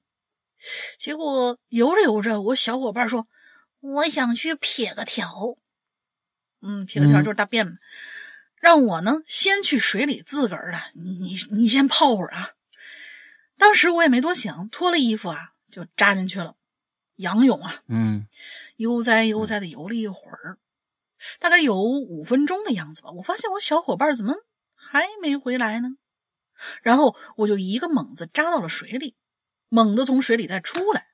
[0.96, 3.26] 结果游着游着，我小伙伴说：
[3.80, 5.30] 我想去撇个条。
[6.62, 7.72] 嗯，撇个条就是大便嘛。”
[8.62, 12.50] 让我呢先去水里自个儿的，你你你先泡会儿啊。
[13.58, 16.54] 当时我也没多想，脱了衣服啊就扎进去了，
[17.16, 18.28] 仰泳啊，嗯，
[18.76, 20.58] 悠哉悠哉的游了一会儿，
[21.40, 23.10] 大概有五分钟的样子吧。
[23.10, 24.36] 我发现我小伙伴怎么
[24.76, 25.88] 还没回来呢？
[26.82, 29.16] 然后我就一个猛子扎到了水里，
[29.68, 31.08] 猛地从水里再出来，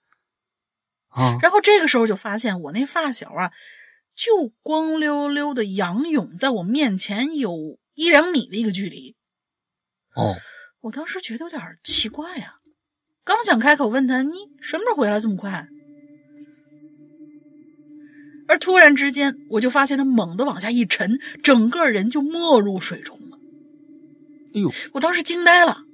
[1.09, 3.53] 啊，然后这个时候就发现我那发小啊。
[4.19, 9.15] 就光溜溜的仰泳在我面前有一两米的一个距离，
[10.16, 10.35] 哦，
[10.81, 12.55] 我当时觉得有点奇怪呀，
[13.23, 15.69] 刚想开口问他你什么时候回来这么快，
[18.49, 23.39] 而突然之间我就发现他猛地往下一沉，整个人就没入水中了。
[24.53, 25.85] 哎呦，我当时惊呆了，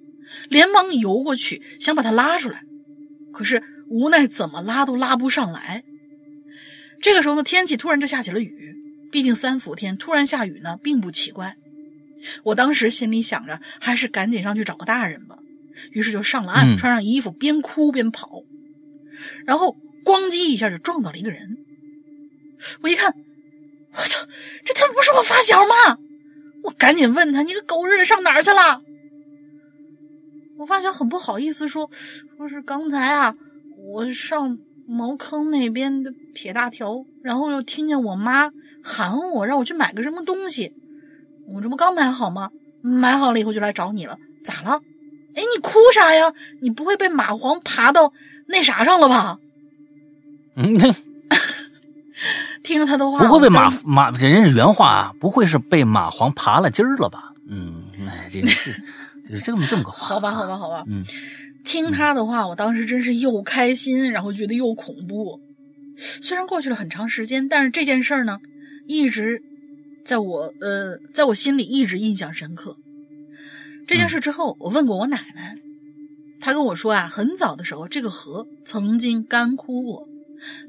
[0.49, 2.63] 连忙游过去想把他拉出来，
[3.35, 5.85] 可是无奈怎么拉都拉不上来。
[7.05, 8.75] 这个时候呢，天气突然就下起了雨。
[9.13, 11.55] 毕竟三伏天突然下雨呢，并不奇怪。
[12.45, 15.37] 我当时心里想着，还是赶紧上去找个大人吧。
[15.91, 18.45] 于是就上了岸，穿上衣服，边哭边跑。
[19.45, 21.59] 然后咣叽一下就撞到了一个人。
[22.81, 23.15] 我一看，
[23.93, 24.27] 我操，
[24.65, 25.99] 这他妈不是我发小吗？
[26.63, 28.81] 我赶紧问他：“你个狗日的上哪儿去了？”
[30.57, 31.91] 我发小很不好意思说
[32.39, 33.35] ：“说是刚才啊，
[33.77, 38.51] 我上。”茅坑那边的撇大条，然后又听见我妈
[38.83, 40.73] 喊我，让我去买个什么东西。
[41.49, 42.51] 我这不刚买好吗？
[42.83, 44.19] 买好了以后就来找你了。
[44.45, 44.81] 咋了？
[45.35, 46.33] 哎，你哭啥呀？
[46.61, 48.13] 你不会被蚂蟥爬到
[48.47, 49.39] 那啥上了吧？
[50.57, 50.79] 嗯，
[52.63, 57.33] 听了他的话，不会被蚂蚂，人家原话啊，不会是被蚂蟥爬了筋儿了吧？
[57.49, 58.73] 嗯，哎，这 是
[59.29, 60.07] 就是这么这么个话。
[60.07, 61.05] 好吧，好吧，好吧，嗯。
[61.65, 65.41] 听他的话，我当时真是又开心，然后觉得又恐怖。
[65.97, 68.41] 虽然过去了很长时间，但是这件事儿呢，
[68.87, 69.43] 一直
[70.05, 72.77] 在我呃，在我心里一直印象深刻。
[73.87, 75.57] 这件事之后，我问过我奶奶，
[76.41, 80.09] 她跟我说啊，很早的时候，这个河曾经干枯过，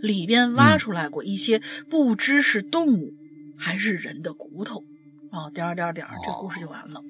[0.01, 3.13] 里边挖出来过一些不知是动物
[3.57, 4.83] 还是人的骨头。
[5.31, 7.01] 哦，点儿点儿点儿，这故事就完了。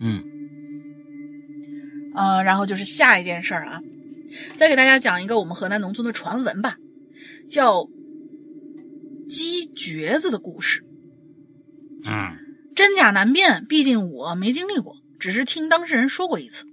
[0.00, 0.33] 嗯。
[2.14, 3.80] 呃，然后就是下一件事儿啊，
[4.54, 6.76] 再给大家讲一个我们河南农村的传闻吧，
[7.50, 7.88] 叫
[9.28, 10.84] 鸡橛子的故事。
[12.06, 12.36] 嗯，
[12.76, 16.66] 真假难辨，毕竟我没经历过，只是听当事人说过一次。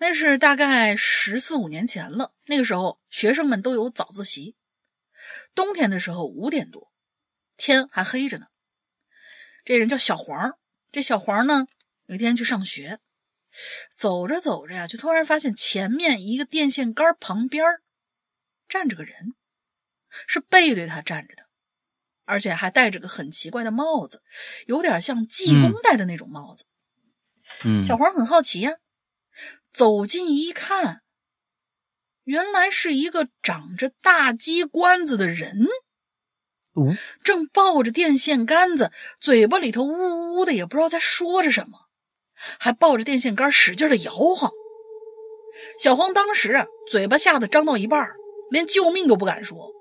[0.00, 4.54] 那是大概十四五年前了，那个时候学生们都有早自习，
[5.54, 6.92] 冬天的时候五点多，
[7.56, 8.46] 天还黑着呢。
[9.64, 10.52] 这人叫小黄，
[10.92, 11.66] 这小黄呢
[12.06, 13.00] 有一天去上学。
[13.90, 17.64] 走着走着呀，就突然发现前面一个电线杆旁边
[18.68, 19.34] 站着个人，
[20.26, 21.42] 是背对他站着的，
[22.24, 24.22] 而且还戴着个很奇怪的帽子，
[24.66, 26.64] 有点像济公戴的那种帽子。
[27.64, 28.72] 嗯，小黄很好奇呀，
[29.72, 31.02] 走近一看，
[32.24, 35.66] 原来是一个长着大鸡冠子的人，
[36.74, 36.94] 哦，
[37.24, 41.87] 正抱着电线杆子，嘴巴里头呜呜的，也不知道在说着什么。
[42.58, 44.50] 还抱着电线杆使劲的摇晃。
[45.78, 48.08] 小黄当时啊，嘴巴吓得张到一半，
[48.50, 49.72] 连救命都不敢说。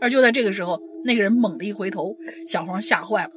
[0.00, 2.16] 而就在这个时候，那个人猛地一回头，
[2.46, 3.30] 小黄吓坏了，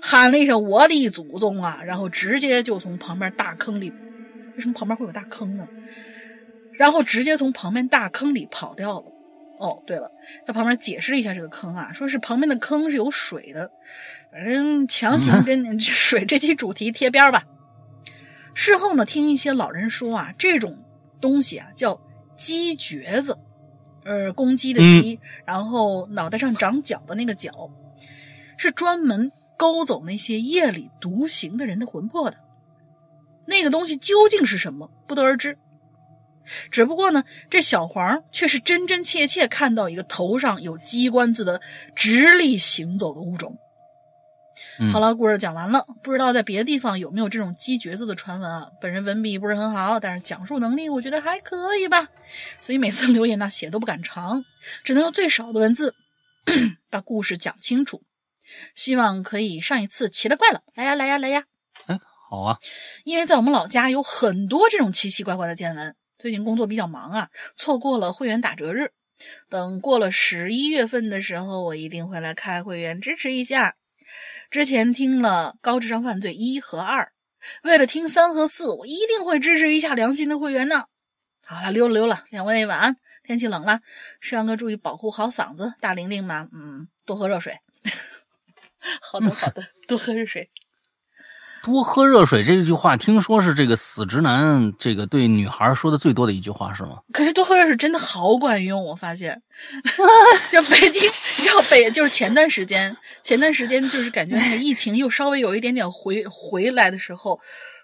[0.00, 3.90] 喊了一声“我的祖宗啊”，然后直接就从旁边大坑里，
[4.56, 5.66] 为什么旁边会有大坑呢？
[6.78, 9.06] 然后直接从旁边大坑里跑掉了。
[9.58, 10.10] 哦，对了，
[10.46, 13.70] 在旁边解释了一下这个坑啊，说是旁边的坑是有水的，
[14.30, 17.42] 反正强行 跟水这期主题贴边吧。
[18.58, 20.82] 事后呢，听一些老人说啊，这种
[21.20, 22.00] 东西啊叫
[22.34, 23.38] 鸡橛子。
[24.02, 27.52] 呃，公鸡的鸡，然后脑袋上长角的那个角，
[28.56, 32.38] 是专门勾走那些夜里独行的人的魂魄的。
[33.46, 35.58] 那个东西究竟是什么，不得而知。
[36.70, 41.60] 只不过呢，这小黄却是真真切切看到一个头上有鸡冠子的
[41.94, 43.58] 直立行走的物种。
[44.92, 45.86] 好了，故事讲完了。
[46.02, 48.70] 不知道在别的地方有没有这种鸡角子的传闻啊？
[48.80, 52.08] 本人文笔不是很好，但是讲述能力我觉得还可以吧。
[52.60, 54.44] 所以每次留言呢写都不敢长，
[54.84, 55.94] 只能用最少的文字
[56.90, 58.02] 把故事讲清楚。
[58.74, 61.44] 希望可以上一次奇了怪了，来呀来呀来呀！
[61.88, 61.98] 嗯，
[62.30, 62.58] 好啊。
[63.04, 65.94] 因为在我们老家有很多这种奇奇怪怪的见闻。
[66.18, 68.92] 最近工作比较忙啊，错过了会员打折日。
[69.50, 73.74] 等过了十一月份的时候，我一定会来开会员支持一下。
[74.50, 77.12] 之前听了《高智商犯罪一》和二，
[77.62, 80.84] 为了听三和四，我一定会支持一下良心的会员呢。
[81.44, 82.96] 好了，溜了溜了，两位晚安。
[83.22, 83.80] 天气冷了，
[84.20, 85.74] 世阳哥注意保护好嗓子。
[85.80, 87.58] 大玲玲嘛，嗯，多喝热水。
[89.02, 90.50] 好的好的，多喝热水。
[91.66, 96.98] 多喝热水这句话，听说是这个死直男这个对女孩说的最多的一句话，是吗？
[97.12, 99.42] 可是多喝热水真的好管用，我发现。
[100.52, 101.02] 就北京，
[101.48, 107.40] 要北就是前段时间，前段时间就是感觉那个疫情又稍微有一点点回回来的时候，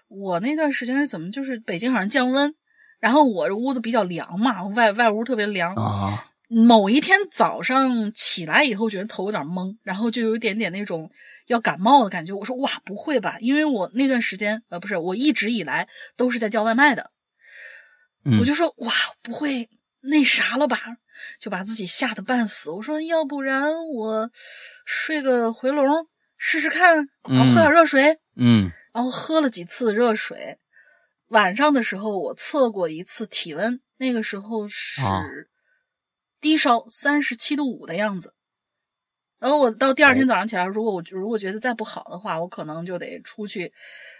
[0.07, 1.29] 我那段时间是怎么？
[1.29, 2.55] 就是北京好像降温，
[3.01, 6.23] 然后我这屋子比较凉嘛，外外屋特别凉啊。
[6.49, 11.09] 某一天早上起来以后，觉得头有点懵，然后就有一点点那种
[11.47, 12.31] 要感冒的感觉。
[12.33, 13.37] 我说哇，不会吧？
[13.39, 17.11] 因为我那段时间呃，不是，我一直以来都是在叫外卖的。
[18.39, 19.69] 我就说哇，不会
[20.01, 20.79] 那啥了吧？
[21.39, 22.69] 就把自己吓得半死。
[22.69, 24.29] 我说要不然我
[24.85, 26.07] 睡个回笼
[26.37, 28.19] 试试看，然后喝点热水。
[28.35, 30.57] 嗯，然后喝了几次热水。
[31.29, 35.01] 晚上的时候我测过一次体温，那个时候是。
[36.43, 38.33] 低烧三十七度五的样子，
[39.39, 43.71] 然后我到第二天早上起来，如果我如果觉得再不好的话，我可能就得出去，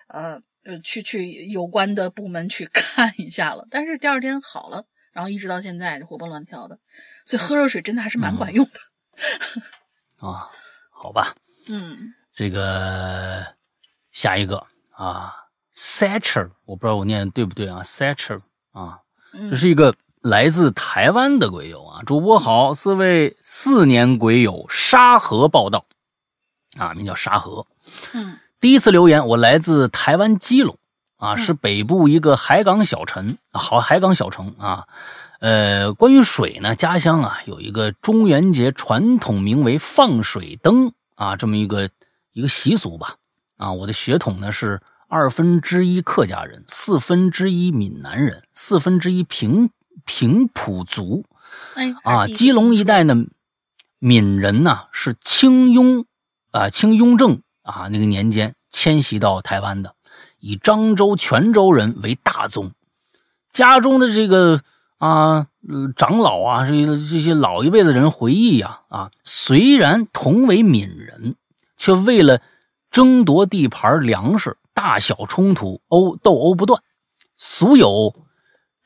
[0.07, 3.67] 呃呃，去去有关的部门去 看一下了。
[3.69, 6.79] 但是第二天好了，然后一直到现在活蹦乱跳的，
[7.25, 8.79] 所以喝热水真的还是蛮管用的。
[10.25, 10.49] 啊，
[10.89, 11.35] 好吧，
[11.67, 13.45] 嗯，这个
[14.11, 15.33] 下一个啊
[15.75, 18.41] ，Satcher，我不知道我念对不对啊，Satcher
[18.71, 19.01] 啊，
[19.51, 19.93] 这是一个。
[20.23, 25.85] 来自台湾的鬼友啊，主播好，四位四年鬼友沙河报道，
[26.77, 27.67] 啊，名叫沙河，
[28.13, 30.77] 嗯，第一次留言，我来自台湾基隆，
[31.17, 34.87] 啊，是北部一个海港小城，好海港小城啊，
[35.41, 41.89] 呃，关于水呢，家乡啊有一个中元节传统名为放水灯啊这么一个
[42.31, 43.15] 一个习俗吧，
[43.57, 49.69] 啊，我的血统呢是二分之一客家人，四分之一闽南人，四分之一平。
[50.05, 51.25] 平埔族，
[51.75, 53.15] 哎啊，基隆一带呢，
[53.99, 56.05] 闽人呢是清雍
[56.51, 59.95] 啊，清雍正啊那个年间迁徙到台湾的，
[60.39, 62.71] 以漳州、泉州人为大宗。
[63.51, 64.61] 家中的这个
[64.97, 65.47] 啊
[65.95, 71.35] 长老啊，这这些老一辈的人回忆呀啊，虽然同为闽人，
[71.77, 72.41] 却为了
[72.89, 76.81] 争夺地盘、粮食，大小冲突，殴斗殴不断，
[77.37, 78.13] 俗有。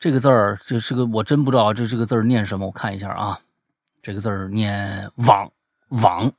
[0.00, 3.40] 这个字儿，这是个我真不知道这这个字儿念什么，我看一下啊，
[4.00, 5.50] 这个字儿念网
[5.88, 6.32] 网，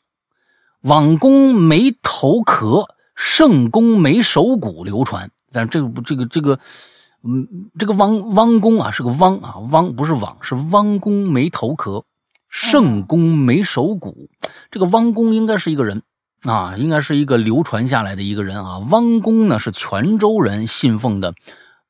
[0.81, 5.29] 网公没头壳，圣公没手骨流传。
[5.51, 6.57] 但这个不这个这个，
[7.23, 12.05] 嗯，这个汪汪公啊是个汪啊汪不是网是汪公没头壳，
[12.47, 14.29] 圣公没手骨。
[14.71, 16.01] 这个汪公应该是一个人
[16.43, 18.77] 啊，应该是一个流传下来的一个人啊。
[18.89, 21.33] 汪公呢是泉州人信奉的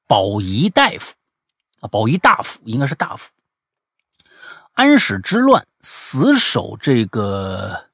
[0.07, 1.13] 保仪大夫。
[1.81, 3.31] 啊，保一大夫应该是大夫。
[4.73, 7.85] 安史之乱死守这个，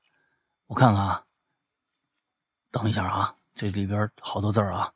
[0.68, 1.24] 我看看啊，
[2.72, 4.92] 等一下啊，这里边好多字啊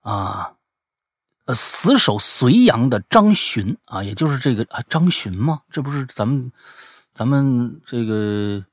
[0.00, 0.52] 啊，
[1.46, 5.62] 呃，死守隋阳的张巡啊，也就是这个啊张巡吗？
[5.70, 6.52] 这不是咱们
[7.12, 8.64] 咱们这个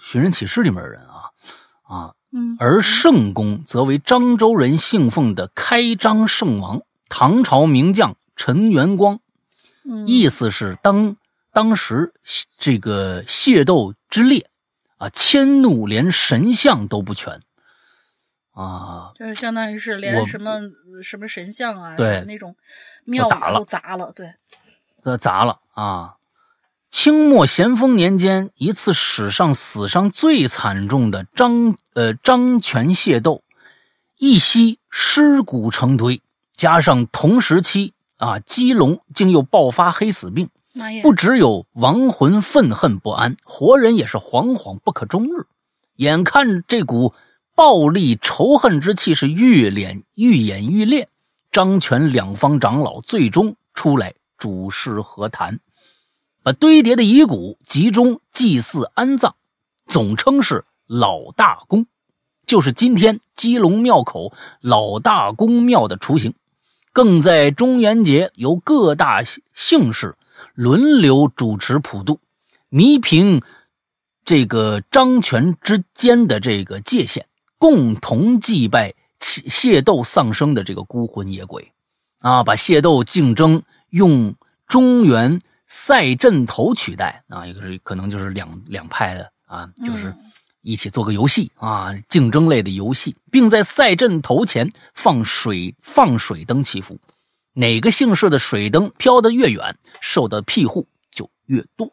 [0.00, 1.30] 寻人启事里面的人啊
[1.82, 9.20] 啊，嗯，而圣公则为漳州人信奉的开漳圣王，唐朝名将陈元光。
[9.84, 11.16] 嗯，意思是当
[11.52, 12.14] 当时
[12.58, 14.48] 这个械斗之烈
[14.96, 17.40] 啊，迁怒连神像都不全
[18.52, 20.60] 啊，就是相当于是连什么
[21.02, 22.54] 什么神像啊，对那种
[23.04, 24.34] 庙宇都砸了，对，
[25.02, 26.14] 都砸了啊。
[26.90, 33.42] 清末咸丰年间，一次史上死伤最惨重的张呃张权械斗，
[34.16, 36.22] 一夕尸骨成堆，
[36.54, 40.50] 加上同时期啊基隆竟又爆发黑死病，
[41.02, 45.46] 不只有亡魂愤恨不安，活人也是惶惶不可终日。
[45.96, 47.14] 眼看这股
[47.54, 51.08] 暴力仇恨之气是愈演愈演愈烈，
[51.50, 55.58] 张权两方长老最终出来主事和谈。
[56.42, 59.34] 把堆叠的遗骨集中祭祀安葬，
[59.86, 61.86] 总称是老大公，
[62.46, 66.34] 就是今天基隆庙口老大公庙的雏形。
[66.92, 69.22] 更在中元节由各大
[69.54, 70.16] 姓氏
[70.54, 72.20] 轮流主持普渡，
[72.68, 73.42] 弥平
[74.24, 77.24] 这个张权之间的这个界限，
[77.58, 81.72] 共同祭拜械斗丧生的这个孤魂野鬼。
[82.20, 84.34] 啊，把械斗竞争用
[84.66, 85.38] 中原。
[85.70, 90.14] 赛阵头取代啊，一个是可能就是两两派的啊，就是
[90.68, 97.00] 一起做个游戏啊，竞争类的游戏，并在赛阵头前放水放水灯祈福，
[97.54, 101.90] 哪个姓氏的水灯飘得越远，受的庇护就越多。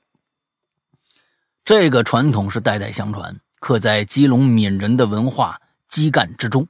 [1.64, 6.68] 这个传统是代代相传，刻在基隆闽人的文化基干之中，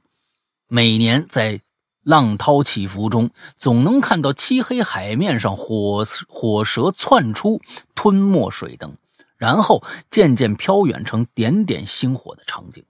[0.68, 1.60] 每年在。
[2.06, 7.60] 浪涛起伏中，总能看到漆黑海面上火火蛇窜出，
[7.96, 8.96] 吞没水灯，
[9.36, 12.84] 然后渐渐飘远成点点星火的场景，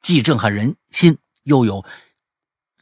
[0.00, 1.84] 既震撼人心，又有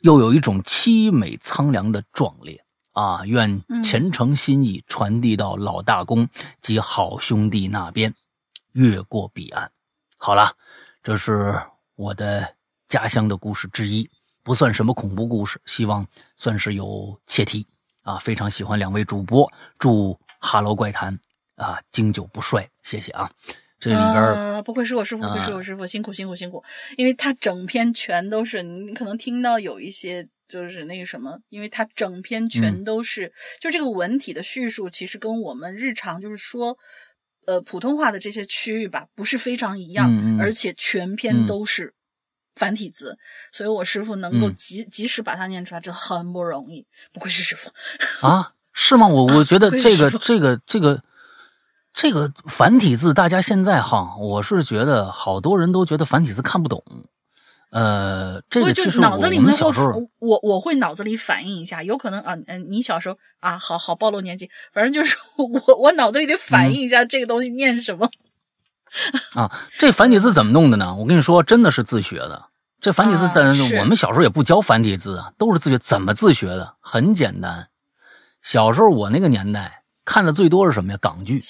[0.03, 3.25] 又有一种凄美苍凉的壮烈啊！
[3.27, 6.29] 愿虔诚心意传递到老大公
[6.61, 8.15] 及好兄弟那边，
[8.73, 9.71] 越过彼岸。
[10.17, 10.55] 好了，
[11.03, 11.61] 这是
[11.97, 12.55] 我的
[12.89, 14.09] 家乡的故事之一。
[14.43, 17.67] 不算什么恐怖故事，希望算是有切题
[18.03, 18.17] 啊！
[18.19, 21.15] 非常喜欢两位主播，祝《哈喽怪谈》
[21.61, 23.31] 啊经久不衰，谢谢啊！
[23.79, 26.63] 这里边不愧是我师傅，不愧是我师傅，辛苦辛苦辛苦！
[26.97, 36.77] 因为他整篇全都是，你可能听到有一些就是那个什么，因为他整篇全都是，就这个文体的叙述，其实跟我们日常就是说，
[37.47, 41.95] 呃，普通话的这些区域吧，不是非常一样，而且全篇都是。
[42.57, 43.17] 繁体字，
[43.53, 46.85] 所以我师傅能够及及时把它念出来，真的很不容易。
[47.11, 47.71] 不愧是师傅
[48.27, 49.07] 啊，是吗？
[49.07, 51.03] 我我觉得这个这个这个
[51.93, 56.83] 这个繁体字，大家现在哈，我是觉得好多人都觉得繁体字看不懂。
[57.71, 68.09] 呃，这个其实脑子里面会候，我我会脑子里反应一下，有可能啊，嗯，你小时候啊，好好暴露年纪，反正就是我我脑子里得反应一下这个东西念什么。
[69.35, 70.95] 啊，这繁体字怎么弄的呢？
[70.97, 72.47] 我跟你说，真的是自学的。
[72.81, 73.47] 这繁体字，咱
[73.79, 75.79] 我们小时候也不教繁体字啊，都是自学。
[75.79, 76.75] 怎么自学的？
[76.81, 77.69] 很简单。
[78.43, 79.80] 小时候我那个年代
[80.11, 80.99] 看的最多是什么呀？
[81.01, 81.41] 港剧。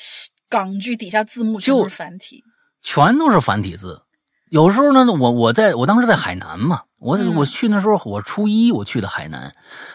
[0.51, 2.45] 港剧底下字幕就是繁体，
[2.83, 4.03] 全都是繁体字。
[4.51, 9.55] 有时候呢，我我在我当时在海南嘛，我我去那时候我初一我去的海南，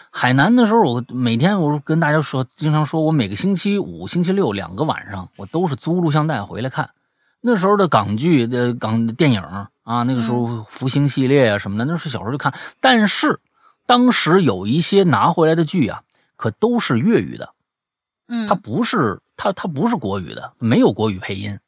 [0.10, 6.90] 海南的时候我每天我跟大家说，经常说我每个星期五、星期六两个晚上，我都是租录像带回来看。
[7.42, 9.42] 那时候的港剧的港电影
[9.84, 12.52] 啊，那个时候福星系列啊什么的，那是小时候就看。
[12.82, 13.40] 但是
[13.86, 16.02] 当时有一些拿回来的剧啊，
[16.38, 17.50] 可都是粤语的，
[18.28, 21.60] 嗯，它不是它它不是国语的，没有国语配音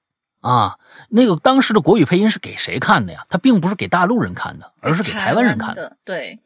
[0.42, 0.78] 啊。
[1.10, 3.26] 那个当时的国语配音是给谁看的呀？
[3.30, 5.98] 它并不是给大陆人看的，而是给台湾人看的。
[6.04, 6.40] 对。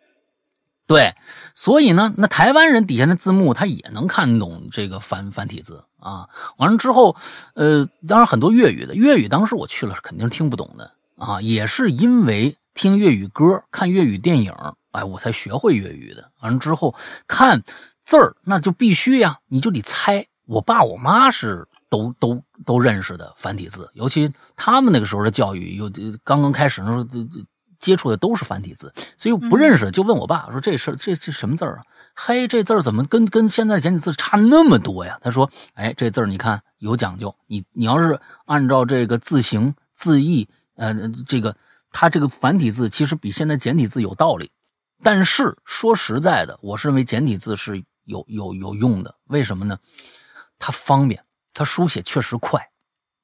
[0.87, 1.15] 对，
[1.55, 6.27] 所以呢，那台湾人底下的字幕他也能看懂这个繁繁体字啊。
[6.57, 7.15] 完了之后，
[7.53, 11.39] 呃，当然很多粤语的粤语，当时我去了肯定是听不懂的啊。
[11.39, 14.53] 也是因为听粤语歌、看粤语电影，
[14.91, 16.29] 哎，我才学会粤语的。
[16.41, 16.93] 完了之后
[17.25, 17.63] 看
[18.11, 20.27] 字儿，那就必须呀，你就得猜。
[20.45, 25.89] 我爸我妈是都都都认识的繁体字，尤其他们那个时候的教育，有
[26.25, 27.07] 刚刚开始的时候。
[27.79, 31.83] 接触的都是繁体字，所以我不认识，就问我爸说：“这事这这什么字儿啊？
[32.13, 40.93] 嘿，这字儿怎么跟跟现在简体字差那么多呀？”他说：“哎，这字儿你看有讲究，你你要是按照这个字形字义，呃，
[41.27, 41.55] 这个
[41.91, 44.51] 它这个繁体字其实比现在简体字有道理。
[45.01, 49.15] 但是说实在的，我是认为简体字是有有有用的。
[49.25, 49.77] 为什么呢？
[50.59, 51.23] 它方便，
[51.53, 52.67] 它书写确实快。”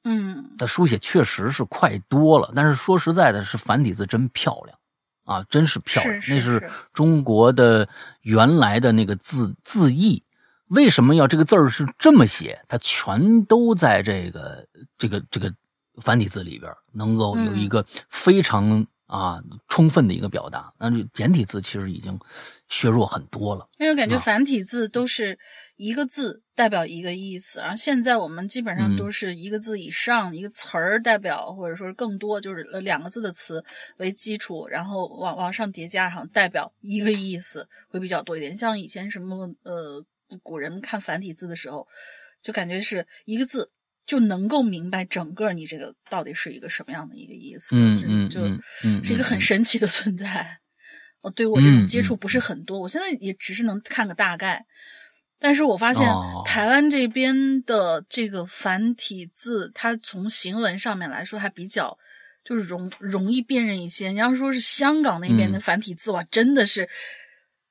[0.09, 4.79] 嗯，它书写确实是快多了，但是说实在的，是繁体字真漂亮
[5.25, 6.21] 啊，真是漂亮。
[6.21, 7.89] 是那是中国的
[8.21, 10.23] 原来的那个字字义。
[10.67, 12.63] 为什么要这个字儿是这么写？
[12.69, 14.65] 它全都在这个
[14.97, 15.53] 这个这个
[16.01, 20.71] 繁体字里边，能够有一个非常啊充分的一个表达。
[20.77, 22.19] 那就简体字其实已经
[22.69, 23.67] 削弱很多了。
[23.79, 25.39] 因为我感觉繁体字都是
[25.77, 33.63] 一个字代表一个意思，然后现在我们基本上都是一个字以上，一个词儿代表或者说是更多，就是两个字的词
[33.97, 38.55] 为基础，然后往往上叠加上代表一个意思会比较多一点。
[38.55, 40.05] 像以前什么呃。
[40.43, 41.87] 古人看繁体字的时候，
[42.43, 43.71] 就感觉是一个字
[44.07, 48.41] 就能够明白整个你这个到底是一个什么样的一个意思，嗯嗯，就
[49.03, 50.59] 是一个很神奇的存在。
[51.21, 54.65] 哦，对我这种接触不是很多，我现在也只是能看个大概。
[55.39, 56.07] 但是我发现
[56.45, 61.97] 台湾这边的这个繁体字，它从行文上面来说还比较
[62.43, 64.09] 就是容容易辨认一些。
[64.09, 66.89] 你要说是香港那边的繁体字哇，真的是。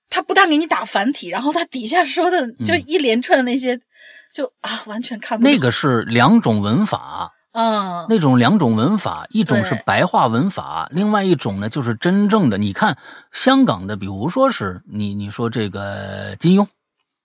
[0.08, 3.78] 他不但给你打繁体，然后他底下说的就一连串的那些，
[4.36, 5.50] 就啊完全看不懂。
[5.50, 12.58] 那个是两种文法，嗯，那种两种文法，一种是白话文法，另外一种呢就是真正的。
[12.58, 12.98] 你看
[13.32, 16.66] 香港的，比如说是你你说这个金庸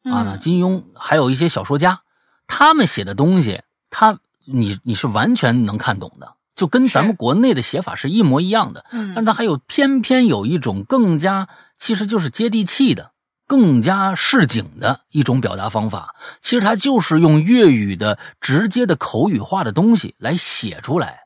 [0.10, 2.00] 啊，金庸还有一些小说家，
[2.48, 8.86] 他们写的东西，他你你是完全能看懂的，就跟咱们国内的写法是一模一样的。
[8.94, 11.50] 嗯，但他还有偏偏有一种更加。
[11.78, 13.11] 其实就是接地气的、
[13.52, 16.16] 更加市井的一种表达方法。
[16.42, 21.20] 其实它就是用粤语的直接的口语化的东西来写出来。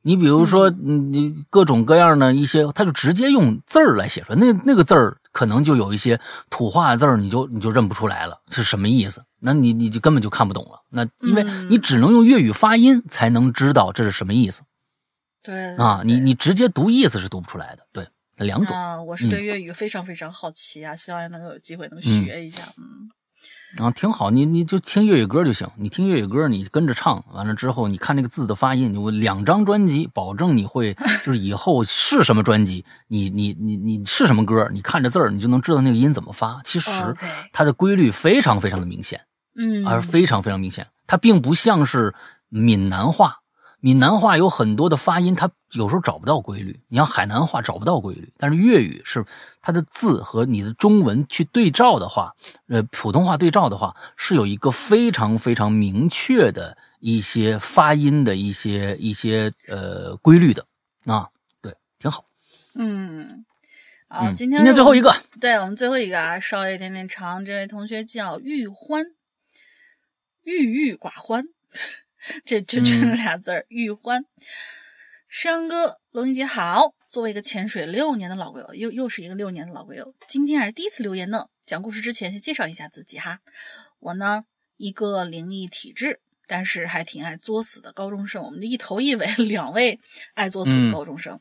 [0.00, 4.38] 你比如说，你各种各样的一些，他就直接用字儿来写出来。
[4.38, 9.22] 那那个字儿可能就有一些土话字儿，你就你就认不出来了，是什么意思？
[9.38, 10.80] 那你你就根本就看不懂了。
[10.88, 14.62] 那因为你只能用粤语发音才能知道这是什么意思。
[15.42, 17.82] 对啊，你你直接读意思是读不出来的。
[17.92, 18.08] 对。
[18.36, 22.60] 两种啊，我是对粤语非常非常好奇啊，希望能够有机会能学一下。
[22.76, 30.94] 嗯，啊，挺好，你你就听粤语歌就行，你听粤语歌，你跟着唱，完了之后，你看那个字的发音，我两张专辑，保证你会，
[31.24, 36.60] 就是以后是什么专辑，你你你你是什么歌，你看着字儿，你就能知道那个音怎么发。
[36.64, 36.90] 其实
[37.52, 39.20] 它的规律非常非常的明显，
[39.56, 42.14] 嗯，而非常非常明显，它并不像是
[42.48, 43.38] 闽南话。
[43.86, 46.80] 闽南话有很多的发音，它有时候找不到规律。
[46.88, 49.24] 你像海南话找不到规律，但是粤语是
[49.62, 52.34] 它的字和你的中文去对照的话，
[52.66, 60.66] 呃，普通话对照的话，是有一个非常非常明确的一些发音的一些一些呃规律的
[61.04, 61.28] 啊，
[61.60, 62.24] 对，挺好。
[62.74, 63.46] 嗯，
[64.08, 67.44] 好，今天今天最后一个，对我们最后一个啊，稍微有点点长。
[67.44, 69.04] 这位同学叫玉欢，
[70.42, 71.44] 郁郁寡欢。
[72.44, 74.24] 这就这俩字儿，玉欢。
[75.28, 76.94] 山哥，龙云姐好。
[77.08, 81.48] 作为一个潜水六年的老鬼友，又又是一个六年的老鬼友，今天还是第一次留言呢。
[81.64, 83.40] 讲故事之前，先介绍一下自己哈。
[84.00, 84.44] 我呢，
[84.76, 88.42] 一个灵异体质，但是还挺爱作死的高中生。
[88.42, 89.98] 我们一头一尾 两位
[90.34, 91.40] 爱作死的高中生。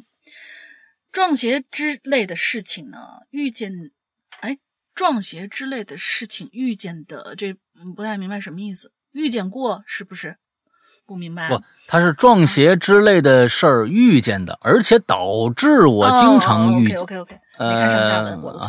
[1.11, 3.91] 撞邪之类的事情呢，遇见，
[4.39, 4.57] 哎，
[4.93, 7.53] 撞邪之类的事情遇见的，这
[7.95, 8.93] 不太明白什么意思。
[9.11, 10.37] 遇见过是不是？
[11.05, 16.93] 不明白，不，他是撞邪之类的事儿遇见的，而且导致我经常遇。
[16.95, 18.67] OK OK OK，没看上下文，我的错。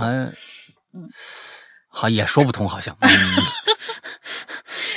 [0.93, 1.09] 嗯，
[1.89, 2.97] 好，也说不通，好像。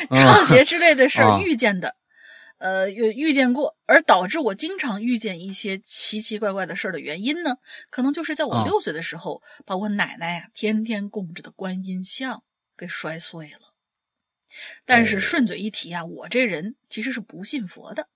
[0.09, 1.95] 撞邪之类的事儿遇见的，
[2.57, 7.55] 呃，遇遇见过，而导致我经常遇见一些奇奇怪怪的事儿的原因呢，
[7.89, 12.43] 可能就是在我六岁的时候，把我奶奶呀天天供着的观音像
[12.77, 13.68] 给摔碎了。
[14.85, 18.07] 但是顺嘴一提啊，我这人其实是不信佛的。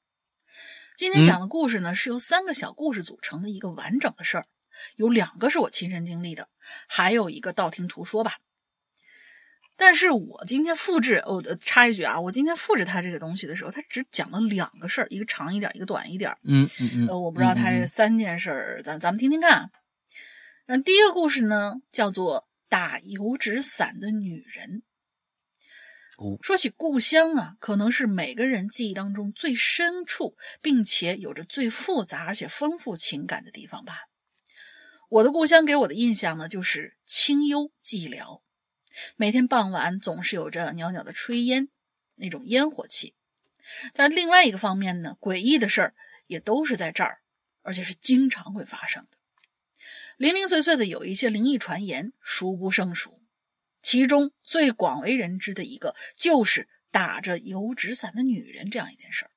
[0.96, 4.46] 今天讲的故事呢，是由三个小故事组成的一个完整的事儿，
[4.96, 6.50] 有两个是我亲身经历的，
[6.88, 8.38] 还有一个道听途说吧。
[9.76, 16.38] 但是我今天复制，哦，插一句啊，我今天复制他这个东西的时候，他只讲了两个事儿，一个长一点，一个短一点。
[16.44, 17.08] 嗯嗯嗯。
[17.08, 19.72] 呃，我不知道他这三件事儿，咱咱们听听看。
[20.68, 24.84] 嗯，第一个故事呢，叫做打油纸伞的女人。
[26.42, 34.08] 说起故乡啊，可能是每个人记忆当中最深处，并且有着最复杂而且丰富情感的地方吧。
[35.10, 38.42] 我的故乡给我的印象呢，就是清幽寂寥，
[39.16, 41.70] 每天傍晚总是有着袅袅的炊烟，
[42.16, 43.16] 那种烟火气。
[43.94, 45.96] 但另外一个方面呢，诡异的事儿
[46.28, 47.22] 也都是在这儿，
[47.64, 49.18] 而且是经常会发生的，
[50.18, 53.23] 零零碎碎的有一些灵异传言，数不胜数。
[53.84, 59.32] 其中最广为人知的一个，就是打着油纸伞的女人这样一件事儿。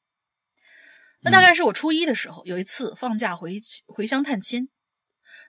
[1.20, 4.68] 那大概是我初一的时候，有一次放假回回乡探亲，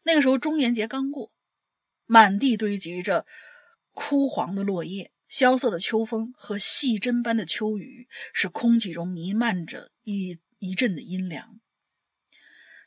[0.04, 1.32] 那个时候中元节刚过，
[2.06, 3.28] 满地堆积着
[3.92, 11.60] 枯黄的落叶、萧瑟的秋风和细针般的秋雨，使空气中弥漫着一一阵的阴凉。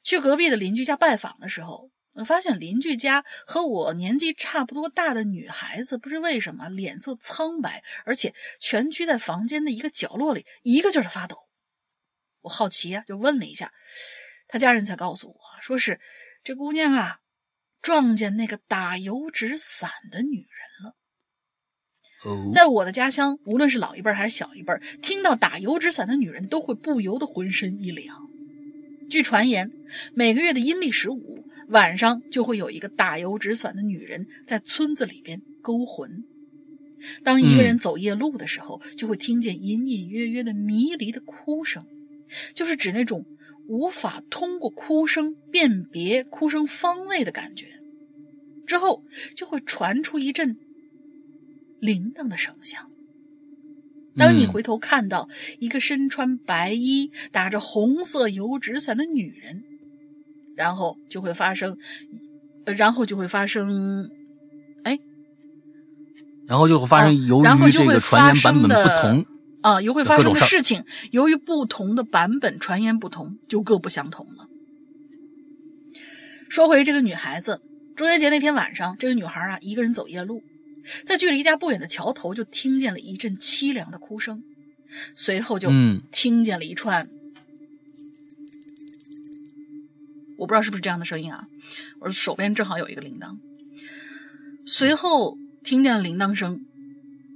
[0.03, 11.49] 去隔壁的邻居家拜访的时候，我发现邻居家和我年纪差不多大的女孩子，不知为什么脸色苍白，而且蜷曲在房间的一个角落里，一个劲儿的发抖。
[12.43, 13.73] 我好奇呀，就问了一下，
[14.49, 16.01] 他家人才告诉我说是
[16.43, 17.21] 这姑娘啊，
[17.81, 20.97] 撞见那个打油纸伞的女人了。
[22.53, 28.30] 在我的家乡，无论是老一辈还是小一辈，听到打油纸伞的女人，都会不由得浑身一凉。
[29.11, 29.73] 据传言，
[30.15, 36.23] 每个月的阴历十五晚上，就会有一个打油纸伞的女人在村子里边勾魂。
[37.25, 41.85] 当一个人走夜路的时候，就会听见隐隐约约的迷离的哭声。
[42.55, 43.27] 就是指那种
[43.67, 47.67] 无法通过哭声辨别哭声方位的感觉，
[48.65, 49.05] 之后
[49.35, 50.57] 就会传出一阵
[51.81, 52.89] 铃铛的声响。
[54.17, 55.29] 当你回头看到
[55.59, 59.63] 一个身穿白衣、打着红色油纸伞的女人，
[60.57, 61.79] 然后就会发生，
[62.65, 64.11] 呃，然后就会发生，
[64.85, 64.99] 哎，
[66.47, 69.27] 然后就会发生，由于这个传言版本不同。
[69.63, 74.49] 啊，又会发生的事情，由于不同的版本传言不同，就各不相同了。
[76.49, 77.61] 说回这个女孩子，
[77.95, 80.43] 中元节那天晚上，这个女孩啊，一个人走夜路，
[81.05, 84.43] 在距离家不远的桥头，就听见了一阵凄凉的哭声，
[85.15, 85.71] 随后就
[86.11, 87.09] 听见了一串，
[90.39, 91.47] 我不知道是不是这样的声音啊，
[92.01, 93.39] 我手边正好有一个铃铛，
[94.65, 96.65] 随后听见了铃铛声，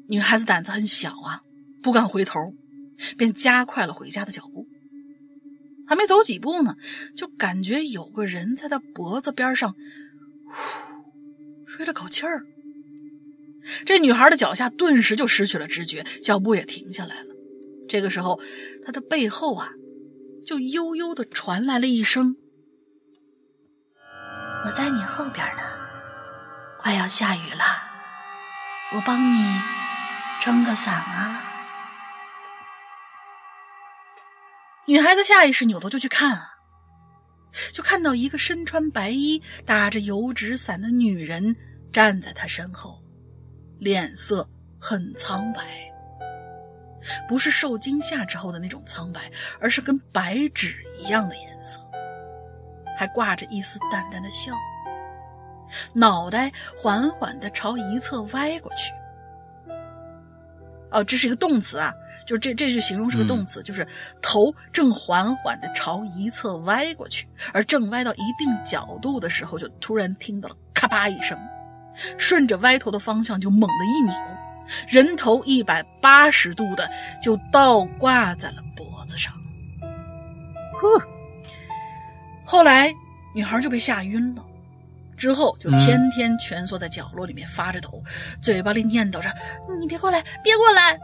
[0.08, 1.42] 女孩子胆子很小啊。
[1.82, 2.54] 不敢回头，
[3.18, 4.66] 便加快了回家的脚步。
[5.86, 6.78] 还没走几步呢，
[7.14, 9.76] 就感觉有个人在他脖子边上，
[10.46, 12.46] 呼，吹了口气儿。
[13.84, 17.34] 这女孩的脚下顿时就失去了知觉，脚步也停下来了。
[17.88, 18.40] 这个时候，
[18.84, 19.70] 她的背后啊，
[20.44, 22.36] 就悠悠的传来了一声
[24.64, 25.62] ：“我在你后边呢，
[26.78, 27.64] 快要下雨了，
[28.94, 29.60] 我帮你
[30.40, 31.42] 撑个伞啊。”
[34.86, 36.50] 女孩子下意识扭头就去看啊，
[37.72, 41.54] 就看到一个身穿白衣、打着油纸伞的女人
[41.92, 43.03] 站在她身后，
[43.78, 44.48] 脸色
[44.78, 45.62] 很苍白，
[47.28, 49.30] 不是受惊吓之后的那种苍白，
[49.60, 51.80] 而是跟白纸一样的颜色，
[52.96, 54.52] 还挂着一丝淡淡的笑，
[55.94, 58.92] 脑袋缓缓地朝一侧歪过去。
[60.90, 61.92] 哦，这是一个动词啊。
[62.24, 63.86] 就这这句形容是个动词，就是
[64.22, 71.38] 头正缓缓地朝一侧歪过去，而正歪到一定角度的时候，就突然听到了咔吧一声，
[72.18, 74.14] 顺着歪头的方向就猛地一扭，
[74.88, 76.90] 人头一百八十度的
[77.22, 79.32] 就倒挂在了脖子上。
[80.72, 80.86] 呼，
[82.44, 82.92] 后来
[83.34, 84.44] 女孩就被吓晕了，
[85.16, 88.02] 之后就天天蜷缩在角落里面发着抖，
[88.42, 89.32] 嘴巴里念叨着
[89.80, 90.98] ：“你别过来，别过来。”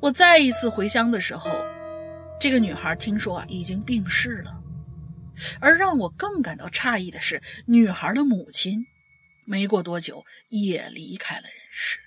[0.00, 1.50] 我再一次回乡的时候，
[2.40, 4.52] 这个女孩听说啊已经病逝了，
[5.60, 8.84] 而让我更感到诧异的是，女孩的母亲
[9.44, 11.98] 没过多久也离开了人世。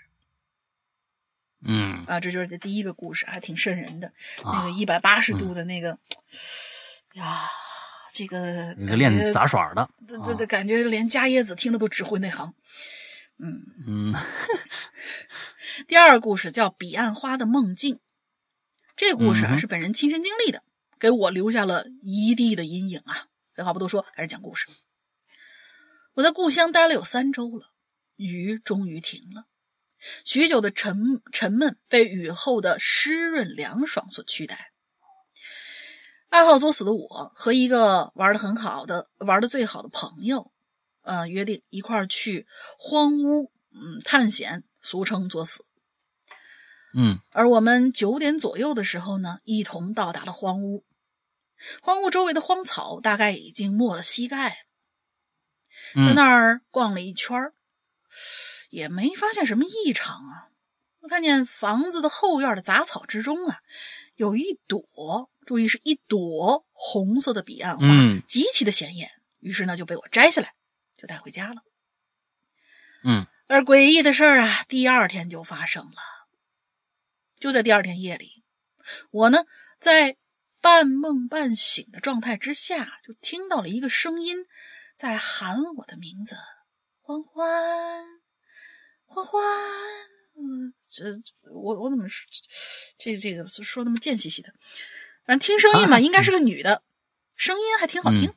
[1.68, 4.14] 嗯啊，这就是这第一个故事，还挺瘆人的。
[4.44, 5.98] 那个一百八十度的那个
[7.14, 7.50] 呀，
[8.14, 12.54] 这个那个练杂耍的，这这这，感觉连伽椰子听了都只会内行。
[13.40, 14.14] 嗯嗯。
[15.88, 17.96] 第二个故事叫《彼岸花的梦境》，
[18.96, 20.64] 这个故事啊是本人亲身经历的，
[21.00, 23.28] 给我留下了一地的阴影啊。
[23.56, 24.68] 废话不多说，开始讲故事。
[26.16, 27.72] 我在故乡待了有三周了，
[28.16, 29.46] 雨终于停了，
[30.24, 34.72] 许久的沉沉闷被雨后的湿润凉爽所取代。
[36.30, 40.52] 爱好作死的我和一个玩的很好的、玩的最好的朋友，
[41.02, 42.48] 呃，约定一块儿去
[42.80, 44.64] 荒屋，嗯，探险。
[44.82, 45.66] 俗称作死，
[46.96, 50.86] 嗯，而我们九点左右的时候呢，一同到达了荒屋。
[51.82, 54.68] 荒屋周围的荒草大概已经没了膝盖，
[55.96, 57.54] 在那儿逛了一圈儿
[58.70, 60.50] 也没发现什么异常啊。
[61.00, 63.60] 我看见房子的后院的杂草之中啊，
[64.16, 67.86] 有一朵，注意是一朵红色的彼岸花，
[68.28, 69.12] 极其的显眼。
[69.40, 70.54] 于是呢，就被我摘下来，
[70.98, 71.62] 就带回家了。
[73.04, 73.28] 嗯。
[73.48, 76.28] 而诡异的事儿啊，第二天就发生了。
[77.40, 78.44] 就在第二天夜里，
[79.12, 79.46] 我呢
[79.80, 80.18] 在
[80.62, 84.48] 半梦半醒的状态之下，就听到了一个声音
[84.96, 86.38] 在喊我的名字
[87.02, 87.46] ：“欢欢，
[89.06, 89.42] 欢欢。”
[90.38, 91.06] 嗯，这
[91.52, 92.28] 我我怎么说
[92.98, 94.54] 这这个说那么贱兮兮的？
[95.26, 96.84] 反正听声音嘛，应该是个女的，
[97.36, 98.34] 声音还挺好听，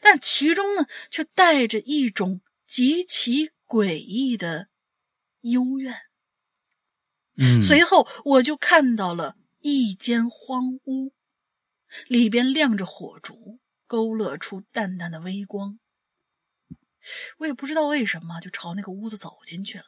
[0.00, 4.68] 但是其中呢，却带着一种极其诡异的
[5.42, 5.94] 幽怨。
[7.36, 11.12] 嗯，随后我就看到了一间荒屋，
[12.06, 13.60] 里边亮着火烛，
[13.92, 15.78] 勾勒出淡淡的微光。
[17.36, 19.84] 我也不知道为什么，就朝那个屋子走进去了。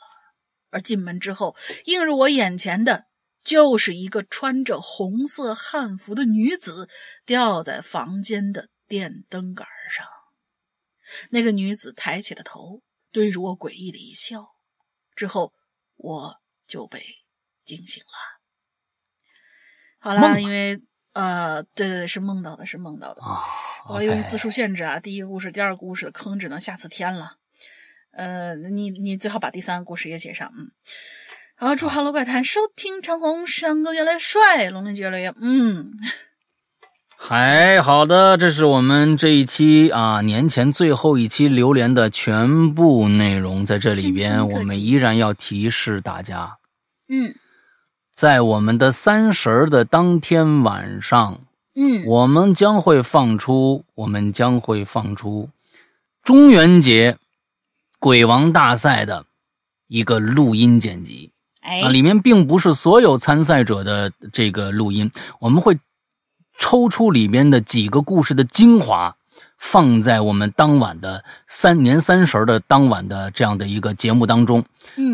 [0.69, 1.57] 而进门之后，
[1.87, 3.07] 映入我眼前的
[3.43, 6.91] 就是一个穿着红色汉服的女子，
[7.25, 10.07] 吊在房间的电灯杆上。
[11.31, 14.55] 那个女子抬起了头，对着我诡异的一笑，
[15.17, 15.55] 之后
[15.95, 17.01] 我就被。
[17.65, 18.19] 惊醒了，
[19.99, 20.83] 好了，因为
[21.15, 23.43] 呃，对对对，是梦到的，是梦到的啊。
[23.89, 27.37] 我由于字数限制啊，第一个故事、第二个故事的坑只能下次填了。
[28.13, 30.71] 呃，你你最好把第三个故事也写上，嗯。
[31.57, 35.93] 好，祝《哈喽怪谈》收听长虹，山哥越来越帅，龙鳞越来越嗯。
[37.17, 46.59] 还好的，这是我们这一期啊年前最后一期榴莲的全部内容，在这里边，我们依然要提示大家，
[47.09, 47.35] 嗯。
[48.15, 51.41] 在我们的三十的当天晚上，
[51.75, 55.51] 嗯，我们将会放出，我们将会放出
[56.23, 57.19] 中元节
[57.99, 59.27] 鬼王大赛的
[59.89, 65.11] 一个录音剪辑，啊，里面并不是所有参赛者的这个录音，
[65.41, 65.77] 我们会
[66.61, 69.17] 抽出里面的几个故事的精华。
[69.67, 74.63] 放在我们当晚的三年三十的当晚的这样的一个节目当中，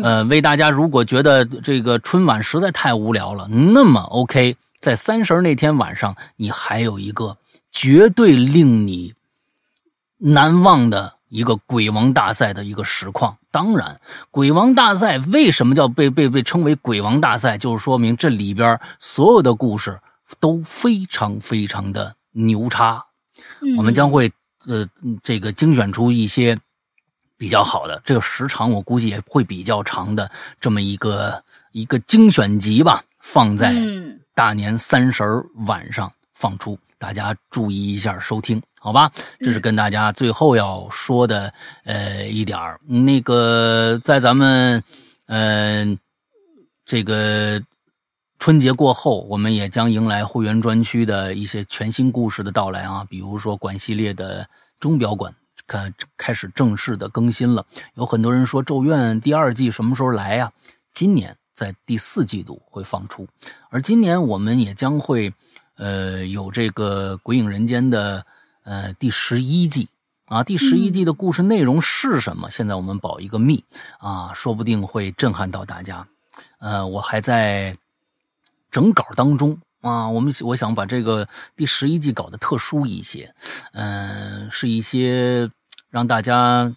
[0.03, 7.37] 呃，为大家如果觉得这个春晚实在太无聊了，那么 OK，在三十那天晚上，你还有一个
[7.71, 9.13] 绝对令你
[10.17, 13.37] 难忘的一个鬼王大赛的一个实况。
[13.51, 13.99] 当然，
[14.31, 19.99] 鬼王大赛为什么叫被被被称为鬼王大赛，就是说明这里边所有的故事
[20.41, 23.05] 都非常非常的牛叉。
[23.77, 24.31] 我们将会。
[24.67, 24.87] 呃，
[25.23, 26.57] 这个精选出一些
[27.37, 30.29] 比较好的，这个时长我估计也会比较长的
[30.59, 33.73] 这么一个一个精选集吧，放在
[34.35, 35.23] 大年三十
[35.65, 39.11] 晚上放出，大家注意一下收听，好吧？
[39.39, 41.51] 这是跟大家最后要说的
[41.83, 42.79] 呃一点儿。
[42.85, 44.83] 那个在咱们
[45.25, 45.97] 嗯
[46.85, 47.61] 这个
[48.41, 54.49] 春节过后，我们也将迎来会员专区的一些全新故事的到来啊，比如说馆系列的。
[54.79, 55.31] 钟表馆
[55.67, 57.63] 开开始正式的更新了，
[57.93, 60.51] 有很多人说《咒怨》第二季什么时候来呀？
[60.91, 63.27] 今年在第四季度会放出，
[63.69, 65.31] 而今年我们也将会，
[65.77, 68.25] 呃，有这个《鬼影人间》的
[68.63, 69.87] 呃第十一季
[70.25, 72.49] 啊，第十一季的故事内容是什么？
[72.49, 73.63] 现在我们保一个密
[73.99, 76.07] 啊，说不定会震撼到大家。
[76.57, 77.77] 呃，我还在
[78.71, 79.59] 整稿当中。
[79.81, 83.33] 啊，我们我想把这个第十一季搞得特殊一些，
[83.73, 85.49] 嗯，是一些
[85.89, 86.71] 让大家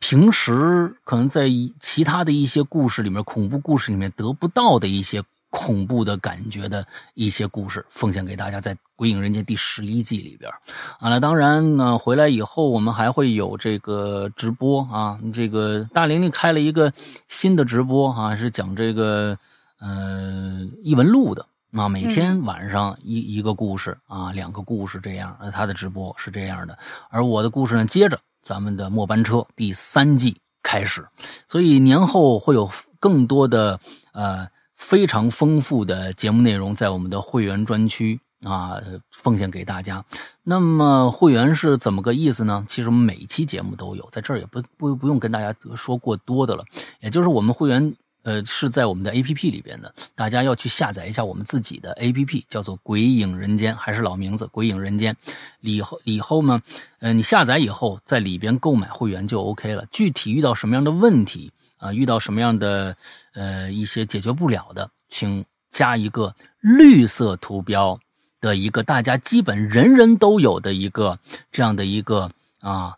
[0.00, 1.48] 平时可能在
[1.78, 6.84] 其他的一些故事里面，恐怖故事里面得不到的一些恐怖的感觉的
[7.14, 10.50] 一些故事，奉献给大家，在《鬼影人间》第十一季里边。
[10.98, 16.92] 啊，那当然呢，回来以后我们还会有这个直播啊，这个大玲玲开了一个
[17.28, 19.38] 新的直播啊，是讲这个。
[19.84, 25.36] 嗯，异闻录的啊，每天晚上一一个故事啊，两个故事这样。
[25.40, 26.78] 呃，他的直播是这样的，
[27.10, 31.04] 而我的故事呢，接着咱们的末班车第三季开始，
[31.48, 33.80] 所以年后会有更多的
[34.12, 34.46] 呃
[34.76, 38.76] 非常丰富的节目内容在我们的会员专区啊
[39.10, 40.04] 奉献给大家。
[40.44, 42.64] 那么会员是怎么个意思呢？
[42.68, 46.62] 其实我们每一期节目都有，在这儿也不不不用跟大家说过多的了，
[47.00, 47.92] 也就是我们会员。
[48.22, 55.12] 呃，是在我们的 A P P 里边的，大家要去下载一下我们自己的 A P P，叫做《鬼影人间》，还是老名字《鬼影人间》。
[55.60, 56.60] 以后以后呢，
[57.00, 59.84] 呃，你下载以后在里边购买会员就 O K 了。
[59.90, 62.96] 具体遇到什么样的问题啊，遇到什么样的
[63.34, 67.98] 呃一些解决不了的，请加一个绿色图标
[68.40, 71.18] 的一个大家基本人人都有的一个
[71.50, 72.30] 这样的一个
[72.60, 72.96] 啊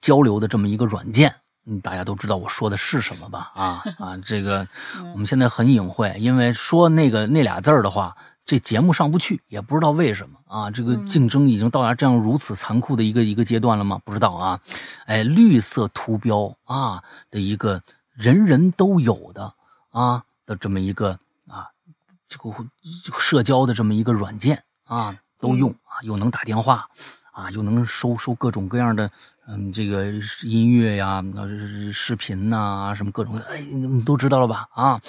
[0.00, 1.34] 交流的这么一个软件。
[1.68, 3.50] 嗯，大家都知道我说的是什么吧？
[3.54, 4.66] 啊啊，这个
[5.12, 10.70] 我们现在很隐晦，因为说那个那俩字儿的话，这节目上不去，也不知道为什么啊。
[10.70, 14.00] 这个竞争已经到达这样如此残酷的一个一个阶段了吗？
[14.04, 14.60] 不知道啊。
[15.06, 17.02] 哎，绿色图标啊
[17.32, 17.82] 的一个
[18.14, 19.52] 人人都有的
[19.90, 21.18] 啊的这么一个
[21.48, 21.66] 啊
[22.28, 22.54] 这个
[23.02, 26.86] 这个社交的这么一个软件啊，都用啊，又能打电话
[27.32, 29.10] 啊，又能收收各种各样的
[29.48, 30.06] 嗯这个
[30.42, 31.22] 音乐呀、
[31.92, 34.68] 视频呐、什么各种，哎，你都知道了吧？
[34.72, 35.00] 啊，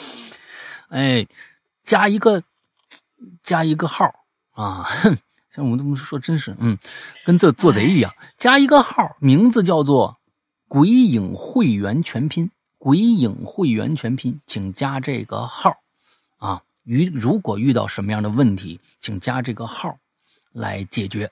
[0.90, 1.26] 哎，
[1.84, 2.44] 加一个
[3.42, 4.06] 加一个号
[4.52, 5.18] 啊，哼
[5.54, 6.78] 像我们这么说，真是嗯，
[7.26, 10.18] 跟这做贼一样，加一个号，名字叫做
[10.70, 12.52] “鬼影会员全拼”。
[12.80, 15.74] 鬼影会员全拼，请加这个号
[16.38, 16.62] 啊。
[16.84, 19.98] 遇如果遇到什么样的问题，请加这个号
[20.54, 21.32] 来解决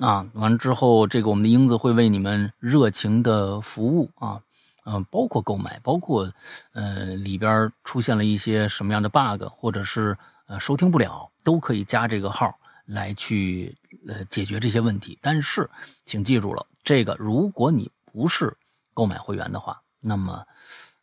[0.00, 0.26] 啊。
[0.34, 4.40] 完了之后，这个我们的英子会为你们热情的服务啊，
[4.84, 6.32] 嗯、包括购买，包括
[6.72, 10.16] 呃里边出现了一些什么样的 bug，或者是
[10.46, 12.54] 呃收听不了，都可以加这个号
[12.86, 13.76] 来去
[14.06, 15.18] 呃解决这些问题。
[15.22, 15.68] 但是
[16.04, 18.54] 请记住了，这个如果你不是
[18.92, 20.46] 购买会员的话，那么，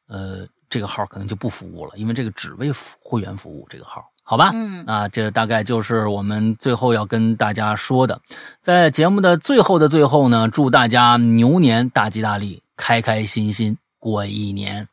[0.08, 3.68] 呃，这个号可能就不服务了，因为这个只为会员服务。
[3.68, 4.52] 这个号，好吧？
[4.54, 8.22] 嗯，啊，这大概就是我们最后要跟大家说的。
[8.62, 14.88] 在节目的最后的最后呢，祝大家牛年大吉大利，开开心心过一年。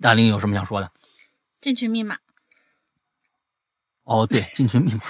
[0.00, 0.90] 大林有什么想说的？
[1.60, 2.18] 进群密码。
[4.04, 5.00] 哦，对， 进群密码，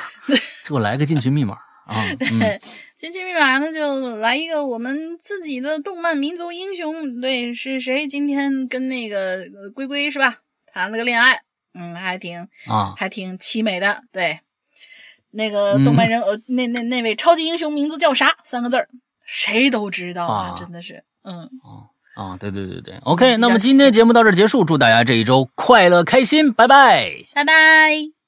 [0.66, 1.56] 给我来个进群密码
[1.86, 1.96] 啊！
[2.20, 2.60] 嗯
[2.96, 7.20] 进群密码，那就来一个我们自己的动漫民族英雄。
[7.20, 8.06] 对，是谁？
[8.06, 9.44] 今天跟那个
[9.74, 10.36] 龟龟是吧？
[10.72, 11.42] 谈了个恋爱，
[11.74, 14.02] 嗯，还挺啊，还挺凄美的。
[14.12, 14.40] 对，
[15.32, 18.36] 那个动漫人，呃，那那那位超级英雄名字叫啥？
[18.44, 18.88] 三个字儿，
[19.26, 21.50] 谁都知道啊，啊真的是，嗯，
[22.14, 27.10] 啊，对对对对，OK，那么今天节目到这儿结束，祝大家这一周快乐开心，拜拜。
[27.34, 28.23] 拜拜。